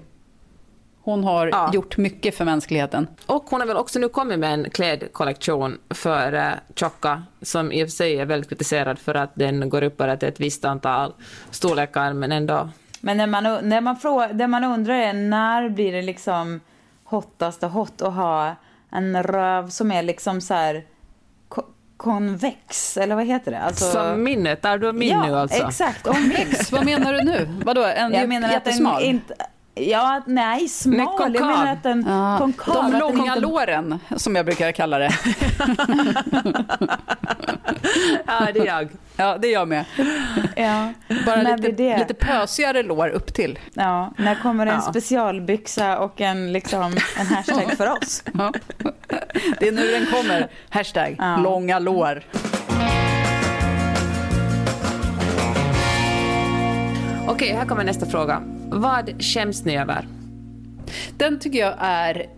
Hon 1.09 1.23
har 1.23 1.47
Ja. 1.47 1.69
gjort 1.73 1.97
mycket 1.97 2.35
för 2.37 2.45
mänskligheten. 2.45 3.07
Och 3.25 3.43
hon 3.49 3.59
har 3.59 3.67
väl 3.67 3.77
också 3.77 3.99
nu 3.99 4.09
kommit 4.09 4.39
med 4.39 4.53
en 4.53 4.69
klädkollektion 4.69 5.77
för 5.89 6.33
uh, 6.33 6.49
tjocka, 6.75 7.23
som 7.41 7.71
i 7.71 7.83
och 7.83 7.87
för 7.87 7.91
sig 7.91 8.19
är 8.19 8.25
väldigt 8.25 8.49
kritiserad 8.49 8.99
för 8.99 9.15
att 9.15 9.31
den 9.33 9.69
går 9.69 9.83
upp 9.83 9.97
bara 9.97 10.17
till 10.17 10.27
ett 10.29 10.39
visst 10.39 10.65
antal 10.65 11.13
storlekar, 11.51 12.13
men 12.13 12.31
ändå. 12.31 12.69
Men 13.01 13.17
när 13.17 13.27
man, 13.27 13.43
när 13.69 13.81
man 13.81 13.95
frågar, 13.97 14.33
det 14.33 14.47
man 14.47 14.63
undrar 14.63 14.93
är 14.93 15.13
när 15.13 15.69
blir 15.69 15.91
det 15.93 16.01
liksom 16.01 16.59
hottaste 17.03 17.67
hot 17.67 18.01
att 18.01 18.13
ha 18.13 18.55
en 18.91 19.23
röv 19.23 19.69
som 19.69 19.91
är 19.91 20.03
liksom 20.03 20.41
så 20.41 20.53
här 20.53 20.83
ko- 21.49 21.65
konvex, 21.97 22.97
eller 22.97 23.15
vad 23.15 23.25
heter 23.25 23.51
det? 23.51 23.59
Alltså, 23.59 23.91
Som 23.91 24.23
minnet, 24.23 24.65
är 24.65 24.77
du 24.77 24.93
min 24.93 25.09
ja, 25.09 25.25
nu 25.27 25.35
alltså? 25.35 25.63
exakt. 25.67 26.07
Och 26.07 26.15
min. 26.21 26.53
Vad 26.71 26.85
menar 26.85 27.13
du 27.13 27.23
nu? 27.23 27.47
Vadå, 27.65 27.83
en 27.83 28.13
Jag 28.13 28.29
menar 28.29 28.47
att 28.47 28.51
den 28.65 28.73
jättesmal? 28.73 29.03
inte... 29.03 29.33
Ja, 29.79 30.21
nej, 30.25 30.67
smal. 30.69 30.97
Nej, 30.97 31.05
jag 31.05 31.17
konkav. 31.17 31.47
menar 31.47 31.73
att 31.73 31.83
den... 31.83 32.05
Ja, 32.07 32.37
konkav, 32.37 32.73
de 32.75 32.85
att 32.85 32.91
den 32.91 32.99
långa 32.99 33.21
inte- 33.35 33.39
låren, 33.39 33.99
som 34.17 34.35
jag 34.35 34.45
brukar 34.45 34.71
kalla 34.71 34.99
det. 34.99 35.09
Ja, 38.25 38.47
det 38.53 38.59
är 38.59 38.65
jag. 38.65 38.89
Ja, 39.17 39.37
det 39.37 39.47
är 39.47 39.53
jag 39.53 39.67
med. 39.67 39.85
Ja. 40.55 40.93
Bara 41.25 41.41
När 41.41 41.57
lite, 41.57 41.71
det? 41.71 41.97
lite 41.97 42.13
pösigare 42.13 42.83
lår 42.83 43.09
upp 43.09 43.33
till. 43.33 43.59
Ja, 43.73 44.13
när 44.17 44.35
kommer 44.35 44.67
en 44.67 44.73
Ja. 44.73 44.81
specialbyxa 44.81 45.99
och 45.99 46.21
en, 46.21 46.53
liksom, 46.53 46.97
en 47.19 47.25
hashtag 47.25 47.71
för 47.77 47.91
oss? 47.91 48.23
Ja. 48.33 48.53
Det 49.59 49.67
är 49.67 49.71
nu 49.71 49.91
den 49.91 50.05
kommer. 50.05 50.47
Hashtag 50.69 51.15
Ja. 51.19 51.37
långa 51.37 51.79
lår. 51.79 52.23
Okej, 57.27 57.53
här 57.53 57.65
kommer 57.65 57.83
nästa 57.83 58.05
fråga. 58.05 58.41
Vad 58.71 59.23
skäms 59.23 59.65
ni 59.65 59.77
över? 59.77 60.07
Den 61.17 61.39
tycker 61.39 61.59
jag 61.59 61.73
är 61.79 62.29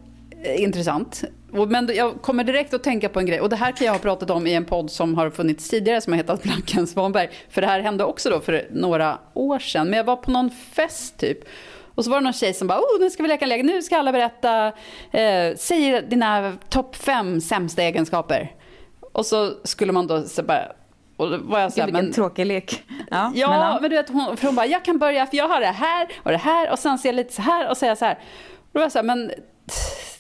eh, 0.44 0.64
intressant. 0.64 1.24
Men 1.68 1.90
jag 1.96 2.22
kommer 2.22 2.44
direkt 2.44 2.74
att 2.74 2.84
tänka 2.84 3.10
på 3.10 3.20
en 3.20 3.26
grej. 3.26 3.42
Och 3.42 3.50
det 3.50 3.56
här 3.56 3.72
kan 3.72 3.86
jag 3.86 3.94
ha 3.94 4.00
pratat 4.00 4.30
om 4.30 4.48
i 4.48 4.54
en 4.54 4.66
podd 4.66 4.92
som 4.92 5.16
har 5.16 5.30
funnits 5.30 5.70
tidigare 5.70 6.02
som 6.02 6.14
har 6.14 6.18
hetat 6.18 6.44
Blanken 6.44 6.88
Svanberg. 6.88 7.30
För 7.50 7.62
det 7.62 7.68
här 7.68 7.80
hände 7.80 8.04
också 8.04 8.30
då 8.30 8.40
för 8.40 8.68
några 8.72 9.20
år 9.34 9.60
sedan. 9.60 9.90
Men 9.90 9.98
jag 9.98 10.04
var 10.04 10.16
på 10.16 10.32
någon 10.32 10.50
fest 10.50 11.18
typ. 11.18 11.38
Och 11.96 12.04
så 12.04 12.12
var 12.12 12.18
det 12.18 12.24
någon 12.24 12.34
tjej 12.34 12.54
som 12.54 12.68
bara, 12.68 12.80
oh, 12.80 13.00
nu 13.00 13.10
ska 13.10 13.24
vi 13.24 13.30
leka 13.30 13.46
en 13.46 13.50
lek. 13.50 13.64
Nu 13.64 13.82
ska 13.82 13.98
alla 13.98 14.12
berätta, 14.12 14.68
eh, 15.12 15.56
säg 15.58 16.02
dina 16.02 16.58
topp 16.70 16.96
fem 16.96 17.42
sämsta 17.42 17.82
egenskaper. 17.82 18.56
Och 19.12 19.26
så 19.26 19.54
skulle 19.64 19.92
man 19.92 20.08
då 20.08 20.24
så 20.24 20.44
bara, 20.44 20.72
och 21.22 21.32
då 21.32 21.38
var 21.38 21.60
jag 21.60 21.74
så 21.74 21.80
här, 21.80 21.88
Vilken 21.88 22.06
men 22.06 22.14
tråkig 22.14 22.46
lek. 22.46 22.84
Ja, 23.10 23.32
Ja, 23.36 23.50
men, 23.50 23.82
men, 23.82 23.90
du 23.90 23.96
vet, 23.96 24.10
hon, 24.10 24.38
för 24.38 24.46
hon 24.46 24.56
bara, 24.56 24.66
jag 24.66 24.86
kan 24.86 24.98
börja 24.98 25.26
för 25.26 25.38
jag 25.38 25.48
har 25.48 25.60
det 25.60 25.68
här 25.68 26.08
och 26.24 26.32
det 26.32 26.38
här 26.38 26.72
och 26.72 26.80
sen 26.80 26.98
ser 26.98 27.10
jag 27.10 27.16
lite 27.16 27.34
så 27.34 27.42
här 27.42 27.70
och 27.70 27.78
säger 27.78 27.96
så 27.96 28.06
här. 28.06 28.14
Och 28.14 28.70
då 28.74 28.80
var 28.80 28.86
jag 28.86 28.92
så 28.92 28.98
här, 28.98 29.04
men 29.04 29.32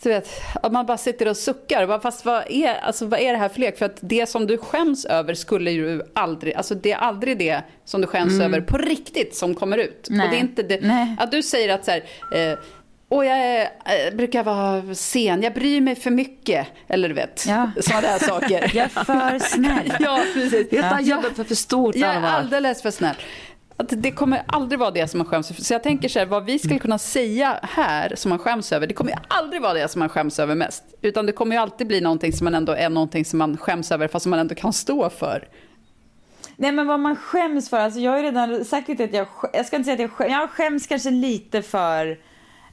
du 0.03 0.09
vet, 0.09 0.29
att 0.63 0.71
man 0.71 0.85
bara 0.85 0.97
sitter 0.97 1.27
och 1.27 1.37
suckar. 1.37 1.87
Bara, 1.87 1.99
Fast 1.99 2.25
vad 2.25 2.43
är, 2.49 2.73
alltså, 2.75 3.05
vad 3.05 3.19
är 3.19 3.31
det 3.31 3.37
här 3.37 3.49
för 3.49 3.59
lek? 3.59 3.77
För 3.77 3.85
att 3.85 3.97
det 4.01 4.29
som 4.29 4.47
du 4.47 4.57
skäms 4.57 5.05
över 5.05 5.33
skulle 5.33 5.71
ju 5.71 6.01
aldrig, 6.15 6.53
alltså 6.53 6.75
det 6.75 6.91
är 6.91 6.97
aldrig 6.97 7.37
det 7.37 7.61
som 7.85 8.01
du 8.01 8.07
skäms 8.07 8.41
över 8.41 8.61
på 8.61 8.77
riktigt 8.77 9.35
som 9.35 9.55
kommer 9.55 9.77
ut. 9.77 10.07
Nej. 10.09 10.25
Och 10.25 10.31
det 10.31 10.37
är 10.37 10.41
inte 10.41 10.63
det, 10.63 10.79
Nej. 10.81 11.15
att 11.19 11.31
du 11.31 11.43
säger 11.43 11.73
att 11.73 11.85
så 11.85 11.91
här, 11.91 12.03
eh, 12.51 12.57
och 13.12 13.26
jag 13.26 13.38
är, 13.38 13.62
eh, 13.62 14.16
brukar 14.16 14.43
vara 14.43 14.95
sen, 14.95 15.43
jag 15.43 15.53
bryr 15.53 15.82
mig 15.82 15.95
för 15.95 16.12
mycket. 16.12 16.68
Eller 16.88 17.07
du 17.09 17.14
vet, 17.16 17.45
Ja. 17.47 17.72
sådana 17.82 18.01
där 18.01 18.20
saker. 18.20 18.72
Jag 18.76 18.86
är 18.86 18.88
för 18.88 19.39
snäll. 19.39 19.93
ja, 19.99 20.22
precis. 20.34 20.68
Jag 20.72 20.89
tar 20.91 20.99
jobbet 20.99 21.47
för 21.47 21.55
stort 21.55 21.95
Jag 21.95 22.16
är 22.16 22.22
alldeles 22.22 22.82
för 22.82 22.91
snäll. 22.91 23.16
att 23.78 23.89
det 23.89 24.12
kommer 24.12 24.43
aldrig 24.47 24.80
vara 24.80 24.91
det 24.91 25.07
som 25.07 25.18
man 25.18 25.28
skäms 25.28 25.51
över. 25.51 25.62
Så 25.62 25.74
jag 25.74 25.84
tänker 25.84 26.09
så 26.09 26.20
här, 26.20 26.26
vad 26.26 26.45
vi 26.45 26.59
skulle 26.59 26.80
kunna 26.80 26.97
säga 26.97 27.59
här 27.64 28.14
som 28.16 28.30
man 28.30 28.39
skäms 28.39 28.72
över, 28.72 28.88
det 28.88 28.93
kommer 28.93 29.12
ju 29.12 29.18
aldrig 29.28 29.62
vara 29.62 29.74
det 29.74 29.88
som 29.88 29.99
man 29.99 30.09
skäms 30.09 30.39
över 30.39 30.55
mest. 30.55 30.84
Utan 31.01 31.26
det 31.26 31.32
kommer 31.32 31.55
ju 31.55 31.62
alltid 31.62 31.88
bli 31.88 32.01
någonting 32.01 32.34
som 32.34 32.45
man 32.45 32.55
ändå 32.55 32.72
är 32.74 32.89
någonting 32.89 33.26
som 33.26 33.39
man 33.39 33.57
skäms 33.57 33.91
över, 33.91 34.07
fast 34.07 34.24
som 34.24 34.30
man 34.30 34.39
ändå 34.39 34.55
kan 34.55 34.74
stå 34.74 35.09
för. 35.09 35.47
Nej 36.55 36.72
men 36.72 36.88
vad 36.88 36.99
man 36.99 37.16
skäms 37.16 37.70
för, 37.70 37.78
alltså 37.80 37.99
jag 37.99 38.12
har 38.12 38.18
ju 38.18 38.24
redan 38.24 38.66
sagt 38.66 38.89
att 38.89 39.14
jag, 39.14 39.28
jag 39.53 39.66
ska 39.66 39.76
inte 39.76 39.86
säga 39.86 39.93
att 39.93 39.99
jag 39.99 40.12
skäms, 40.12 40.32
jag 40.32 40.49
skäms 40.49 40.88
kanske 40.88 41.09
lite 41.09 41.62
för 41.62 42.18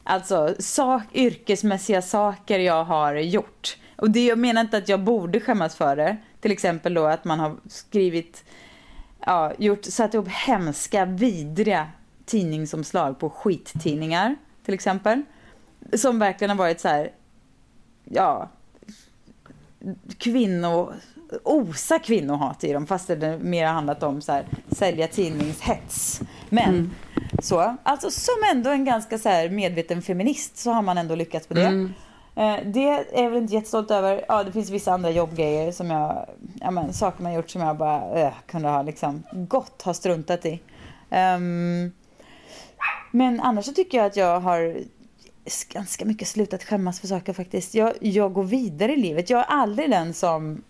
alltså 0.08 0.54
sak, 0.58 1.02
yrkesmässiga 1.14 2.02
saker 2.02 2.58
jag 2.58 2.84
har 2.84 3.14
gjort. 3.14 3.76
Och 3.96 4.10
det, 4.10 4.26
jag 4.26 4.38
menar 4.38 4.60
inte 4.60 4.76
att 4.76 4.88
jag 4.88 5.00
borde 5.00 5.40
skämmas 5.40 5.76
för 5.76 5.96
det. 5.96 6.16
Till 6.40 6.52
exempel 6.52 6.94
då 6.94 7.06
att 7.06 7.24
man 7.24 7.40
har 7.40 7.56
skrivit, 7.68 8.44
ja, 9.26 9.52
gjort, 9.58 9.84
satt 9.84 10.14
ihop 10.14 10.28
hemska, 10.28 11.04
vidriga 11.04 11.88
tidningsomslag 12.24 13.18
på 13.18 13.30
skittidningar 13.30 14.36
till 14.64 14.74
exempel. 14.74 15.22
Som 15.92 16.18
verkligen 16.18 16.50
har 16.50 16.56
varit 16.56 16.80
så 16.80 16.88
här, 16.88 17.12
ja, 18.04 18.48
kvinno, 20.18 20.92
osa 21.44 21.98
kvinnohat 21.98 22.64
i 22.64 22.72
dem 22.72 22.86
fast 22.86 23.08
det 23.08 23.38
mer 23.38 23.66
har 23.66 23.72
handlat 23.72 24.02
om 24.02 24.20
så 24.20 24.32
här, 24.32 24.46
sälja 24.70 25.08
tidningshets. 25.08 26.20
Men 26.50 26.94
så, 27.42 27.76
alltså 27.82 28.10
som 28.10 28.34
ändå 28.52 28.70
en 28.70 28.84
ganska 28.84 29.18
så 29.18 29.28
här, 29.28 29.48
medveten 29.48 30.02
feminist 30.02 30.56
så 30.56 30.70
har 30.70 30.82
man 30.82 30.98
ändå 30.98 31.14
lyckats 31.14 31.50
med 31.50 31.56
det. 31.56 31.62
Eh, 32.42 32.58
Det 32.66 32.88
är 32.88 33.22
jag 33.22 33.30
väl 33.30 33.42
inte 33.42 33.54
jättestolt 33.54 33.90
över. 33.90 34.24
Ja, 34.28 34.44
det 34.44 34.52
finns 34.52 34.70
vissa 34.70 34.92
andra 34.92 35.10
jobbgrejer 35.10 35.72
som 35.72 35.90
jag, 35.90 36.26
ja 36.60 36.70
men 36.70 36.92
saker 36.92 37.22
man 37.22 37.34
gjort 37.34 37.50
som 37.50 37.62
jag 37.62 37.76
bara 37.76 38.20
äh, 38.20 38.32
kunde 38.46 38.68
ha 38.68 38.82
liksom 38.82 39.22
gott 39.32 39.82
ha 39.82 39.94
struntat 39.94 40.46
i. 40.46 40.60
Ehm, 41.10 41.92
men 43.10 43.40
annars 43.40 43.64
så 43.64 43.72
tycker 43.72 43.98
jag 43.98 44.06
att 44.06 44.16
jag 44.16 44.40
har 44.40 44.76
ganska 45.68 46.04
mycket 46.04 46.28
slutat 46.28 46.64
skämmas 46.64 47.00
för 47.00 47.06
saker 47.06 47.32
faktiskt. 47.32 47.74
Jag, 47.74 47.92
jag 48.00 48.32
går 48.32 48.44
vidare 48.44 48.92
i 48.92 48.96
livet. 48.96 49.30
Jag 49.30 49.40
är 49.40 49.44
aldrig 49.44 49.90
den 49.90 50.14
som, 50.14 50.62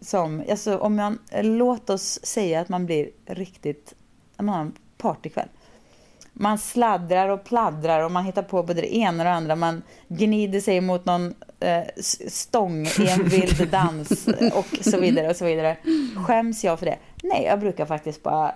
som 0.00 0.42
alltså 0.50 0.78
om 0.78 0.96
man, 0.96 1.18
låt 1.42 1.90
oss 1.90 2.20
säga 2.26 2.60
att 2.60 2.68
man 2.68 2.86
blir 2.86 3.10
riktigt, 3.26 3.94
man 4.36 4.48
har 4.48 4.60
en 4.60 4.72
partykväll. 5.02 5.48
Man 6.32 6.58
sladdrar 6.58 7.28
och 7.28 7.44
pladdrar 7.44 8.02
och 8.02 8.10
man 8.10 8.24
hittar 8.24 8.42
på 8.42 8.62
både 8.62 8.80
det 8.80 8.96
ena 8.96 9.22
och 9.22 9.24
det 9.24 9.30
andra. 9.32 9.56
Man 9.56 9.82
gnider 10.08 10.60
sig 10.60 10.80
mot 10.80 11.04
någon 11.04 11.34
eh, 11.60 11.82
stång 12.28 12.86
i 12.86 13.08
en 13.08 13.24
vild 13.28 13.68
dans 13.70 14.28
och 14.54 14.78
så 14.80 15.00
vidare 15.00 15.30
och 15.30 15.36
så 15.36 15.44
vidare. 15.44 15.76
Skäms 16.26 16.64
jag 16.64 16.78
för 16.78 16.86
det? 16.86 16.98
Nej, 17.22 17.44
jag 17.44 17.60
brukar 17.60 17.86
faktiskt 17.86 18.22
bara 18.22 18.52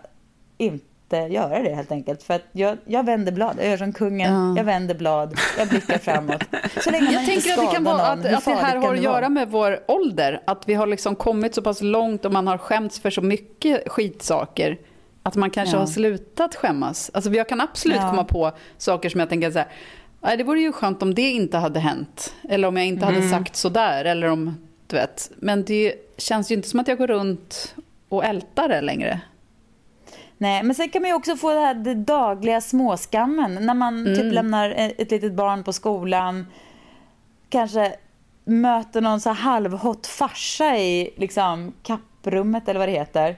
inte 0.59 1.17
göra 1.17 1.63
det 1.63 1.75
helt 1.75 1.93
enkelt. 1.93 2.23
För 2.23 2.35
att 2.35 2.43
jag, 2.53 2.79
jag 2.85 3.07
vänder 3.07 3.33
blad. 3.33 3.57
Jag 3.59 3.69
gör 3.69 3.77
som 3.77 3.93
kungen. 3.93 4.35
Ja. 4.35 4.57
Jag 4.57 4.65
vänder 4.65 4.95
blad. 4.95 5.39
Jag 5.59 5.69
blickar 5.69 5.99
framåt. 5.99 6.45
Så 6.85 6.91
länge 6.91 7.05
man 7.05 7.13
Jag 7.13 7.23
inte 7.23 7.35
tänker 7.35 7.63
att 7.63 7.71
det 7.71 7.75
kan 7.75 7.85
vara 7.85 8.15
någon. 8.15 8.27
att, 8.27 8.35
att 8.35 8.45
det 8.45 8.55
här 8.55 8.77
har 8.77 8.95
att 8.95 9.03
göra 9.03 9.29
med 9.29 9.51
vår 9.51 9.81
ålder. 9.89 10.43
Att 10.45 10.69
vi 10.69 10.75
har 10.75 10.87
liksom 10.87 11.17
kommit 11.17 11.55
så 11.55 11.63
pass 11.63 11.81
långt 11.83 12.25
och 12.25 12.33
man 12.33 12.47
har 12.47 12.59
skämts 12.59 13.01
för 13.01 13.11
så 13.11 13.23
mycket 13.23 13.89
skitsaker. 13.89 14.79
Att 15.27 15.37
man 15.37 15.51
kanske 15.51 15.77
Ja. 15.77 15.81
har 15.81 15.87
slutat 15.87 16.55
skämmas. 16.55 17.11
Alltså 17.15 17.31
jag 17.31 17.49
kan 17.49 17.61
absolut 17.61 17.97
Ja. 17.97 18.11
komma 18.11 18.25
på 18.25 18.53
saker 18.79 19.09
som 19.09 19.21
jag 19.21 19.29
tänker 19.29 19.51
så 19.51 19.59
här. 19.59 19.69
"Nej, 20.21 20.37
Det 20.37 20.45
vore 20.45 20.61
ju 20.61 20.73
skönt 20.73 21.03
om 21.03 21.15
det 21.15 21.31
inte 21.31 21.59
hade 21.59 21.81
hänt. 21.81 22.35
Eller 22.49 22.69
om 22.69 22.77
jag 22.77 22.87
inte 22.87 23.05
hade 23.05 23.19
Mm. 23.19 23.31
sagt 23.31 23.57
så 23.57 23.69
där. 23.69 24.05
Eller 24.05 24.27
om, 24.31 24.57
du 24.87 24.97
vet. 24.97 25.31
Men 25.37 25.65
det 25.65 25.95
känns 26.19 26.51
ju 26.51 26.55
inte 26.55 26.69
som 26.69 26.81
att 26.81 26.89
jag 26.89 26.99
går 26.99 27.07
runt 27.07 27.75
och 28.09 28.25
ältar 28.25 28.69
det 28.69 28.81
längre. 28.81 29.21
Nej, 30.39 30.63
men 30.63 30.75
sen 30.75 30.89
kan 30.89 31.03
man 31.03 31.09
ju 31.09 31.15
också 31.15 31.37
få 31.37 31.53
det 31.53 31.61
här 31.61 31.75
det 31.75 31.95
dagliga 31.95 32.61
småskammen. 32.61 33.55
När 33.67 33.75
man 33.75 34.07
Mm. 34.07 34.17
typ 34.19 34.33
lämnar 34.35 34.71
ett 34.99 35.11
litet 35.11 35.33
barn 35.33 35.65
på 35.65 35.73
skolan. 35.73 36.47
Kanske 37.49 37.95
möter 38.45 39.01
någon 39.01 39.21
så 39.21 39.29
här 39.29 39.37
halvhått 39.37 40.07
farsa 40.07 40.77
i 40.77 41.11
liksom 41.17 41.73
kapprummet 41.83 42.69
eller 42.69 42.79
vad 42.81 42.89
det 42.89 42.93
heter. 42.93 43.37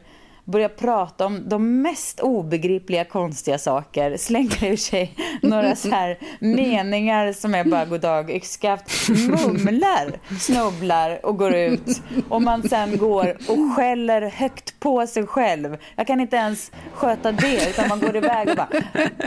Börjar 0.52 0.68
prata 0.68 1.26
om 1.26 1.48
de 1.48 1.82
mest 1.82 2.20
obegripliga 2.20 3.04
konstiga 3.04 3.58
saker. 3.58 4.16
Slänger 4.16 4.64
ur 4.64 4.76
sig 4.76 5.14
några 5.42 5.76
så 5.76 5.90
här 5.90 6.18
meningar 6.40 7.32
som 7.32 7.54
är 7.54 7.64
bara 7.64 7.84
goddag 7.84 8.30
yxskaft. 8.30 9.08
Mumlar, 9.08 10.38
snubblar 10.40 11.26
och 11.26 11.38
går 11.38 11.54
ut. 11.54 12.02
Och 12.28 12.42
man 12.42 12.68
sen 12.68 12.98
går 12.98 13.36
och 13.48 13.76
skäller 13.76 14.22
högt 14.22 14.80
på 14.80 15.06
sig 15.06 15.26
själv. 15.26 15.76
Jag 15.96 16.06
kan 16.06 16.20
inte 16.20 16.36
ens 16.36 16.72
sköta 16.92 17.32
det 17.32 17.70
utan 17.70 17.88
man 17.88 18.00
går 18.00 18.16
iväg 18.16 18.48
och 18.48 18.56
bara 18.56 18.68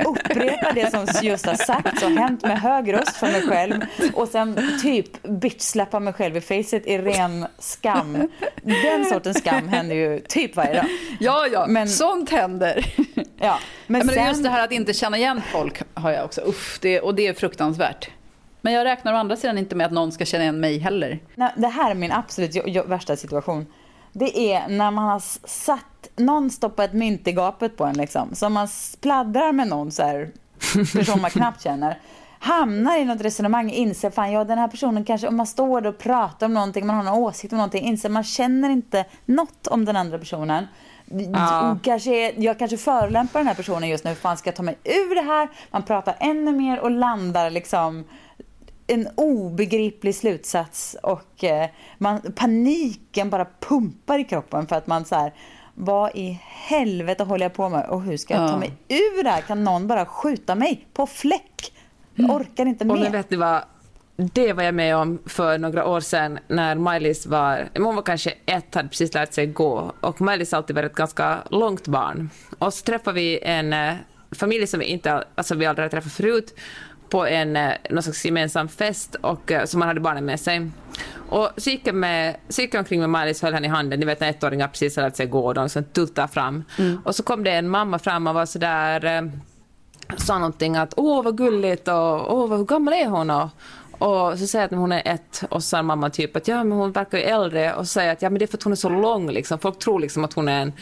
upprepar 0.05 0.73
det 0.73 0.91
som 0.91 1.07
just 1.21 1.45
har 1.45 1.55
sagts 1.55 2.03
och 2.03 2.11
hänt 2.11 2.41
med 2.41 2.61
hög 2.61 2.93
röst 2.93 3.15
för 3.15 3.27
mig 3.27 3.41
själv. 3.41 3.73
Och 4.13 4.27
sen 4.27 4.59
typ 4.81 5.23
bitchsläppa 5.23 5.99
mig 5.99 6.13
själv 6.13 6.37
i 6.37 6.41
facet 6.41 6.87
i 6.87 6.97
ren 6.97 7.45
skam. 7.59 8.29
Den 8.63 9.05
sortens 9.05 9.37
skam 9.37 9.67
händer 9.67 9.95
ju 9.95 10.19
typ 10.19 10.55
varje 10.55 10.73
dag. 10.73 10.85
Ja, 11.19 11.47
ja, 11.47 11.65
Men- 11.67 11.87
sånt 11.89 12.29
händer. 12.29 12.93
Ja, 13.43 13.59
men, 13.87 14.05
Men, 14.05 14.15
sen... 14.15 14.27
just 14.27 14.43
det 14.43 14.49
här 14.49 14.63
att 14.63 14.71
inte 14.71 14.93
känna 14.93 15.17
igen 15.17 15.41
folk 15.51 15.81
har 15.93 16.11
jag 16.11 16.25
också. 16.25 16.41
Uff, 16.41 16.79
det, 16.81 16.99
och 17.01 17.15
det 17.15 17.27
är 17.27 17.33
fruktansvärt. 17.33 18.09
Men 18.61 18.73
jag 18.73 18.85
räknar 18.85 19.13
å 19.13 19.17
andra 19.17 19.35
sidan 19.35 19.57
inte 19.57 19.75
med 19.75 19.85
att 19.85 19.91
någon 19.91 20.11
ska 20.11 20.25
känna 20.25 20.43
igen 20.43 20.59
mig 20.59 20.77
heller. 20.77 21.19
Nej, 21.35 21.51
det 21.57 21.67
här 21.67 21.91
är 21.91 21.95
min 21.95 22.11
absolut 22.11 22.85
värsta 22.85 23.15
situation. 23.15 23.65
Det 24.13 24.53
är 24.53 24.67
när 24.67 24.91
man 24.91 25.05
har 25.05 25.19
satt, 25.47 26.09
någon 26.15 26.49
stoppar 26.49 26.83
ett 26.83 26.93
mynt 26.93 27.27
i 27.27 27.31
gapet 27.31 27.77
på 27.77 27.83
en 27.83 27.97
liksom. 27.97 28.35
Så 28.35 28.49
man 28.49 28.67
spladdrar 28.67 29.51
med 29.51 29.67
någon 29.67 29.91
så 29.91 30.03
här, 30.03 30.29
person 30.93 31.21
man 31.21 31.31
knappt 31.31 31.63
känner. 31.63 31.99
Hamnar 32.39 32.97
i 32.97 33.05
något 33.05 33.21
resonemang, 33.21 33.71
inser 33.71 34.09
fan 34.09 34.31
ja 34.31 34.43
den 34.43 34.57
här 34.57 34.67
personen 34.67 35.05
kanske, 35.05 35.27
om 35.27 35.37
man 35.37 35.47
står 35.47 35.87
och 35.87 35.97
pratar 35.97 36.45
om 36.45 36.53
någonting, 36.53 36.87
man 36.87 36.95
har 36.95 37.03
en 37.03 37.21
åsikt 37.21 37.53
om 37.53 37.57
någonting, 37.57 37.83
inser 37.83 38.09
man 38.09 38.23
känner 38.23 38.69
inte 38.69 39.05
något 39.25 39.67
om 39.67 39.85
den 39.85 39.95
andra 39.95 40.19
personen. 40.19 40.67
Ja. 41.33 41.77
Kanske, 41.83 42.31
jag 42.31 42.59
kanske 42.59 42.77
förolämpar 42.77 43.39
den 43.39 43.47
här 43.47 43.55
personen 43.55 43.89
just 43.89 44.03
nu, 44.03 44.09
hur 44.09 44.15
fan 44.15 44.37
ska 44.37 44.47
jag 44.47 44.55
ta 44.55 44.63
mig 44.63 44.77
ur 44.83 45.15
det 45.15 45.21
här? 45.21 45.47
Man 45.71 45.83
pratar 45.83 46.15
ännu 46.19 46.51
mer 46.51 46.79
och 46.79 46.91
landar 46.91 47.49
liksom 47.49 48.03
en 48.87 49.07
obegriplig 49.15 50.15
slutsats 50.15 50.95
och 51.03 51.43
eh, 51.43 51.69
man, 51.97 52.21
paniken 52.35 53.29
bara 53.29 53.47
pumpar 53.59 54.19
i 54.19 54.23
kroppen 54.23 54.67
för 54.67 54.75
att 54.75 54.87
man 54.87 55.05
så 55.05 55.15
här, 55.15 55.33
vad 55.73 56.15
i 56.15 56.39
helvete 56.43 57.23
håller 57.23 57.45
jag 57.45 57.53
på 57.53 57.69
med 57.69 57.85
och 57.89 58.01
hur 58.01 58.17
ska 58.17 58.33
jag 58.33 58.51
ta 58.51 58.57
mig 58.57 58.73
ur 58.87 59.23
det 59.23 59.29
här? 59.29 59.41
Kan 59.41 59.63
någon 59.63 59.87
bara 59.87 60.05
skjuta 60.05 60.55
mig 60.55 60.87
på 60.93 61.07
fläck? 61.07 61.73
Jag 62.15 62.29
orkar 62.29 62.65
inte 62.65 62.85
Och 62.87 62.97
nu 62.97 63.03
mer. 63.03 63.09
vet 63.11 63.29
ni 63.29 63.37
vad, 63.37 63.61
det 64.33 64.53
var 64.53 64.63
jag 64.63 64.75
med 64.75 64.95
om 64.95 65.19
för 65.25 65.57
några 65.57 65.85
år 65.85 65.99
sedan 65.99 66.39
när 66.47 66.75
Maj-Lis 66.75 67.25
var, 67.25 67.69
hon 67.77 67.95
var 67.95 68.03
kanske 68.03 68.33
ett, 68.45 68.75
hade 68.75 68.89
precis 68.89 69.13
lärt 69.13 69.33
sig 69.33 69.47
gå 69.47 69.93
och 70.01 70.21
Maj-Lis 70.21 70.51
har 70.51 70.57
alltid 70.57 70.75
varit 70.75 70.91
ett 70.91 70.97
ganska 70.97 71.37
långt 71.49 71.87
barn. 71.87 72.29
Och 72.59 72.73
så 72.73 72.85
träffade 72.85 73.15
vi 73.15 73.39
en 73.43 73.73
eh, 73.73 73.93
familj 74.31 74.67
som 74.67 74.79
vi 74.79 74.85
inte, 74.85 75.23
alltså 75.35 75.55
vi 75.55 75.65
aldrig 75.65 75.83
hade 75.83 75.91
träffat 75.91 76.13
förut 76.13 76.59
på 77.09 77.25
en 77.25 77.55
eh, 77.55 77.71
någon 77.89 78.03
slags 78.03 78.25
gemensam 78.25 78.67
fest 78.67 79.15
och 79.15 79.51
eh, 79.51 79.65
som 79.65 79.79
man 79.79 79.87
hade 79.87 79.99
barnen 79.99 80.25
med 80.25 80.39
sig. 80.39 80.69
Och 81.29 81.49
så 81.57 81.69
gick 81.69 81.87
jag, 81.87 81.95
med, 81.95 82.35
så 82.49 82.61
gick 82.61 82.73
jag 82.73 82.79
omkring 82.79 82.99
med 82.99 83.09
Maj-Lis 83.09 83.41
höll 83.41 83.53
henne 83.53 83.67
i 83.67 83.69
handen, 83.69 83.99
ni 83.99 84.05
vet 84.05 84.19
när 84.19 84.29
ettåringar 84.29 84.67
precis 84.67 84.95
har 84.95 85.03
lärt 85.03 85.15
sig 85.15 85.25
gå 85.25 85.45
och 85.45 85.53
de 85.53 85.63
liksom 85.63 85.83
tuttar 85.83 86.27
fram. 86.27 86.63
Och 87.05 87.15
så 87.15 87.23
kom 87.23 87.43
det 87.43 87.51
en 87.51 87.69
mamma 87.69 87.99
fram 87.99 88.27
och 88.27 88.33
var 88.33 88.45
sådär 88.45 89.31
sa 90.17 90.37
någonting 90.37 90.75
att 90.75 90.93
åh 90.97 91.23
vad 91.23 91.37
gulligt 91.37 91.87
och 91.87 92.33
åh 92.37 92.47
vad, 92.47 92.59
hur 92.59 92.65
gammal 92.65 92.93
är 92.93 93.07
hon? 93.07 93.29
Och, 93.29 93.49
och 94.01 94.39
så 94.39 94.47
säger 94.47 94.63
jag 94.63 94.73
att 94.73 94.79
hon 94.79 94.91
är 94.91 95.01
ett 95.05 95.43
och 95.49 95.63
så 95.63 95.83
mamma 95.83 96.09
typ 96.09 96.35
att 96.35 96.47
ja 96.47 96.63
men 96.63 96.77
hon 96.77 96.91
verkar 96.91 97.17
ju 97.17 97.23
äldre 97.23 97.73
och 97.73 97.87
så 97.87 97.91
säger 97.93 98.07
jag 98.07 98.13
att 98.13 98.21
ja 98.21 98.29
men 98.29 98.39
det 98.39 98.45
är 98.45 98.47
för 98.47 98.57
att 98.57 98.63
hon 98.63 98.73
är 98.73 98.77
så 98.77 98.89
lång 98.89 99.31
liksom. 99.31 99.59
Folk 99.59 99.79
tror 99.79 99.99
liksom 99.99 100.23
att 100.23 100.33
hon 100.33 100.47
är 100.47 100.61
en, 100.61 100.73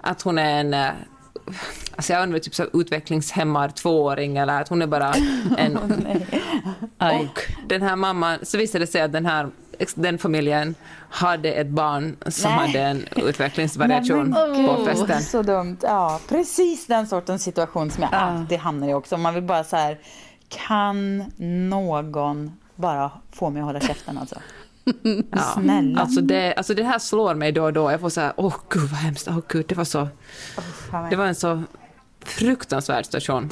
att 0.00 0.22
hon 0.22 0.38
är 0.38 0.60
en 0.60 0.74
eh, 0.74 0.90
Alltså 1.96 2.12
jag 2.12 2.22
undrar 2.22 2.38
typ 2.38 2.54
så 2.54 2.64
utvecklingshämmad 2.72 3.74
tvååring 3.74 4.36
eller 4.36 4.60
att 4.60 4.68
hon 4.68 4.82
är 4.82 4.86
bara 4.86 5.14
en... 5.58 5.76
och 6.98 7.40
den 7.66 7.82
här 7.82 7.96
mamman, 7.96 8.38
så 8.42 8.58
visade 8.58 8.84
det 8.84 8.90
sig 8.90 9.00
att 9.00 9.12
den 9.12 9.26
här 9.26 9.50
den 9.94 10.18
familjen 10.18 10.74
hade 11.10 11.52
ett 11.52 11.66
barn 11.66 12.16
som 12.26 12.50
Nej. 12.50 12.66
hade 12.66 12.80
en 12.80 13.04
utvecklingsvariation 13.16 14.30
Nej, 14.30 14.66
på 14.66 14.84
festen. 14.84 15.22
Så 15.22 15.42
dumt. 15.42 15.76
Ja, 15.82 16.20
precis 16.28 16.86
den 16.86 17.06
sortens 17.06 17.42
situation 17.42 17.90
som 17.90 18.02
jag 18.02 18.14
alltid 18.14 18.58
hamnar 18.58 18.88
i 18.88 18.94
också. 18.94 19.16
Man 19.16 19.34
vill 19.34 19.42
bara 19.42 19.64
så 19.64 19.76
här, 19.76 19.98
kan 20.48 21.24
någon 21.70 22.57
bara 22.78 23.10
få 23.32 23.50
mig 23.50 23.60
att 23.60 23.66
hålla 23.66 23.80
käften 23.80 24.18
alltså? 24.18 24.34
Ja. 25.32 25.42
Snälla. 25.62 26.00
Alltså 26.00 26.20
det, 26.20 26.54
alltså 26.54 26.74
det 26.74 26.84
här 26.84 26.98
slår 26.98 27.34
mig 27.34 27.52
då 27.52 27.64
och 27.64 27.72
då. 27.72 27.90
Jag 27.90 28.00
får 28.00 28.10
så 28.10 28.20
här, 28.20 28.32
åh 28.36 28.54
gud 28.70 28.82
vad 28.82 29.00
hemskt, 29.00 29.28
åh 29.28 29.38
gud, 29.48 29.64
det 29.68 29.74
var 29.74 29.84
så, 29.84 30.08
det 31.10 31.16
var 31.16 31.26
en 31.26 31.34
så 31.34 31.62
fruktansvärd 32.24 33.04
situation. 33.04 33.50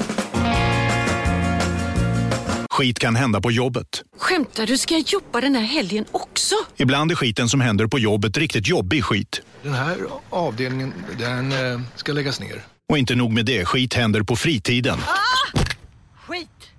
Skit 2.70 2.98
kan 2.98 3.16
hända 3.16 3.40
på 3.40 3.50
jobbet. 3.50 4.02
Skämtar 4.18 4.66
du? 4.66 4.78
Ska 4.78 4.94
jag 4.94 5.04
jobba 5.06 5.40
den 5.40 5.54
här 5.54 5.62
helgen 5.62 6.04
också? 6.12 6.54
Ibland 6.76 7.10
är 7.10 7.14
skiten 7.14 7.48
som 7.48 7.60
händer 7.60 7.86
på 7.86 7.98
jobbet 7.98 8.38
riktigt 8.38 8.68
jobbig 8.68 9.04
skit. 9.04 9.40
Den 9.62 9.74
här 9.74 9.96
avdelningen, 10.30 10.92
den 11.18 11.52
eh, 11.52 11.80
ska 11.94 12.12
läggas 12.12 12.40
ner. 12.40 12.62
Och 12.88 12.98
inte 12.98 13.14
nog 13.14 13.32
med 13.32 13.46
det, 13.46 13.64
skit 13.64 13.94
händer 13.94 14.22
på 14.22 14.36
fritiden. 14.36 14.98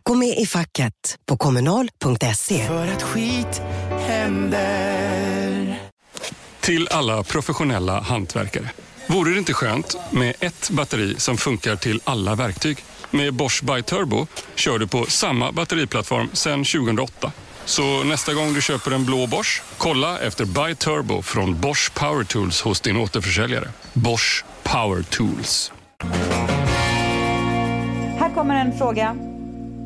Gå 0.07 0.15
med 0.15 0.37
i 0.37 0.45
facket 0.45 0.93
på 1.25 1.37
kommunal.se. 1.37 2.67
För 2.67 2.87
att 2.87 3.03
skit 3.03 3.61
händer. 3.99 5.79
Till 6.59 6.87
alla 6.91 7.23
professionella 7.23 7.99
hantverkare. 8.01 8.69
Vore 9.07 9.31
det 9.31 9.37
inte 9.37 9.53
skönt 9.53 9.97
med 10.11 10.35
ett 10.39 10.69
batteri 10.69 11.15
som 11.17 11.37
funkar 11.37 11.75
till 11.75 12.01
alla 12.03 12.35
verktyg? 12.35 12.77
Med 13.11 13.33
Bosch 13.33 13.63
By 13.63 13.81
Turbo 13.81 14.27
kör 14.55 14.79
du 14.79 14.87
på 14.87 15.05
samma 15.05 15.51
batteriplattform 15.51 16.29
sedan 16.33 16.63
2008. 16.63 17.31
Så 17.65 18.03
nästa 18.03 18.33
gång 18.33 18.53
du 18.53 18.61
köper 18.61 18.91
en 18.91 19.05
blå 19.05 19.27
Bosch, 19.27 19.61
kolla 19.77 20.19
efter 20.19 20.45
By 20.45 20.75
Turbo 20.75 21.21
från 21.21 21.61
Bosch 21.61 21.93
Power 21.93 22.23
Tools 22.23 22.61
hos 22.61 22.81
din 22.81 22.97
återförsäljare. 22.97 23.69
Bosch 23.93 24.45
Power 24.63 25.03
Tools. 25.03 25.71
Här 28.19 28.35
kommer 28.35 28.55
en 28.55 28.77
fråga 28.77 29.15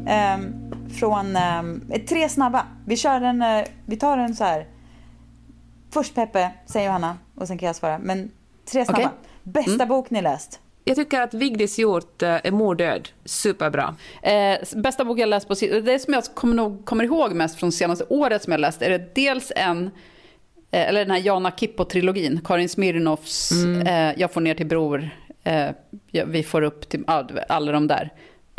ehm, 0.08 0.54
från 1.00 1.36
ehm, 1.36 1.82
tre 2.10 2.30
snabba. 2.30 2.66
Vi 2.86 2.98
kör 2.98 3.22
en, 3.22 3.42
eh, 3.42 3.64
vi 3.86 3.98
tar 3.98 4.18
en 4.18 4.36
så 4.36 4.44
här. 4.44 4.66
Först 5.94 6.16
Peppe, 6.16 6.52
sen 6.66 6.84
Johanna 6.84 7.18
och 7.36 7.48
sen 7.48 7.58
kan 7.58 7.68
jag 7.68 7.76
svara. 7.76 8.00
Men 8.00 8.32
tre 8.72 8.86
snabba. 8.86 9.00
Okej. 9.00 9.10
Bästa 9.44 9.86
bok 9.86 10.10
ni 10.10 10.22
läst? 10.22 10.60
Jag 10.84 10.96
tycker 10.96 11.22
att 11.22 11.34
Vigdis 11.34 11.80
Hjort 11.80 12.22
eh, 12.22 12.30
är 12.44 12.52
mor 12.52 12.76
död. 12.76 13.10
Superbra. 13.26 13.96
Eh, 14.22 14.58
bästa 14.76 15.06
bok 15.06 15.20
jag 15.20 15.30
läst 15.30 15.48
på 15.48 15.56
si- 15.56 15.82
det 15.82 16.00
som 16.00 16.14
jag 16.14 16.24
kommer, 16.34 16.56
nog, 16.56 16.86
kommer 16.86 17.04
ihåg 17.04 17.34
mest 17.34 17.60
från 17.60 17.72
senaste 17.72 18.06
året 18.10 18.44
som 18.44 18.52
jag 18.52 18.60
läst 18.60 18.82
är 18.82 18.90
det 18.90 19.16
dels 19.16 19.52
en 19.56 19.86
eh, 20.72 20.88
eller 20.88 21.00
den 21.00 21.12
här 21.12 21.20
Jana 21.20 21.50
Kippo-trilogin, 21.52 22.40
Karin 22.46 22.70
Smirnoffs 22.70 23.52
eh, 23.86 24.14
Jag 24.20 24.32
får 24.32 24.42
ner 24.42 24.56
till 24.56 24.66
bror, 24.68 25.10
eh, 25.44 25.70
Vi 26.26 26.44
får 26.44 26.62
upp 26.62 26.90
till 26.90 27.04
alla 27.50 27.72
de 27.72 27.88
där. 27.88 28.10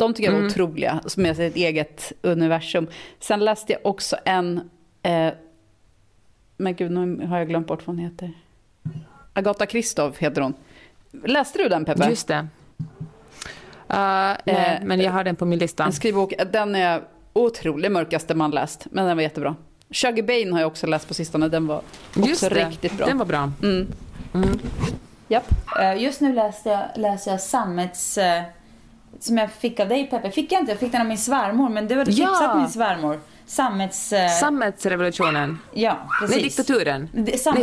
De 0.03 0.13
tycker 0.13 0.29
jag 0.29 0.35
Mm. 0.39 0.47
otroliga, 0.47 0.99
som 1.05 1.25
är 1.25 1.39
ett 1.41 1.55
eget 1.55 2.11
universum. 2.21 2.87
Sen 3.19 3.39
läste 3.45 3.73
jag 3.73 3.85
också 3.85 4.17
en, 4.25 4.69
eh, 5.03 5.33
men 6.57 6.75
gud 6.75 6.91
nu 6.91 7.25
har 7.27 7.37
jag 7.37 7.47
glömt 7.47 7.67
bort 7.67 7.87
vad 7.87 7.95
hon 7.95 8.05
heter. 8.05 8.33
Agatha 9.33 9.65
Christoph 9.65 10.19
heter 10.21 10.41
hon. 10.41 10.53
Läste 11.25 11.57
du 11.63 11.69
den 11.69 11.85
Peppe? 11.85 12.09
Just 12.09 12.27
det. 12.27 12.37
Uh, 12.37 12.47
nej, 13.89 14.37
Eh, 14.45 14.85
men 14.85 14.99
jag 14.99 15.11
har 15.11 15.23
den 15.23 15.35
på 15.35 15.45
min 15.45 15.59
lista. 15.59 15.83
En 15.83 15.93
skrivbok, 15.93 16.33
den 16.51 16.75
är 16.75 17.01
otrolig, 17.33 17.91
mörkaste 17.91 18.35
man 18.35 18.51
läst. 18.51 18.87
Men 18.91 19.05
den 19.05 19.17
var 19.17 19.21
jättebra. 19.21 19.55
Sugar 19.91 20.23
Bane 20.23 20.51
har 20.51 20.59
jag 20.59 20.67
också 20.67 20.87
läst 20.87 21.07
på 21.07 21.13
sistone, 21.13 21.47
den 21.49 21.67
var 21.67 21.81
också 22.17 22.29
Just 22.29 22.49
det, 22.49 22.69
riktigt 22.69 22.97
bra. 22.97 23.05
den 23.05 23.17
var 23.17 23.25
bra. 23.25 23.51
Mm. 23.63 23.87
Japp. 25.27 25.51
Eh, 25.79 26.03
Just 26.03 26.21
nu 26.21 26.33
läser 26.33 26.71
jag, 26.71 26.83
läser 26.95 27.31
jag 27.31 27.41
Sammets... 27.41 28.17
Som 29.19 29.37
jag 29.37 29.51
fick 29.51 29.79
av 29.79 29.87
dig 29.87 30.07
Peppe. 30.07 30.31
Fick 30.31 30.51
jag 30.51 30.61
inte, 30.61 30.71
jag 30.71 30.79
fick 30.79 30.91
den 30.91 31.01
av 31.01 31.07
min 31.07 31.17
svärmor. 31.17 31.69
Men 31.69 31.87
det 31.87 31.95
var 31.95 32.05
Ja. 32.09 32.27
tipsat 32.27 32.57
min 32.57 32.69
svärmor. 32.69 33.19
Sammets... 33.45 34.13
eh, 34.13 34.29
Sammetsrevolutionen. 34.29 35.59
Ja, 35.73 35.97
precis. 36.21 36.35
Nej, 36.35 36.43
diktaturen. 36.43 37.09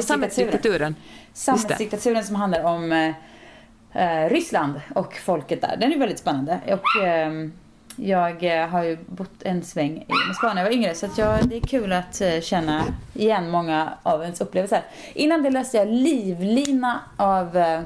Sammetsdiktaturen. 0.03 0.95
sammetsdiktaturen. 1.33 2.25
Som 2.25 2.37
handlar 2.37 2.65
om 2.65 2.93
eh, 2.93 4.23
eh, 4.25 4.31
Ryssland 4.31 4.81
och 4.95 5.15
folket 5.15 5.61
där. 5.61 5.77
Den 5.81 5.93
är 5.93 5.99
väldigt 5.99 6.19
spännande. 6.19 6.61
Och 6.67 7.05
ehm, 7.05 7.53
jag 7.97 8.61
eh, 8.63 8.69
har 8.69 8.83
ju 8.83 8.97
bott 9.07 9.43
en 9.43 9.63
sväng 9.65 9.97
i 10.09 10.13
Moskva 10.29 10.55
när 10.55 10.63
jag 10.63 10.71
var 10.71 10.77
yngre 10.77 10.95
så 10.95 11.07
att 11.07 11.19
jag, 11.19 11.49
det 11.49 11.57
är 11.57 11.61
kul 11.61 11.93
att 11.93 12.21
eh, 12.21 12.41
känna 12.41 12.83
igen 13.15 13.51
många 13.51 13.93
av 14.03 14.23
ens 14.23 14.41
upplevelser. 14.41 14.83
Innan 15.15 15.43
det 15.43 15.51
läste 15.51 15.77
jag 15.77 15.89
Livlina 15.89 17.01
av 17.17 17.57
eh, 17.57 17.81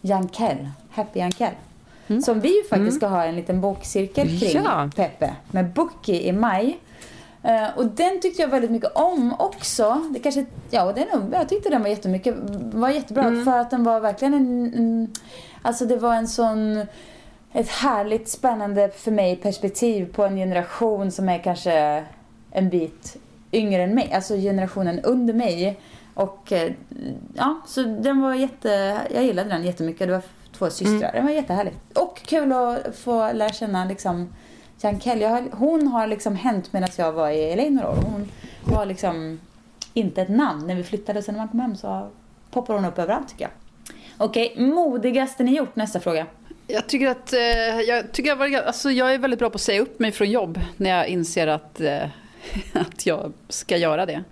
Jankell, 0.00 0.68
Happy 0.90 1.20
Jankell. 2.06 2.22
Som 2.22 2.40
vi 2.40 2.56
ju 2.56 2.64
faktiskt 2.64 2.96
ska 2.96 3.06
ha 3.06 3.24
en 3.24 3.36
liten 3.36 3.60
bokcirkel 3.60 4.40
kring, 4.40 4.62
Ja. 4.64 4.90
Peppe, 4.96 5.36
med 5.50 5.72
Bookie 5.72 6.20
i 6.20 6.32
maj. 6.32 6.78
Eh, 7.42 7.68
och 7.76 7.86
den 7.86 8.20
tyckte 8.20 8.42
jag 8.42 8.48
väldigt 8.48 8.70
mycket 8.70 8.92
om 8.94 9.34
också. 9.38 10.02
Det 10.10 10.18
kanske, 10.18 10.46
ja, 10.70 10.92
den, 10.92 11.06
jag 11.32 11.48
tyckte 11.48 11.68
den 11.70 11.82
var 11.82 11.88
jättemycket, 11.88 12.34
var 12.72 12.88
jättebra 12.88 13.44
för 13.44 13.58
att 13.58 13.70
den 13.70 13.84
var 13.84 14.00
verkligen 14.00 14.34
en, 14.34 14.74
en, 14.74 15.14
alltså 15.62 15.84
det 15.84 15.96
var 15.96 16.14
en 16.14 16.28
sån, 16.28 16.86
ett 17.52 17.68
härligt 17.68 18.28
spännande 18.28 18.90
för 18.96 19.10
mig 19.10 19.36
perspektiv 19.36 20.12
på 20.12 20.24
en 20.24 20.36
generation 20.36 21.10
som 21.10 21.28
är 21.28 21.38
kanske 21.38 22.04
en 22.50 22.68
bit 22.68 23.16
yngre 23.52 23.82
än 23.82 23.94
mig, 23.94 24.12
alltså 24.12 24.34
generationen 24.34 25.00
under 25.00 25.34
mig. 25.34 25.80
Och 26.14 26.52
eh, 26.52 26.72
ja, 27.34 27.60
så 27.66 27.82
den 27.82 28.20
var 28.20 28.34
jätte, 28.34 29.00
jag 29.14 29.24
gillade 29.24 29.48
den 29.48 29.64
jättemycket. 29.64 30.06
Det 30.08 30.12
var 30.12 30.22
två 30.58 30.70
systrar, 30.70 31.12
den 31.12 31.24
var 31.24 31.32
jättehärlig. 31.32 31.74
Och 31.94 32.22
kul 32.26 32.52
att 32.52 32.96
få 32.96 33.32
lära 33.32 33.52
känna 33.52 33.84
liksom 33.84 34.32
Jankell, 34.80 35.20
jag 35.20 35.28
har, 35.28 35.44
hon 35.52 35.86
har 35.86 36.06
liksom 36.06 36.36
hänt 36.36 36.72
medan 36.72 36.88
jag 36.96 37.12
var 37.12 37.30
i 37.30 37.56
LA 37.56 37.70
några 37.70 37.90
år. 37.90 37.96
Hon 37.96 38.28
var 38.64 38.86
liksom 38.86 39.40
inte 39.94 40.22
ett 40.22 40.28
namn 40.28 40.66
när 40.66 40.74
vi 40.74 40.82
flyttade. 40.82 41.22
Sen 41.22 41.34
när 41.34 41.40
man 41.40 41.48
kom 41.48 41.60
hem 41.60 41.76
så 41.76 42.08
poppar 42.50 42.74
hon 42.74 42.84
upp 42.84 42.98
överallt 42.98 43.28
tycker 43.28 43.42
jag. 43.44 43.50
Okej, 44.18 44.54
modigaste 44.56 45.42
ni 45.42 45.56
gjort? 45.56 45.76
Nästa 45.76 46.00
fråga. 46.00 46.26
Jag 46.66 46.86
tycker 46.86 47.08
att 47.08 47.32
eh, 47.32 47.40
jag, 47.88 48.12
tycker 48.12 48.28
jag, 48.28 48.36
var, 48.36 48.62
alltså, 48.66 48.90
jag 48.90 49.14
är 49.14 49.18
väldigt 49.18 49.38
bra 49.38 49.50
på 49.50 49.54
att 49.54 49.60
säga 49.60 49.80
upp 49.80 49.98
mig 49.98 50.12
från 50.12 50.30
jobb 50.30 50.60
när 50.76 50.90
jag 50.90 51.08
inser 51.08 51.46
att, 51.46 51.80
eh, 51.80 52.02
att 52.72 53.06
jag 53.06 53.32
ska 53.48 53.76
göra 53.76 54.06
det. 54.06 54.24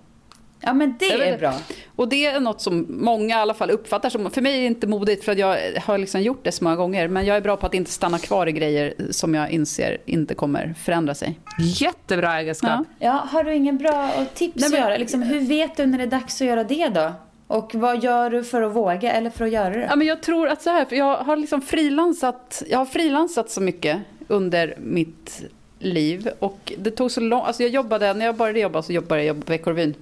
Ja 0.67 0.73
men 0.75 0.95
det 0.99 1.13
är 1.13 1.39
bra. 1.39 1.55
Och 1.97 2.09
det 2.09 2.27
är 2.27 2.41
något 2.41 2.61
som 2.61 2.87
många 2.89 3.39
i 3.39 3.39
alla 3.39 3.55
fall 3.55 3.71
uppfattar 3.71 4.11
som, 4.11 4.31
för 4.31 4.41
mig 4.43 4.57
är 4.57 4.61
det 4.61 4.67
inte 4.67 4.87
modigt 4.87 5.25
för 5.25 5.33
att 5.33 5.39
jag 5.39 5.57
har 5.81 5.99
liksom 5.99 6.23
gjort 6.23 6.45
det 6.45 6.53
så 6.53 6.65
många 6.65 6.77
gånger, 6.77 7.09
men 7.09 7.27
jag 7.27 7.37
är 7.37 7.41
bra 7.41 7.57
på 7.57 7.67
att 7.67 7.75
inte 7.75 7.91
stanna 7.91 8.19
kvar 8.19 8.47
i 8.47 8.53
grejer 8.53 8.95
som 9.11 9.35
jag 9.35 9.51
inser 9.51 9.99
inte 10.07 10.35
kommer 10.35 10.75
förändra 10.85 11.15
sig. 11.15 11.39
Jättebra 11.59 12.41
egenskap. 12.41 12.71
Ja. 12.71 12.85
Ja, 12.99 13.13
har 13.13 13.45
du 13.45 13.55
ingen 13.55 13.79
bra 13.79 14.11
tips 14.35 14.55
Nej, 14.57 14.67
att 14.67 14.73
men- 14.73 14.81
göra? 14.81 14.97
Liksom, 14.97 15.23
hur 15.23 15.41
vet 15.41 15.77
du 15.77 15.87
när 15.87 15.99
det 15.99 16.05
är 16.05 16.09
dags 16.09 16.41
att 16.41 16.47
göra 16.47 16.65
det 16.65 16.89
då? 16.89 17.13
Och 17.47 17.75
vad 17.75 18.05
gör 18.05 18.31
du 18.31 18.45
för 18.45 18.63
att 18.63 18.73
våga 18.73 19.13
eller 19.13 19.31
för 19.31 19.45
att 19.45 19.53
göra 19.53 19.71
det? 19.71 19.87
Ja, 19.91 19.97
men 19.97 20.07
jag 20.07 20.23
tror 20.23 20.49
att 20.49 20.63
så 20.63 20.71
här, 20.71 20.85
för 20.85 20.97
jag 20.97 21.17
har 21.17 21.37
liksom 21.37 21.61
frilansat, 21.61 22.63
jag 22.71 22.79
har 22.79 22.87
frilansat 22.87 23.51
så 23.51 23.61
mycket 23.61 23.99
under 24.29 24.75
mitt 24.79 25.43
liv 25.79 26.29
och 26.39 26.73
det 26.79 26.91
tog 26.91 27.11
så 27.11 27.21
lång, 27.21 27.43
alltså 27.43 27.63
jag 27.63 27.73
jobbade, 27.73 28.15
när 28.15 28.27
jag 28.27 28.37
började 28.37 28.61
jobba 28.61 28.83
så 28.83 28.93
jobbade 28.93 29.25
jag 29.25 29.45
på 29.47 29.53
Veckorevyn. 29.53 29.95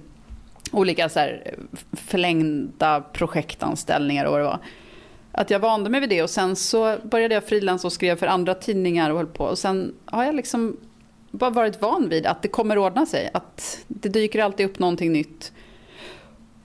Olika 0.71 1.09
så 1.09 1.19
här 1.19 1.55
förlängda 1.91 3.01
projektanställningar 3.01 4.25
och 4.25 4.31
vad 4.31 4.39
det 4.39 4.45
var. 4.45 4.59
Att 5.31 5.49
jag 5.49 5.59
vande 5.59 5.89
mig 5.89 5.99
vid 5.99 6.09
det 6.09 6.23
och 6.23 6.29
sen 6.29 6.55
så 6.55 6.97
började 7.03 7.33
jag 7.33 7.43
frilansa 7.43 7.87
och 7.87 7.93
skrev 7.93 8.15
för 8.15 8.27
andra 8.27 8.53
tidningar 8.53 9.09
och 9.09 9.17
höll 9.17 9.27
på. 9.27 9.43
Och 9.43 9.59
sen 9.59 9.93
har 10.05 10.23
jag 10.23 10.35
liksom 10.35 10.77
bara 11.31 11.49
varit 11.49 11.81
van 11.81 12.09
vid 12.09 12.25
att 12.25 12.41
det 12.41 12.47
kommer 12.47 12.77
ordna 12.77 13.05
sig. 13.05 13.29
Att 13.33 13.83
det 13.87 14.09
dyker 14.09 14.43
alltid 14.43 14.65
upp 14.65 14.79
någonting 14.79 15.11
nytt. 15.11 15.51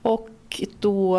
Och 0.02 0.62
då 0.80 1.18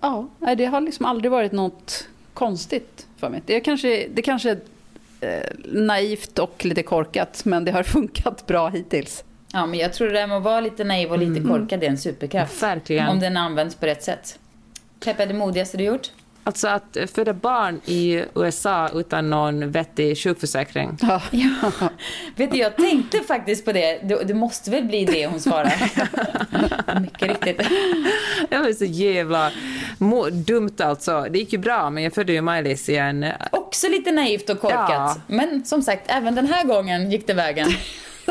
Ja, 0.00 0.28
det 0.56 0.64
har 0.64 0.80
liksom 0.80 1.06
aldrig 1.06 1.30
varit 1.30 1.52
något 1.52 2.08
konstigt 2.34 3.06
för 3.16 3.30
mig. 3.30 3.42
Det 3.46 3.56
är 3.56 3.60
kanske, 3.60 4.08
det 4.14 4.22
kanske 4.22 4.50
är 5.20 5.56
naivt 5.64 6.38
och 6.38 6.64
lite 6.64 6.82
korkat, 6.82 7.44
men 7.44 7.64
det 7.64 7.72
har 7.72 7.82
funkat 7.96 8.46
bra 8.46 8.68
hittills. 8.68 9.24
Ja, 9.52 9.66
men 9.66 9.78
jag 9.78 9.92
tror 9.92 10.06
det 10.06 10.12
där 10.12 10.26
med 10.26 10.36
att 10.36 10.42
vara 10.42 10.60
lite 10.60 10.84
naiv 10.84 11.10
och 11.10 11.18
lite 11.18 11.48
korkad 11.48 11.80
det 11.80 11.86
är 11.86 11.90
en 11.90 11.98
superkraft. 11.98 12.62
Verkligen. 12.62 13.08
Om 13.08 13.20
den 13.20 13.36
används 13.36 13.74
på 13.74 13.86
rätt 13.86 14.02
sätt. 14.02 14.38
Peppe, 15.04 15.26
det 15.26 15.34
modigaste 15.34 15.76
du 15.76 15.84
gjort? 15.84 16.10
Alltså 16.44 16.68
att 16.68 16.96
föda 17.14 17.32
barn 17.32 17.80
i 17.84 18.24
USA 18.34 18.88
utan 18.94 19.30
någon 19.30 19.70
vettig 19.70 20.18
sjukförsäkring. 20.18 20.98
Ja. 21.30 21.90
Vet 22.36 22.50
du, 22.52 22.58
jag 22.58 22.76
tänkte 22.76 23.20
faktiskt 23.20 23.64
på 23.64 23.72
det. 23.72 23.98
Det, 24.02 24.24
det 24.24 24.34
måste 24.34 24.70
väl 24.70 24.84
bli 24.84 25.04
det 25.04 25.26
hon 25.26 25.40
svarar. 25.40 27.00
Mycket 27.00 27.28
riktigt. 27.28 27.58
Det 28.48 28.58
var 28.58 28.72
så 28.72 28.84
jävla 28.84 29.50
dumt 30.32 30.76
alltså. 30.78 31.26
Det 31.30 31.38
gick 31.38 31.52
ju 31.52 31.58
bra, 31.58 31.90
men 31.90 32.02
jag 32.02 32.12
födde 32.12 32.32
ju 32.32 32.40
Maj-Lis 32.40 32.88
i 32.88 32.96
en... 32.96 33.26
Också 33.50 33.88
lite 33.88 34.12
naivt 34.12 34.50
och 34.50 34.60
korkat. 34.60 34.90
Ja. 34.90 35.16
Men 35.26 35.64
som 35.64 35.82
sagt, 35.82 36.02
även 36.06 36.34
den 36.34 36.46
här 36.46 36.64
gången 36.64 37.10
gick 37.10 37.26
det 37.26 37.34
vägen. 37.34 37.68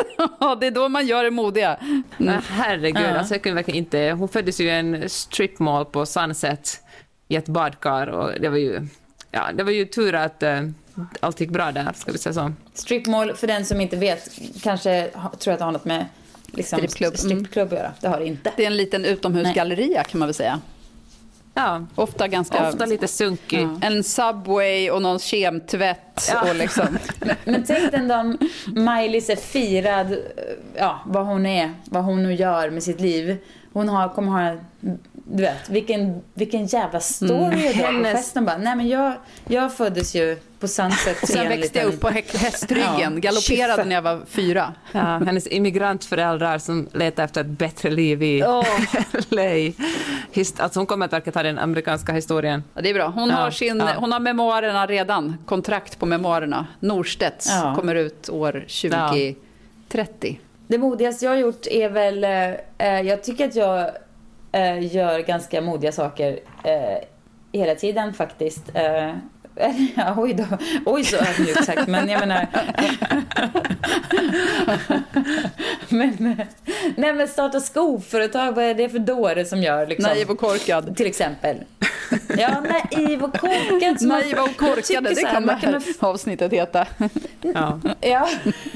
Ja, 0.39 0.55
det 0.55 0.67
är 0.67 0.71
då 0.71 0.89
man 0.89 1.07
gör 1.07 1.23
det 1.23 1.31
modiga. 1.31 1.77
Nej, 2.17 2.39
herregud, 2.49 3.03
Ja. 3.03 3.17
alltså 3.17 3.33
jag 3.33 3.41
kunde 3.43 3.55
verkligen 3.55 3.77
inte... 3.77 3.99
Hon 4.19 4.29
föddes 4.29 4.59
ju 4.59 4.65
i 4.65 4.69
en 4.69 5.09
stripmall 5.09 5.85
på 5.85 6.05
Sunset 6.05 6.81
i 7.27 7.35
ett 7.35 7.47
badkar 7.47 8.07
och 8.07 8.31
det 8.41 8.49
var 8.49 8.57
ju... 8.57 8.87
Ja, 9.31 9.43
det 9.53 9.63
var 9.63 9.71
ju 9.71 9.85
tur 9.85 10.15
att 10.15 10.43
eh, 10.43 10.61
allt 11.19 11.39
gick 11.41 11.49
bra 11.49 11.71
där, 11.71 11.91
ska 11.95 12.11
vi 12.11 12.17
säga 12.17 12.33
så. 12.33 12.53
Stripmall, 12.73 13.33
för 13.33 13.47
den 13.47 13.65
som 13.65 13.81
inte 13.81 13.95
vet, 13.95 14.29
kanske 14.63 15.09
tror 15.39 15.53
att 15.53 15.59
det 15.59 15.65
har 15.65 15.71
något 15.71 15.85
med 15.85 16.05
liksom, 16.51 16.77
Strippklubb. 16.77 17.13
st- 17.13 17.27
strippklubb 17.29 17.67
att 17.73 17.79
göra. 17.79 17.91
Det 18.01 18.07
har 18.07 18.19
det 18.19 18.25
inte. 18.25 18.51
Det 18.57 18.63
är 18.63 18.67
en 18.67 18.77
liten 18.77 19.05
utomhusgalleria 19.05 20.03
kan 20.03 20.19
man 20.19 20.27
väl 20.27 20.33
säga. 20.33 20.59
Ja, 21.58 21.86
Ofta 21.95 22.28
ganska... 22.28 22.70
ofta 22.70 22.86
lite 22.86 23.08
sunkig. 23.08 23.62
Ja. 23.62 23.88
En 23.88 24.03
Subway 24.03 24.89
och 24.91 25.01
någon 25.01 25.20
kemtvätt 25.20 26.30
Ja. 26.34 26.49
och 26.49 26.55
liksom... 26.55 26.97
Men 27.45 27.64
tänk 27.68 27.91
den 27.91 28.12
om 28.12 28.38
Maj-Lis 28.68 29.30
är 29.30 29.36
firad, 29.36 30.12
eh, 30.12 30.18
ja, 30.76 30.99
vad 31.05 31.26
hon 31.26 31.45
är, 31.45 31.74
vad 31.86 32.03
hon 32.03 32.24
nu 32.24 32.34
gör 32.34 32.70
med 32.70 32.84
sitt 32.84 32.99
liv. 33.01 33.38
Hon 33.74 33.89
har, 33.89 34.10
kommer 34.10 34.32
ha 34.32 34.58
du 35.30 35.43
vet, 35.43 35.69
vilken, 35.69 36.21
vilken 36.34 36.65
jävla 36.65 36.99
story 36.99 37.67
mm. 37.67 38.03
då 38.03 38.09
på 38.09 38.17
festen. 38.17 38.45
Bara, 38.45 38.57
nej 38.57 38.75
men 38.75 38.88
jag, 38.88 39.13
jag 39.47 39.73
föddes 39.73 40.15
ju 40.15 40.38
på 40.59 40.67
Sunset. 40.67 41.17
Och 41.23 41.28
sen 41.28 41.49
växte 41.49 41.80
jag 41.80 41.88
upp 41.88 41.99
på 41.99 42.09
hästryggen, 42.09 43.13
ja, 43.13 43.19
galopperade 43.19 43.86
när 43.86 43.95
jag 43.95 44.01
var 44.01 44.21
fyra. 44.28 44.73
Ja, 44.91 44.99
hennes 45.25 45.47
immigrantföräldrar 45.47 46.57
som 46.57 46.88
letar 46.93 47.23
efter 47.23 47.41
ett 47.41 47.47
bättre 47.47 47.89
liv 47.89 48.23
i 48.23 48.43
oh. 48.43 48.65
LA. 49.30 49.71
Alltså 50.63 50.80
hon 50.80 50.86
kommer 50.86 51.05
att 51.05 51.13
verka 51.13 51.32
ta 51.32 51.43
den 51.43 51.59
amerikanska 51.59 52.11
historien. 52.11 52.63
Ja, 52.73 52.82
det 52.82 52.89
är 52.89 52.93
bra. 52.93 53.07
Hon, 53.07 53.30
ja, 53.30 53.36
har 53.36 53.51
sin, 53.51 53.78
ja. 53.78 53.93
hon 53.97 54.11
har 54.11 54.19
memoarerna 54.19 54.86
redan, 54.86 55.38
kontrakt 55.45 55.99
på 55.99 56.05
memoarerna. 56.05 56.67
Norstedts 56.80 57.49
ja. 57.49 57.75
kommer 57.75 57.95
ut 57.95 58.30
år 58.30 58.51
2030. 58.51 60.39
Det 60.67 60.78
modigaste 60.78 61.25
jag 61.25 61.32
har 61.32 61.38
gjort 61.38 61.67
är 61.67 61.89
väl, 61.89 62.23
eh, 62.23 63.01
jag 63.01 63.23
tycker 63.23 63.47
att 63.47 63.55
jag 63.55 63.91
eh, 64.58 64.95
gör 64.95 65.20
ganska 65.20 65.62
modiga 65.62 65.91
saker 65.91 66.39
eh, 66.64 66.97
hela 67.51 67.76
tiden 67.76 68.14
faktiskt. 68.14 68.64
Eh, 68.74 69.14
ja, 69.95 70.16
oj 70.18 70.34
då, 70.34 70.45
oj 70.86 71.03
så 71.03 71.18
ödmjukt 71.18 71.66
sagt, 71.66 71.88
men 71.88 72.10
jag 72.10 72.20
menar... 72.20 72.47
men, 75.89 76.41
nej 76.95 77.14
men 77.14 77.28
starta 77.28 77.60
skoföretag, 77.60 78.51
vad 78.51 78.66
är 78.66 78.74
det 78.74 78.89
för 78.89 78.99
dåre 78.99 79.45
som 79.45 79.64
gör 79.64 79.88
liksom? 79.88 80.10
Naiv 80.10 80.30
och 80.30 80.39
korkad. 80.39 80.97
Till 80.97 81.08
exempel. 81.08 81.58
Ja, 82.38 82.62
naiv 82.62 83.24
och 83.24 83.38
korkad. 83.38 84.01
Naiva 84.01 84.43
och 84.43 84.58
korkade, 84.58 85.14
det 85.14 85.22
kan 85.22 85.45
det 85.45 85.53
här 85.53 85.82
avsnittet 85.99 86.53
heta. 86.53 86.86
ja. 87.41 87.80
ja. 88.01 88.30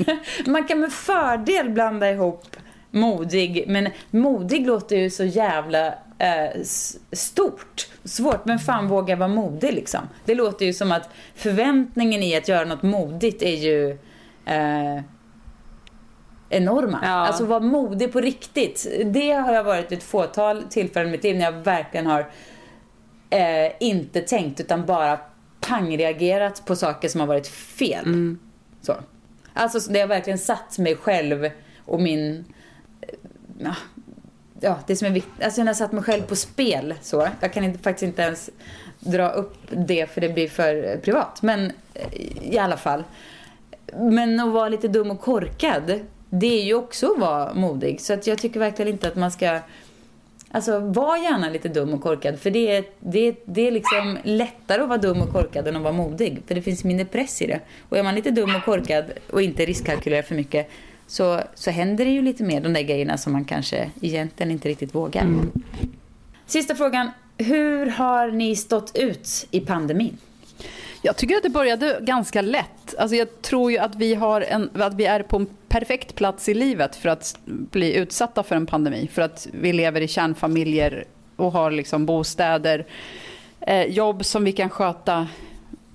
Man 0.46 0.68
kan 0.68 0.80
med 0.80 0.92
fördel 0.92 1.70
blanda 1.70 2.12
ihop 2.12 2.46
modig, 2.92 3.66
men 3.68 3.90
modig 4.12 4.68
låter 4.68 4.96
ju 4.96 5.10
så 5.10 5.24
jävla 5.24 5.88
eh, 6.20 6.62
stort. 7.12 7.90
Svårt, 8.04 8.46
men 8.46 8.60
fan 8.60 8.88
våga 8.88 9.16
vara 9.16 9.30
modig 9.30 9.74
liksom. 9.74 10.00
Det 10.26 10.36
låter 10.36 10.66
ju 10.66 10.74
som 10.74 10.92
att 10.92 11.10
förväntningen 11.36 12.24
i 12.24 12.36
att 12.36 12.48
göra 12.48 12.66
något 12.66 12.84
modigt 12.84 13.42
är 13.42 13.56
ju 13.56 13.92
eh, 14.46 15.04
enorma. 16.50 17.00
Ja. 17.04 17.10
Alltså 17.10 17.46
vara 17.46 17.60
modig 17.60 18.14
på 18.14 18.22
riktigt. 18.22 18.88
Det 19.06 19.32
har 19.32 19.54
jag 19.54 19.64
varit 19.64 19.92
vid 19.92 19.98
ett 19.98 20.04
fåtal 20.04 20.64
tillfällen 20.64 21.10
i 21.10 21.12
mitt 21.12 21.24
liv 21.24 21.38
när 21.38 21.46
jag 21.46 21.52
verkligen 21.52 22.06
har 22.06 22.30
eh, 23.30 23.72
inte 23.80 24.22
tänkt 24.22 24.60
utan 24.60 24.86
bara 24.86 25.20
pangreagerat 25.60 26.66
på 26.66 26.76
saker 26.76 27.10
som 27.10 27.20
har 27.20 27.28
varit 27.28 27.48
fel. 27.48 28.06
Mm. 28.06 28.40
Så. 28.82 28.96
Alltså 29.54 29.92
det 29.92 30.00
har 30.00 30.08
verkligen 30.08 30.40
satt 30.40 30.78
mig 30.78 30.96
själv 30.96 31.50
och 31.86 32.02
min 32.02 32.46
ja, 33.64 33.76
ja, 34.60 34.80
det 34.88 34.96
som 34.96 35.08
är 35.08 35.12
viktigt. 35.12 35.44
Alltså 35.44 35.62
jag 35.62 35.66
har 35.66 35.74
satt 35.74 35.92
mig 35.92 36.04
själv 36.04 36.22
på 36.22 36.36
spel 36.36 36.94
så. 37.02 37.28
Jag 37.40 37.54
kan 37.54 37.64
inte, 37.64 37.80
faktiskt 37.80 38.04
inte 38.04 38.22
ens 38.22 38.50
dra 39.00 39.30
upp 39.30 39.58
det 39.70 40.12
för 40.12 40.22
det 40.22 40.30
blir 40.30 40.48
för 40.48 40.98
privat. 40.98 41.42
Men 41.42 41.72
eh, 41.94 42.54
i 42.54 42.58
alla 42.58 42.78
fall. 42.78 43.04
Men 43.96 44.40
att 44.40 44.54
vara 44.54 44.70
lite 44.70 44.88
dum 44.88 45.12
och 45.12 45.22
korkad, 45.22 46.00
det 46.30 46.60
är 46.62 46.64
ju 46.64 46.74
också 46.74 47.12
att 47.12 47.20
vara 47.20 47.54
modig. 47.54 48.02
Så 48.02 48.14
att 48.14 48.28
jag 48.28 48.38
tycker 48.38 48.60
verkligen 48.60 48.92
inte 48.92 49.08
att 49.08 49.16
man 49.16 49.32
ska... 49.32 49.60
Alltså 50.54 50.80
var 50.80 51.18
gärna 51.18 51.50
lite 51.50 51.70
dum 51.70 51.94
och 51.94 52.02
korkad. 52.02 52.40
För 52.40 52.50
det 52.50 52.76
är, 52.76 52.84
det, 53.00 53.36
det 53.46 53.68
är 53.68 53.72
liksom 53.72 54.18
lättare 54.24 54.82
att 54.82 54.90
vara 54.90 54.98
dum 54.98 55.22
och 55.22 55.30
korkad 55.30 55.68
än 55.68 55.76
att 55.76 55.82
vara 55.82 55.94
modig. 55.94 56.42
För 56.48 56.56
det 56.56 56.62
finns 56.62 56.84
mindre 56.84 57.06
press 57.06 57.42
i 57.42 57.48
det. 57.48 57.60
Och 57.90 57.98
är 57.98 58.04
man 58.04 58.16
lite 58.16 58.32
dum 58.32 58.56
och 58.56 58.64
korkad 58.66 59.06
och 59.32 59.42
inte 59.42 59.66
riskkalkylerar 59.66 60.22
för 60.22 60.36
mycket 60.36 60.70
så, 61.12 61.42
så 61.56 61.72
händer 61.72 62.06
det 62.06 62.12
ju 62.12 62.22
lite 62.22 62.44
mer 62.44 62.62
de 62.62 62.74
där 62.74 62.82
grejerna 62.82 63.18
som 63.18 63.34
man 63.34 63.46
kanske 63.46 63.92
egentligen 64.02 64.52
inte 64.52 64.70
riktigt 64.70 64.96
vågar. 64.96 65.22
Mm. 65.22 65.52
Sista 66.46 66.76
frågan. 66.76 67.12
Hur 67.38 67.86
har 67.86 68.32
ni 68.32 68.56
stått 68.56 68.92
ut 68.96 69.48
i 69.52 69.60
pandemin? 69.60 70.18
Jag 71.02 71.18
tycker 71.18 71.36
att 71.36 71.44
det 71.44 71.50
började 71.50 72.00
ganska 72.02 72.42
lätt. 72.42 72.96
Alltså 72.98 73.16
jag 73.16 73.42
tror 73.42 73.72
ju 73.72 73.78
att 73.78 73.96
vi, 73.96 74.16
har 74.16 74.42
en, 74.42 74.70
att 74.74 74.94
vi 74.94 75.06
är 75.06 75.24
på 75.24 75.38
en 75.38 75.48
perfekt 75.68 76.16
plats 76.16 76.50
i 76.50 76.54
livet 76.54 76.96
för 76.96 77.10
att 77.10 77.40
bli 77.46 77.96
utsatta 77.96 78.44
för 78.44 78.56
en 78.56 78.66
pandemi. 78.66 79.10
För 79.14 79.22
att 79.22 79.48
vi 79.54 79.74
lever 79.74 80.02
i 80.02 80.08
kärnfamiljer 80.08 81.06
och 81.36 81.52
har 81.52 81.72
liksom 81.72 82.06
bostäder, 82.06 82.86
eh, 83.62 83.84
jobb 83.84 84.26
som 84.26 84.44
vi 84.44 84.52
kan 84.52 84.70
sköta 84.70 85.28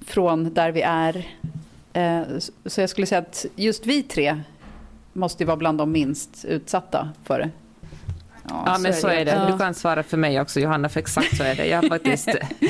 från 0.07 0.55
där 0.55 0.73
vi 0.73 0.83
är. 0.83 1.27
Eh, 1.93 2.23
så 2.67 2.81
jag 2.81 2.91
skulle 2.91 3.07
säga 3.07 3.19
att 3.19 3.47
just 3.57 3.87
vi 3.87 4.03
tre 4.03 4.43
måste 5.17 5.43
ju 5.43 5.47
vara 5.47 5.57
bland 5.57 5.79
de 5.79 5.93
minst 5.93 6.45
utsatta 6.45 7.09
för 7.25 7.39
det. 7.39 7.51
Ja, 8.49 8.63
ja 8.67 8.79
men 8.79 8.95
så 8.95 9.09
är 9.09 9.25
det. 9.25 9.31
Ja. 9.31 9.53
Du 9.53 9.59
kan 9.59 9.75
svara 9.75 10.03
för 10.03 10.17
mig 10.17 10.41
också, 10.41 10.61
Johanna, 10.61 10.89
för 10.89 11.01
exakt 11.01 11.37
så 11.37 11.43
är 11.43 11.55
det. 11.55 11.67
Jag 11.67 11.83
har 11.83 11.89
faktiskt... 11.89 12.29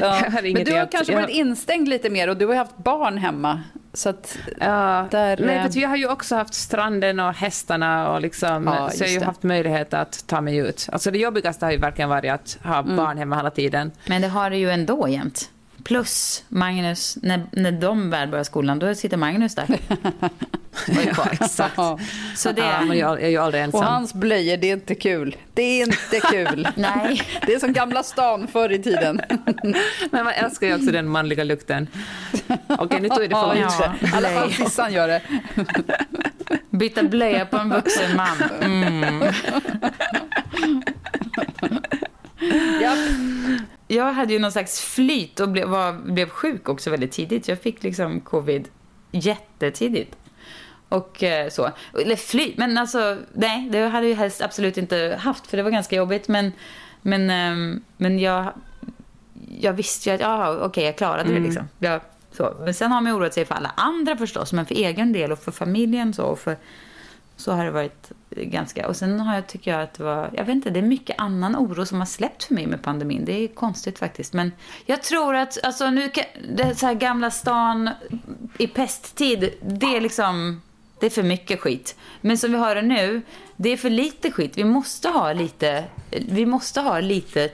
ja. 0.00 0.20
jag 0.22 0.30
har 0.30 0.52
men 0.54 0.64
du 0.64 0.74
har 0.74 0.92
kanske 0.92 1.14
varit 1.14 1.30
instängd 1.30 1.88
lite 1.88 2.10
mer 2.10 2.28
och 2.28 2.36
du 2.36 2.46
har 2.46 2.54
haft 2.54 2.76
barn 2.76 3.18
hemma. 3.18 3.62
Så 3.92 4.08
att 4.08 4.38
ja, 4.60 5.08
där, 5.10 5.36
men 5.36 5.62
vet, 5.62 5.76
jag 5.76 5.88
har 5.88 5.96
ju 5.96 6.08
också 6.08 6.36
haft 6.36 6.54
stranden 6.54 7.20
och 7.20 7.34
hästarna 7.34 8.12
och 8.12 8.20
liksom, 8.20 8.66
ja, 8.66 8.90
så 8.90 9.04
jag 9.04 9.08
har 9.08 9.14
ju 9.14 9.24
haft 9.24 9.42
möjlighet 9.42 9.94
att 9.94 10.26
ta 10.26 10.40
mig 10.40 10.56
ut. 10.56 10.88
Alltså 10.92 11.10
det 11.10 11.18
jobbigaste 11.18 11.64
har 11.64 11.72
ju 11.72 11.78
verkligen 11.78 12.08
varit 12.08 12.32
att 12.32 12.58
ha 12.64 12.78
mm. 12.78 12.96
barn 12.96 13.18
hemma 13.18 13.36
hela 13.36 13.50
tiden. 13.50 13.90
Men 14.06 14.22
det 14.22 14.28
har 14.28 14.50
du 14.50 14.56
ju 14.56 14.70
ändå 14.70 15.08
jämt. 15.08 15.50
Plus 15.88 16.44
Magnus, 16.48 17.18
när, 17.22 17.42
när 17.52 17.72
de 17.72 18.10
väl 18.10 18.28
börjar 18.28 18.44
skolan, 18.44 18.78
då 18.78 18.94
sitter 18.94 19.16
Magnus 19.16 19.54
där. 19.54 19.66
ja, 21.16 21.26
exakt. 21.32 21.76
Så 22.36 22.52
det, 22.52 22.60
ja, 22.60 22.94
jag, 22.94 23.22
är 23.22 23.28
ju 23.28 23.36
aldrig 23.36 23.64
ensam. 23.64 23.80
Och 23.80 23.86
hans 23.86 24.14
blöjor, 24.14 24.56
det 24.56 24.70
är 24.70 24.72
inte 24.72 24.94
kul. 24.94 25.36
Det 25.54 25.62
är 25.62 25.86
inte 25.86 26.20
kul. 26.20 26.68
Nej. 26.76 27.22
Det 27.46 27.54
är 27.54 27.58
som 27.58 27.72
Gamla 27.72 28.02
stan 28.02 28.48
förr 28.48 28.72
i 28.72 28.82
tiden. 28.82 29.20
Men 30.10 30.24
man 30.24 30.32
älskar 30.32 30.66
ju 30.66 30.74
också 30.74 30.90
den 30.90 31.08
manliga 31.08 31.44
lukten. 31.44 31.86
Okej, 32.66 33.00
nu 33.00 33.08
tog 33.08 33.22
jag 33.22 33.30
det 33.30 33.36
för 33.36 33.56
ja, 33.56 33.94
I 34.00 34.16
alla 34.16 34.28
fall 34.28 34.52
Sissan 34.52 34.92
gör 34.92 35.08
det. 35.08 35.22
Byta 36.70 37.02
blöja 37.02 37.46
på 37.46 37.56
en 37.56 37.70
vuxen 37.70 38.16
man. 38.16 38.42
Mm. 38.62 39.22
Japp. 42.82 42.98
Jag 43.88 44.12
hade 44.12 44.32
ju 44.32 44.38
någon 44.38 44.52
slags 44.52 44.80
flyt 44.80 45.40
och 45.40 45.48
blev, 45.48 45.68
var, 45.68 45.92
blev 45.92 46.28
sjuk 46.28 46.68
också 46.68 46.90
väldigt 46.90 47.12
tidigt. 47.12 47.48
Jag 47.48 47.60
fick 47.60 47.82
liksom 47.82 48.20
covid 48.20 48.68
jättetidigt. 49.10 50.16
Och 50.88 51.22
eh, 51.22 51.48
så. 51.48 51.70
Eller 52.02 52.16
fly, 52.16 52.54
men 52.56 52.78
alltså 52.78 53.16
nej, 53.32 53.68
det 53.70 53.88
hade 53.88 54.08
jag 54.08 54.16
helst 54.16 54.42
absolut 54.42 54.78
inte 54.78 55.18
haft 55.20 55.46
för 55.46 55.56
det 55.56 55.62
var 55.62 55.70
ganska 55.70 55.96
jobbigt. 55.96 56.28
Men, 56.28 56.52
men, 57.02 57.30
ehm, 57.30 57.82
men 57.96 58.18
jag, 58.18 58.52
jag 59.60 59.72
visste 59.72 60.08
ju 60.08 60.14
att, 60.14 60.20
ja 60.20 60.50
okej 60.50 60.66
okay, 60.66 60.84
jag 60.84 60.96
klarade 60.96 61.22
det 61.22 61.30
mm. 61.30 61.42
liksom. 61.42 61.68
Jag, 61.78 62.00
så. 62.32 62.54
Men 62.60 62.74
sen 62.74 62.92
har 62.92 63.00
man 63.00 63.12
oroat 63.12 63.34
sig 63.34 63.44
för 63.44 63.54
alla 63.54 63.72
andra 63.76 64.16
förstås, 64.16 64.52
men 64.52 64.66
för 64.66 64.74
egen 64.74 65.12
del 65.12 65.32
och 65.32 65.38
för 65.38 65.52
familjen 65.52 66.14
så. 66.14 66.22
Och 66.22 66.38
för, 66.38 66.56
så 67.38 67.52
har 67.52 67.64
det 67.64 67.70
varit 67.70 68.12
ganska... 68.30 68.88
Och 68.88 68.96
sen 68.96 69.20
har 69.20 69.34
jag, 69.34 69.46
tycker 69.46 69.70
jag 69.70 69.82
att 69.82 69.94
det 69.94 70.04
var... 70.04 70.30
Jag 70.32 70.44
vet 70.44 70.54
inte, 70.54 70.70
det 70.70 70.80
är 70.80 70.82
mycket 70.82 71.16
annan 71.18 71.56
oro 71.56 71.86
som 71.86 71.98
har 71.98 72.06
släppt 72.06 72.44
för 72.44 72.54
mig 72.54 72.66
med 72.66 72.82
pandemin. 72.82 73.24
Det 73.24 73.32
är 73.32 73.48
konstigt 73.48 73.98
faktiskt. 73.98 74.32
Men 74.32 74.52
jag 74.86 75.02
tror 75.02 75.34
att, 75.34 75.58
alltså 75.62 75.90
nu, 75.90 76.10
det 76.56 76.78
så 76.78 76.86
här 76.86 76.94
gamla 76.94 77.30
stan 77.30 77.90
i 78.58 78.66
pesttid, 78.66 79.50
det 79.60 79.96
är 79.96 80.00
liksom... 80.00 80.62
Det 81.00 81.06
är 81.06 81.10
för 81.10 81.22
mycket 81.22 81.60
skit. 81.60 81.96
Men 82.20 82.38
som 82.38 82.52
vi 82.52 82.58
har 82.58 82.74
det 82.74 82.82
nu, 82.82 83.22
det 83.56 83.70
är 83.70 83.76
för 83.76 83.90
lite 83.90 84.30
skit. 84.30 84.58
Vi 84.58 84.64
måste 84.64 85.08
ha 85.08 85.32
lite, 85.32 85.84
vi 86.10 86.46
måste 86.46 86.80
ha 86.80 87.00
lite 87.00 87.50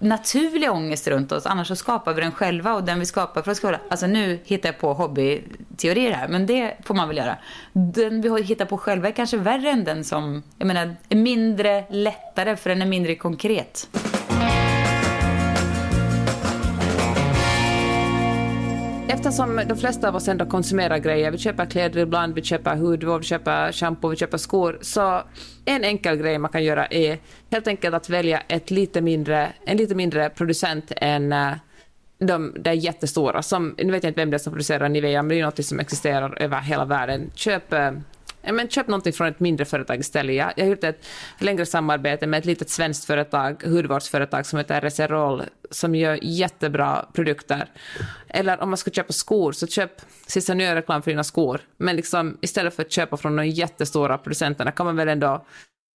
naturlig 0.00 0.70
ångest 0.70 1.08
runt 1.08 1.32
oss, 1.32 1.46
annars 1.46 1.68
så 1.68 1.76
skapar 1.76 2.14
vi 2.14 2.20
den 2.20 2.32
själva 2.32 2.74
och 2.74 2.84
den 2.84 2.98
vi 2.98 3.06
skapar 3.06 3.42
för 3.42 3.50
oss 3.50 3.60
själva. 3.60 3.78
alltså 3.90 4.06
nu 4.06 4.38
hittar 4.44 4.68
jag 4.68 4.78
på 4.78 4.92
hobbyteorier 4.92 6.12
här, 6.12 6.28
men 6.28 6.46
det 6.46 6.76
får 6.84 6.94
man 6.94 7.08
väl 7.08 7.16
göra. 7.16 7.36
Den 7.72 8.20
vi 8.20 8.42
hittar 8.42 8.64
på 8.64 8.78
själva 8.78 9.08
är 9.08 9.12
kanske 9.12 9.36
värre 9.36 9.70
än 9.70 9.84
den 9.84 10.04
som, 10.04 10.42
jag 10.58 10.66
menar, 10.66 10.96
är 11.08 11.16
mindre 11.16 11.84
lättare 11.90 12.56
för 12.56 12.70
den 12.70 12.82
är 12.82 12.86
mindre 12.86 13.14
konkret. 13.14 13.88
Eftersom 19.12 19.60
de 19.66 19.76
flesta 19.76 20.08
av 20.08 20.16
oss 20.16 20.28
ändå 20.28 20.46
konsumerar 20.46 20.98
grejer, 20.98 21.30
vi 21.30 21.38
köper 21.38 21.66
kläder 21.66 22.00
ibland, 22.00 22.34
vi 22.34 22.42
köper 22.42 22.76
hudvård, 22.76 23.20
vi 23.20 23.26
köper 23.26 23.72
shampoo, 23.72 24.08
vi 24.08 24.16
köper 24.16 24.38
skor, 24.38 24.78
så 24.80 25.22
en 25.64 25.84
enkel 25.84 26.16
grej 26.16 26.38
man 26.38 26.50
kan 26.50 26.64
göra 26.64 26.86
är 26.86 27.18
helt 27.50 27.66
enkelt 27.66 27.94
att 27.94 28.08
välja 28.08 28.40
ett 28.48 28.70
lite 28.70 29.00
mindre, 29.00 29.52
en 29.64 29.76
lite 29.76 29.94
mindre 29.94 30.30
producent 30.30 30.92
än 30.96 31.32
eh, 31.32 31.52
de 32.18 32.54
där 32.58 32.72
jättestora. 32.72 33.42
Som, 33.42 33.74
nu 33.78 33.92
vet 33.92 34.02
jag 34.02 34.10
inte 34.10 34.20
vem 34.20 34.30
det 34.30 34.36
är 34.36 34.38
som 34.38 34.52
producerar 34.52 34.88
Nivea, 34.88 35.22
men 35.22 35.28
det 35.28 35.40
är 35.40 35.44
något 35.44 35.64
som 35.64 35.80
existerar 35.80 36.42
över 36.42 36.60
hela 36.60 36.84
världen. 36.84 37.30
Köp 37.34 37.72
eh, 37.72 37.90
men 38.42 38.68
köp 38.68 38.86
någonting 38.86 39.12
från 39.12 39.26
ett 39.26 39.40
mindre 39.40 39.64
företag 39.64 40.00
istället. 40.00 40.36
Jag, 40.36 40.52
jag 40.56 40.64
har 40.64 40.70
gjort 40.70 40.84
ett 40.84 41.06
längre 41.38 41.66
samarbete 41.66 42.26
med 42.26 42.38
ett 42.38 42.44
litet 42.44 42.70
svenskt 42.70 43.04
företag, 43.04 43.62
hudvårdsföretag 43.64 44.46
som 44.46 44.58
heter 44.58 44.80
Reserol, 44.80 45.42
som 45.70 45.94
gör 45.94 46.18
jättebra 46.22 47.06
produkter. 47.12 47.70
Eller 48.28 48.62
om 48.62 48.70
man 48.70 48.76
ska 48.76 48.90
köpa 48.90 49.12
skor, 49.12 49.52
så 49.52 49.66
köp, 49.66 49.90
sista 50.26 50.54
nu 50.54 50.64
gör 50.64 50.74
reklam 50.74 51.02
för 51.02 51.10
dina 51.10 51.24
skor, 51.24 51.60
men 51.76 51.96
liksom, 51.96 52.38
istället 52.40 52.74
för 52.74 52.82
att 52.82 52.92
köpa 52.92 53.16
från 53.16 53.36
de 53.36 53.46
jättestora 53.46 54.18
producenterna 54.18 54.70
kan 54.70 54.86
man 54.86 54.96
väl 54.96 55.08
ändå 55.08 55.46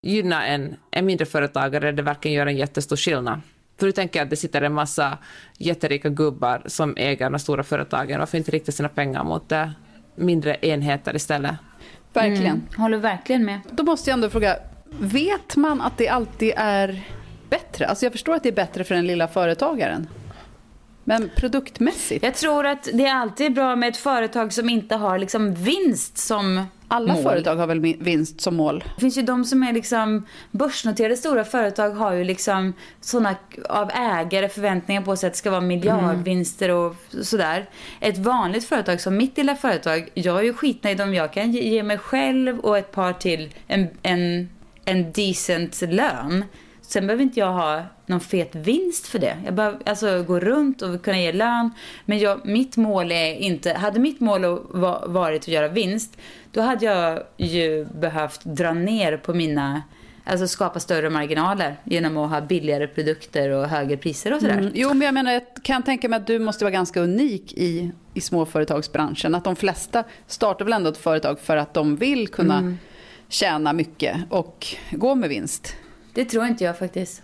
gynna 0.04 0.48
en, 0.48 0.76
en 0.92 1.06
mindre 1.06 1.26
företagare 1.26 1.86
där 1.86 1.92
det 1.92 2.02
verkligen 2.02 2.38
gör 2.38 2.48
en 2.48 2.58
jättestor 2.58 2.96
skillnad. 2.96 3.42
För 3.80 3.86
du 3.86 3.92
tänker 3.92 4.22
att 4.22 4.30
det 4.30 4.36
sitter 4.36 4.62
en 4.62 4.74
massa 4.74 5.18
jätterika 5.58 6.10
gubbar 6.10 6.62
som 6.66 6.94
äger 6.98 7.30
de 7.30 7.40
stora 7.40 7.64
företagen. 7.64 8.20
Varför 8.20 8.38
inte 8.38 8.52
rikta 8.52 8.72
sina 8.72 8.90
pengar 8.90 9.24
mot 9.24 9.50
det? 9.50 9.74
mindre 10.16 10.58
enheter 10.62 11.16
istället? 11.16 11.56
Verkligen. 12.16 12.46
Mm, 12.46 12.68
håller 12.78 12.98
verkligen 12.98 13.46
med. 13.46 13.60
Då 13.72 13.84
måste 13.84 14.10
jag 14.10 14.14
ändå 14.14 14.30
fråga, 14.30 14.58
vet 15.00 15.56
man 15.56 15.82
att 15.82 15.98
det 15.98 16.08
alltid 16.08 16.54
är 16.58 17.04
bättre? 17.50 17.88
Alltså 17.88 18.06
jag 18.06 18.12
förstår 18.12 18.36
att 18.36 18.44
det 18.44 18.50
är 18.50 18.54
bättre 18.54 18.84
för 18.84 18.96
den 18.96 19.08
lilla 19.08 19.28
företagaren. 19.28 20.08
Men 21.04 21.30
produktmässigt? 21.36 22.24
Jag 22.24 22.36
tror 22.36 22.66
att 22.66 22.90
det 22.94 23.08
alltid 23.08 23.46
är 23.46 23.50
bra 23.50 23.76
med 23.76 23.90
ett 23.90 23.98
företag 23.98 24.54
som 24.54 24.70
inte 24.70 24.96
har 24.96 25.20
liksom 25.20 25.54
vinst 25.54 26.18
som 26.18 26.66
Alla 26.88 27.14
mål. 27.14 27.24
företag 27.24 27.56
har 27.56 27.68
väl 27.68 27.80
vinst 27.80 28.42
som 28.42 28.56
mål? 28.56 28.84
Det 28.96 29.02
finns 29.02 29.18
ju 29.18 29.22
de 29.22 29.46
som 29.46 29.64
är 29.64 29.74
liksom 29.74 30.26
börsnoterade 30.52 31.18
stora 31.18 31.44
företag 31.44 31.90
har 31.90 32.14
ju 32.14 32.24
liksom 32.24 32.74
sådana 33.02 33.36
av 33.70 33.92
ägare 33.92 34.50
förväntningar 34.50 35.02
på 35.02 35.16
sig 35.16 35.28
att 35.28 35.34
det 35.34 35.38
ska 35.38 35.52
vara 35.52 35.62
miljardvinster 35.62 36.70
och 36.72 36.96
sådär. 37.22 37.70
Ett 38.00 38.18
vanligt 38.18 38.66
företag 38.66 39.02
som 39.02 39.18
mitt 39.18 39.38
lilla 39.38 39.56
företag, 39.56 40.10
jag 40.14 40.40
är 40.40 40.44
ju 40.44 40.54
skitnöjd 40.54 41.02
om 41.02 41.14
jag 41.14 41.34
kan 41.34 41.52
ge 41.52 41.76
ge 41.76 41.84
mig 41.84 41.98
själv 41.98 42.60
och 42.60 42.78
ett 42.78 42.92
par 42.92 43.14
till 43.14 43.54
en, 43.68 43.88
en, 44.02 44.50
en 44.86 45.12
decent 45.12 45.82
lön. 45.82 46.46
Sen 46.88 47.08
behöver 47.08 47.24
inte 47.24 47.40
jag 47.40 47.52
ha 47.52 47.84
någon 48.06 48.20
fet 48.20 48.56
vinst 48.56 49.08
för 49.08 49.20
det. 49.20 49.38
Jag 49.46 49.54
behöver 49.54 49.80
alltså 49.86 50.24
gå 50.24 50.40
runt 50.40 50.82
och 50.82 51.02
kunna 51.02 51.20
ge 51.20 51.32
lön. 51.32 51.72
Men 52.06 52.20
jag, 52.20 52.46
mitt 52.46 52.78
mål 52.78 53.12
är 53.12 53.34
inte... 53.34 53.74
Hade 53.74 54.00
mitt 54.00 54.20
mål 54.20 54.42
varit 55.08 55.42
att 55.42 55.48
göra 55.48 55.68
vinst, 55.68 56.18
då 56.52 56.62
hade 56.62 56.86
jag 56.86 57.24
ju 57.38 57.86
behövt 57.86 58.44
dra 58.44 58.74
ner 58.74 59.18
på 59.18 59.34
mina... 59.34 59.82
Alltså 60.28 60.48
skapa 60.48 60.80
större 60.80 61.10
marginaler 61.10 61.76
genom 61.84 62.18
att 62.18 62.30
ha 62.30 62.42
billigare 62.42 62.88
produkter 62.88 63.50
och 63.50 63.68
högre 63.68 63.98
priser 63.98 64.34
och 64.34 64.42
sådär. 64.42 64.58
Mm. 64.58 64.72
Jo, 64.76 64.90
men 64.90 65.02
jag 65.02 65.14
menar, 65.14 65.32
jag 65.32 65.44
kan 65.64 65.84
tänka 65.84 66.10
mig 66.10 66.18
att 66.18 66.28
du 66.28 66.40
måste 66.40 66.64
vara 66.66 66.72
ganska 66.72 67.02
unik 67.02 67.54
i, 67.54 67.92
i 68.14 68.22
småföretagsbranschen. 68.22 69.36
Att 69.36 69.44
de 69.44 69.56
flesta 69.56 70.04
startar 70.28 70.66
väl 70.66 70.74
ändå 70.74 70.90
ett 70.90 70.98
företag 70.98 71.40
för 71.40 71.58
att 71.58 71.74
de 71.74 71.96
vill 71.96 72.28
kunna 72.28 72.58
Mm. 72.58 72.78
tjäna 73.30 73.74
mycket 73.74 74.18
och 74.30 74.68
gå 74.92 75.16
med 75.16 75.30
vinst. 75.30 75.76
Det 76.16 76.26
tror 76.26 76.46
inte 76.46 76.64
jag 76.64 76.78
faktiskt. 76.78 77.22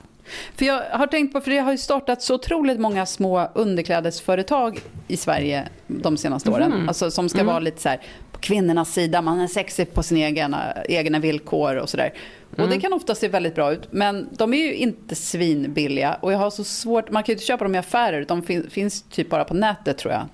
För 0.56 0.66
jag 0.66 0.84
har 0.92 1.08
tänkt 1.08 1.34
på, 1.34 1.42
för 1.42 1.52
det 1.52 1.58
har 1.58 1.72
ju 1.72 1.78
startat 1.78 2.22
så 2.22 2.36
otroligt 2.36 2.80
många 2.80 3.06
små 3.06 3.50
underklädesföretag 3.54 4.80
i 5.08 5.18
Sverige 5.18 5.68
de 5.88 6.18
senaste 6.18 6.50
åren. 6.50 6.88
Alltså 6.88 7.12
som 7.12 7.30
ska 7.30 7.44
vara 7.44 7.60
lite 7.60 7.82
så 7.82 7.90
här 7.90 8.02
på 8.32 8.40
kvinnornas 8.40 8.94
sida, 8.94 9.22
man 9.22 9.40
är 9.40 9.48
sexig 9.48 9.94
på 9.94 10.04
sina 10.04 10.20
egna, 10.20 10.74
egna 10.86 11.20
villkor 11.20 11.76
och 11.76 11.90
sådär. 11.90 12.14
Och 12.58 12.70
det 12.70 12.80
kan 12.80 12.94
ofta 12.94 13.16
se 13.16 13.28
väldigt 13.28 13.56
bra 13.56 13.72
ut, 13.72 13.88
men 13.92 14.30
de 14.32 14.54
är 14.54 14.58
ju 14.58 14.74
inte 14.74 15.16
svinbilliga. 15.16 16.18
Och 16.20 16.34
jag 16.34 16.38
har 16.38 16.50
så 16.50 16.64
svårt, 16.64 17.12
man 17.12 17.24
kan 17.24 17.34
ju 17.34 17.34
inte 17.34 17.46
köpa 17.46 17.64
dem 17.64 17.76
i 17.76 17.78
affärer, 17.78 18.26
de 18.28 18.42
fin, 18.42 18.70
finns 18.70 19.02
typ 19.02 19.30
bara 19.30 19.44
på 19.44 19.54
nätet 19.54 19.98
tror 19.98 20.14
jag. 20.14 20.28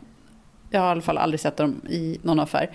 Jag 0.70 0.80
har 0.80 0.88
i 0.88 0.92
alla 0.92 1.02
fall 1.02 1.18
aldrig 1.18 1.40
sett 1.40 1.58
dem 1.58 1.82
i 1.90 2.20
någon 2.22 2.40
affär. 2.40 2.70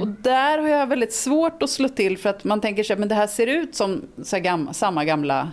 Och 0.00 0.08
där 0.08 0.58
har 0.58 0.68
jag 0.68 0.86
väldigt 0.86 1.12
svårt 1.12 1.62
att 1.62 1.70
slå 1.70 1.88
till 1.88 2.18
för 2.18 2.30
att 2.30 2.44
man 2.44 2.60
tänker 2.60 2.82
sig 2.82 2.96
men 2.96 3.08
det 3.08 3.14
här 3.14 3.26
ser 3.26 3.46
ut 3.46 3.74
som 3.74 4.08
gam, 4.42 4.68
samma 4.72 5.04
gamla 5.04 5.52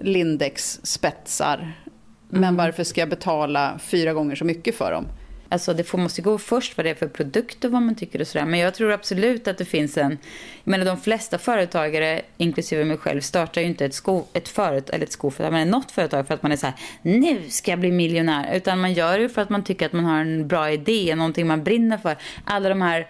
Lindex-spetsar. 0.00 1.72
Men 2.28 2.56
varför 2.56 2.84
ska 2.84 3.00
jag 3.00 3.08
betala 3.08 3.78
fyra 3.78 4.12
gånger 4.12 4.34
så 4.34 4.44
mycket 4.44 4.74
för 4.74 4.92
dem? 4.92 5.06
Alltså 5.48 5.74
det 5.74 5.84
får, 5.84 5.98
måste 5.98 6.22
gå 6.22 6.38
först 6.38 6.76
vad 6.76 6.86
det 6.86 6.90
är 6.90 6.94
för 6.94 7.08
produkt 7.08 7.64
och 7.64 7.70
vad 7.70 7.82
man 7.82 7.94
tycker 7.94 8.20
och 8.20 8.26
sådär. 8.26 8.46
Men 8.46 8.60
jag 8.60 8.74
tror 8.74 8.92
absolut 8.92 9.48
att 9.48 9.58
det 9.58 9.64
finns 9.64 9.96
en... 9.96 10.10
Jag 10.64 10.70
menar 10.70 10.84
de 10.84 10.96
flesta 10.96 11.38
företagare, 11.38 12.22
inklusive 12.36 12.84
mig 12.84 12.96
själv, 12.96 13.20
startar 13.20 13.60
ju 13.60 13.66
inte 13.66 13.84
ett, 13.84 13.94
sko, 13.94 14.24
ett, 14.32 14.48
företag, 14.48 14.94
eller 14.94 15.06
ett 15.06 15.12
skoföretag, 15.12 15.52
men 15.52 15.70
något 15.70 15.90
företag 15.90 16.26
för 16.26 16.34
att 16.34 16.42
man 16.42 16.52
är 16.52 16.56
så 16.56 16.66
här, 16.66 16.74
nu 17.02 17.48
ska 17.48 17.70
jag 17.70 17.80
bli 17.80 17.92
miljonär. 17.92 18.56
Utan 18.56 18.80
man 18.80 18.92
gör 18.92 19.18
det 19.18 19.28
för 19.28 19.42
att 19.42 19.50
man 19.50 19.64
tycker 19.64 19.86
att 19.86 19.92
man 19.92 20.04
har 20.04 20.20
en 20.20 20.48
bra 20.48 20.70
idé, 20.70 21.14
någonting 21.14 21.46
man 21.46 21.64
brinner 21.64 21.98
för. 21.98 22.16
Alla 22.44 22.68
de 22.68 22.82
här 22.82 23.06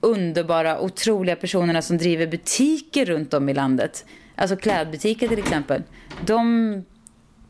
underbara, 0.00 0.80
otroliga 0.80 1.36
personerna 1.36 1.82
som 1.82 1.98
driver 1.98 2.26
butiker 2.26 3.04
runt 3.04 3.34
om 3.34 3.48
i 3.48 3.54
landet. 3.54 4.04
Alltså 4.34 4.56
klädbutiker 4.56 5.28
till 5.28 5.38
exempel. 5.38 5.82
De, 6.26 6.84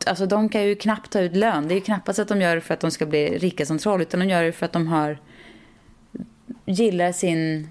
alltså 0.05 0.25
de 0.25 0.49
kan 0.49 0.63
ju 0.63 0.75
knappt 0.75 1.11
ta 1.11 1.19
ut 1.19 1.35
lön. 1.35 1.67
Det 1.67 1.73
är 1.73 1.75
ju 1.75 1.81
knappast 1.81 2.19
att 2.19 2.27
de 2.27 2.41
gör 2.41 2.55
det 2.55 2.61
för 2.61 2.73
att 2.73 2.79
de 2.79 2.91
ska 2.91 3.05
bli 3.05 3.37
rika 3.37 3.65
som 3.65 3.77
troll. 3.77 4.01
Utan 4.01 4.19
de 4.19 4.29
gör 4.29 4.43
det 4.43 4.51
för 4.51 4.65
att 4.65 4.73
de 4.73 4.87
har 4.87 5.17
gillar 6.65 7.11
sin 7.11 7.69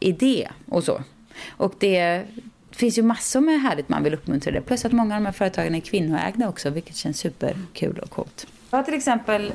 idé 0.00 0.48
och 0.68 0.84
så. 0.84 1.02
Och 1.48 1.74
det 1.78 2.22
finns 2.70 2.98
ju 2.98 3.02
massor 3.02 3.40
med 3.40 3.60
härligt 3.60 3.88
man 3.88 4.02
vill 4.02 4.14
uppmuntra 4.14 4.52
det. 4.52 4.60
Plus 4.60 4.84
att 4.84 4.92
många 4.92 5.14
av 5.14 5.20
de 5.20 5.26
här 5.26 5.32
företagen 5.32 5.74
är 5.74 5.80
kvinnoägda 5.80 6.48
också, 6.48 6.70
vilket 6.70 6.96
känns 6.96 7.18
superkul 7.18 7.98
och 7.98 8.10
coolt. 8.10 8.46
Jag 8.70 8.78
har 8.78 8.84
till 8.84 8.94
exempel 8.94 9.52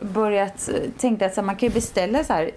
börjat 0.00 0.68
eh, 0.68 0.90
tänka 0.98 1.26
att 1.26 1.44
man 1.44 1.56
kan 1.56 1.68
ju 1.68 1.74
beställa 1.74 2.24
så 2.24 2.32
här 2.32 2.50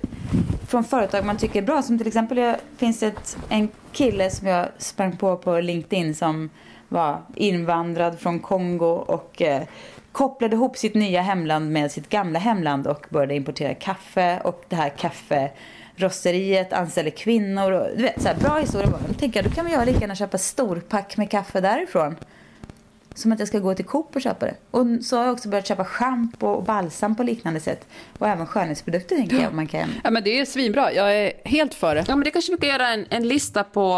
från 0.76 0.84
företag 0.84 1.26
man 1.26 1.38
tycker 1.38 1.61
är 1.61 1.65
bra. 1.65 1.82
Som 1.82 1.97
till 1.97 2.07
exempel 2.07 2.38
jag, 2.38 2.55
finns 2.78 3.03
ett, 3.03 3.38
en 3.49 3.69
kille 3.91 4.30
som 4.30 4.47
jag 4.47 4.67
sprang 4.78 5.17
på 5.17 5.38
på 5.38 5.59
LinkedIn 5.59 6.15
som 6.15 6.49
var 6.89 7.21
invandrad 7.36 8.19
från 8.19 8.39
Kongo 8.39 8.86
och 8.86 9.41
eh, 9.41 9.63
kopplade 10.11 10.55
ihop 10.55 10.78
sitt 10.78 10.95
nya 10.95 11.21
hemland 11.21 11.71
med 11.71 11.91
sitt 11.91 12.09
gamla 12.09 12.39
hemland 12.39 12.88
och 12.88 13.05
började 13.09 13.36
importera 13.36 13.73
kaffe 13.73 14.41
och 14.43 14.65
det 14.69 14.76
här 14.76 14.89
kafferosteriet 14.89 16.73
anställer 16.73 17.11
kvinnor 17.11 17.71
och 17.71 17.88
du 17.97 18.03
vet 18.03 18.21
så 18.21 18.28
här, 18.28 18.36
bra 18.36 18.57
historia. 18.57 18.89
Då 19.07 19.13
tänker 19.13 19.43
jag, 19.43 19.51
då 19.51 19.55
kan 19.55 19.65
vi 19.65 19.71
göra 19.71 19.86
lika 19.86 19.99
gärna 19.99 20.15
köpa 20.15 20.38
storpack 20.38 21.17
med 21.17 21.30
kaffe 21.30 21.61
därifrån. 21.61 22.15
Som 23.16 23.32
att 23.32 23.39
jag 23.39 23.47
ska 23.47 23.59
gå 23.59 23.74
till 23.76 23.86
Coop 23.86 24.16
och 24.16 24.22
köpa 24.22 24.45
det. 24.45 24.55
Och 24.72 24.86
så 25.03 25.18
har 25.18 25.24
jag 25.24 25.34
också 25.34 25.49
börjat 25.49 25.68
köpa 25.68 25.86
schampo 25.86 26.47
och 26.47 26.63
balsam 26.63 27.16
på 27.16 27.24
liknande 27.24 27.59
sätt. 27.59 27.88
Och 28.18 28.28
även 28.28 28.47
skönhetsprodukter 28.47 29.16
tänker 29.16 29.41
jag 29.41 29.53
man 29.53 29.68
kan. 29.68 29.89
Ja, 30.03 30.11
men 30.11 30.24
det 30.24 30.39
är 30.39 30.45
svinbra. 30.45 30.93
Jag 30.93 31.16
är 31.18 31.32
helt 31.45 31.74
för 31.74 31.95
det. 31.95 32.05
Ja, 32.07 32.16
men 32.16 32.24
det 32.24 32.32
kanske 32.32 32.51
vi 32.51 32.57
kan 32.57 32.70
göra 32.70 32.88
en, 32.89 33.05
en 33.09 33.28
lista 33.28 33.63
på 33.63 33.93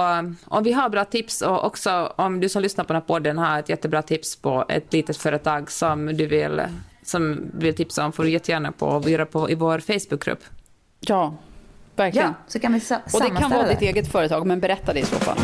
om 0.46 0.64
vi 0.64 0.72
har 0.72 0.90
bra 0.90 1.06
tips 1.06 1.42
och 1.42 1.66
också 1.66 2.14
om 2.16 2.40
du 2.40 2.50
som 2.50 2.62
lyssnar 2.62 2.84
på 2.84 2.94
den 2.94 3.02
här 3.02 3.08
podden 3.08 3.38
har 3.38 3.60
ett 3.60 3.70
jättebra 3.70 4.02
tips 4.02 4.36
på 4.36 4.66
ett 4.70 4.94
litet 4.94 5.18
företag 5.18 5.72
som 5.72 6.06
du 6.06 6.26
vill, 6.28 6.62
som 7.04 7.52
vill 7.54 7.76
tipsa 7.76 8.06
om 8.06 8.12
får 8.12 8.24
du 8.24 8.30
jättegärna 8.30 8.72
på 8.72 8.88
och 8.88 9.10
göra 9.10 9.26
på 9.26 9.50
i 9.50 9.56
vår 9.56 9.80
Facebookgrupp. 9.80 10.44
Ja, 11.00 11.36
verkligen. 11.96 12.28
Ja, 12.28 12.34
så 12.48 12.60
kan 12.60 12.74
vi 12.74 12.80
sa- 12.80 13.00
Och 13.14 13.22
det 13.22 13.30
kan 13.42 13.50
vara 13.52 13.68
ditt 13.68 13.82
eget 13.82 14.12
företag, 14.12 14.48
men 14.48 14.60
berätta 14.60 14.94
det 14.94 15.00
i 15.00 15.06
så 15.06 15.16
fall. 15.16 15.38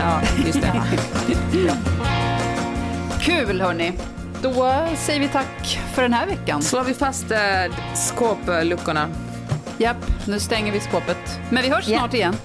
Ja, 0.00 0.20
just 0.46 0.60
det. 0.60 0.72
Kul 3.30 3.60
hörni! 3.60 3.92
Då 4.42 4.52
säger 4.96 5.20
vi 5.20 5.28
tack 5.28 5.78
för 5.94 6.02
den 6.02 6.12
här 6.12 6.26
veckan. 6.26 6.62
Slår 6.62 6.84
vi 6.84 6.94
fast 6.94 7.30
äh, 7.30 7.38
skåpluckorna? 7.94 9.08
Japp, 9.78 9.96
nu 10.26 10.40
stänger 10.40 10.72
vi 10.72 10.80
skåpet. 10.80 11.38
Men 11.50 11.62
vi 11.62 11.68
hörs 11.70 11.88
Ja. 11.88 11.98
snart 11.98 12.14
igen. 12.14 12.36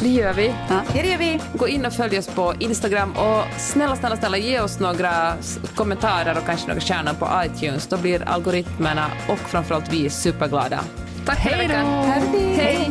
Det 0.00 0.08
gör 0.08 0.32
vi. 0.32 0.54
Ja. 0.68 0.80
Det 0.92 1.08
gör 1.08 1.18
vi. 1.18 1.40
Gå 1.52 1.68
in 1.68 1.86
och 1.86 1.92
följ 1.92 2.18
oss 2.18 2.28
på 2.28 2.54
Instagram 2.58 3.12
och 3.12 3.60
snälla, 3.60 3.96
snälla, 3.96 4.16
snälla 4.16 4.36
ge 4.36 4.60
oss 4.60 4.80
några 4.80 5.34
kommentarer 5.74 6.38
och 6.38 6.46
kanske 6.46 6.68
några 6.68 6.80
stjärnor 6.80 7.12
på 7.18 7.28
iTunes. 7.46 7.86
Då 7.86 7.96
blir 7.96 8.28
algoritmerna 8.28 9.06
och 9.28 9.38
framförallt 9.38 9.92
vi 9.92 10.10
superglada. 10.10 10.80
Tack 11.26 11.42
för 11.42 11.50
den 11.50 11.60
här 11.60 11.68
veckan. 11.70 12.54
Hej. 12.56 12.56
Hej! 12.56 12.90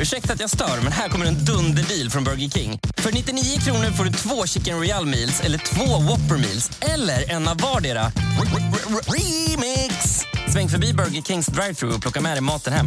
Ursäkta 0.00 0.32
att 0.32 0.40
jag 0.40 0.50
stör, 0.50 0.82
men 0.82 0.92
här 0.92 1.08
kommer 1.08 1.26
en 1.26 1.44
dunderdeal 1.44 2.10
från 2.10 2.24
Burger 2.24 2.48
King. 2.48 2.78
För 2.96 3.12
99 3.12 3.60
kronor 3.60 3.90
får 3.90 4.04
du 4.04 4.10
två 4.10 4.46
Chicken 4.46 4.78
Royal 4.78 5.06
Meals 5.06 5.40
eller 5.40 5.58
två 5.58 5.98
Whopper 5.98 6.36
Meals 6.36 6.70
eller 6.80 7.30
en 7.30 7.48
av 7.48 7.56
vardera. 7.60 8.12
Remix! 9.06 10.24
Sväng 10.52 10.68
förbi 10.68 10.92
Burger 10.92 11.22
Kings 11.22 11.46
drive-thru 11.46 11.94
och 11.94 12.02
plocka 12.02 12.20
med 12.20 12.32
dig 12.32 12.40
maten 12.40 12.72
hem. 12.72 12.86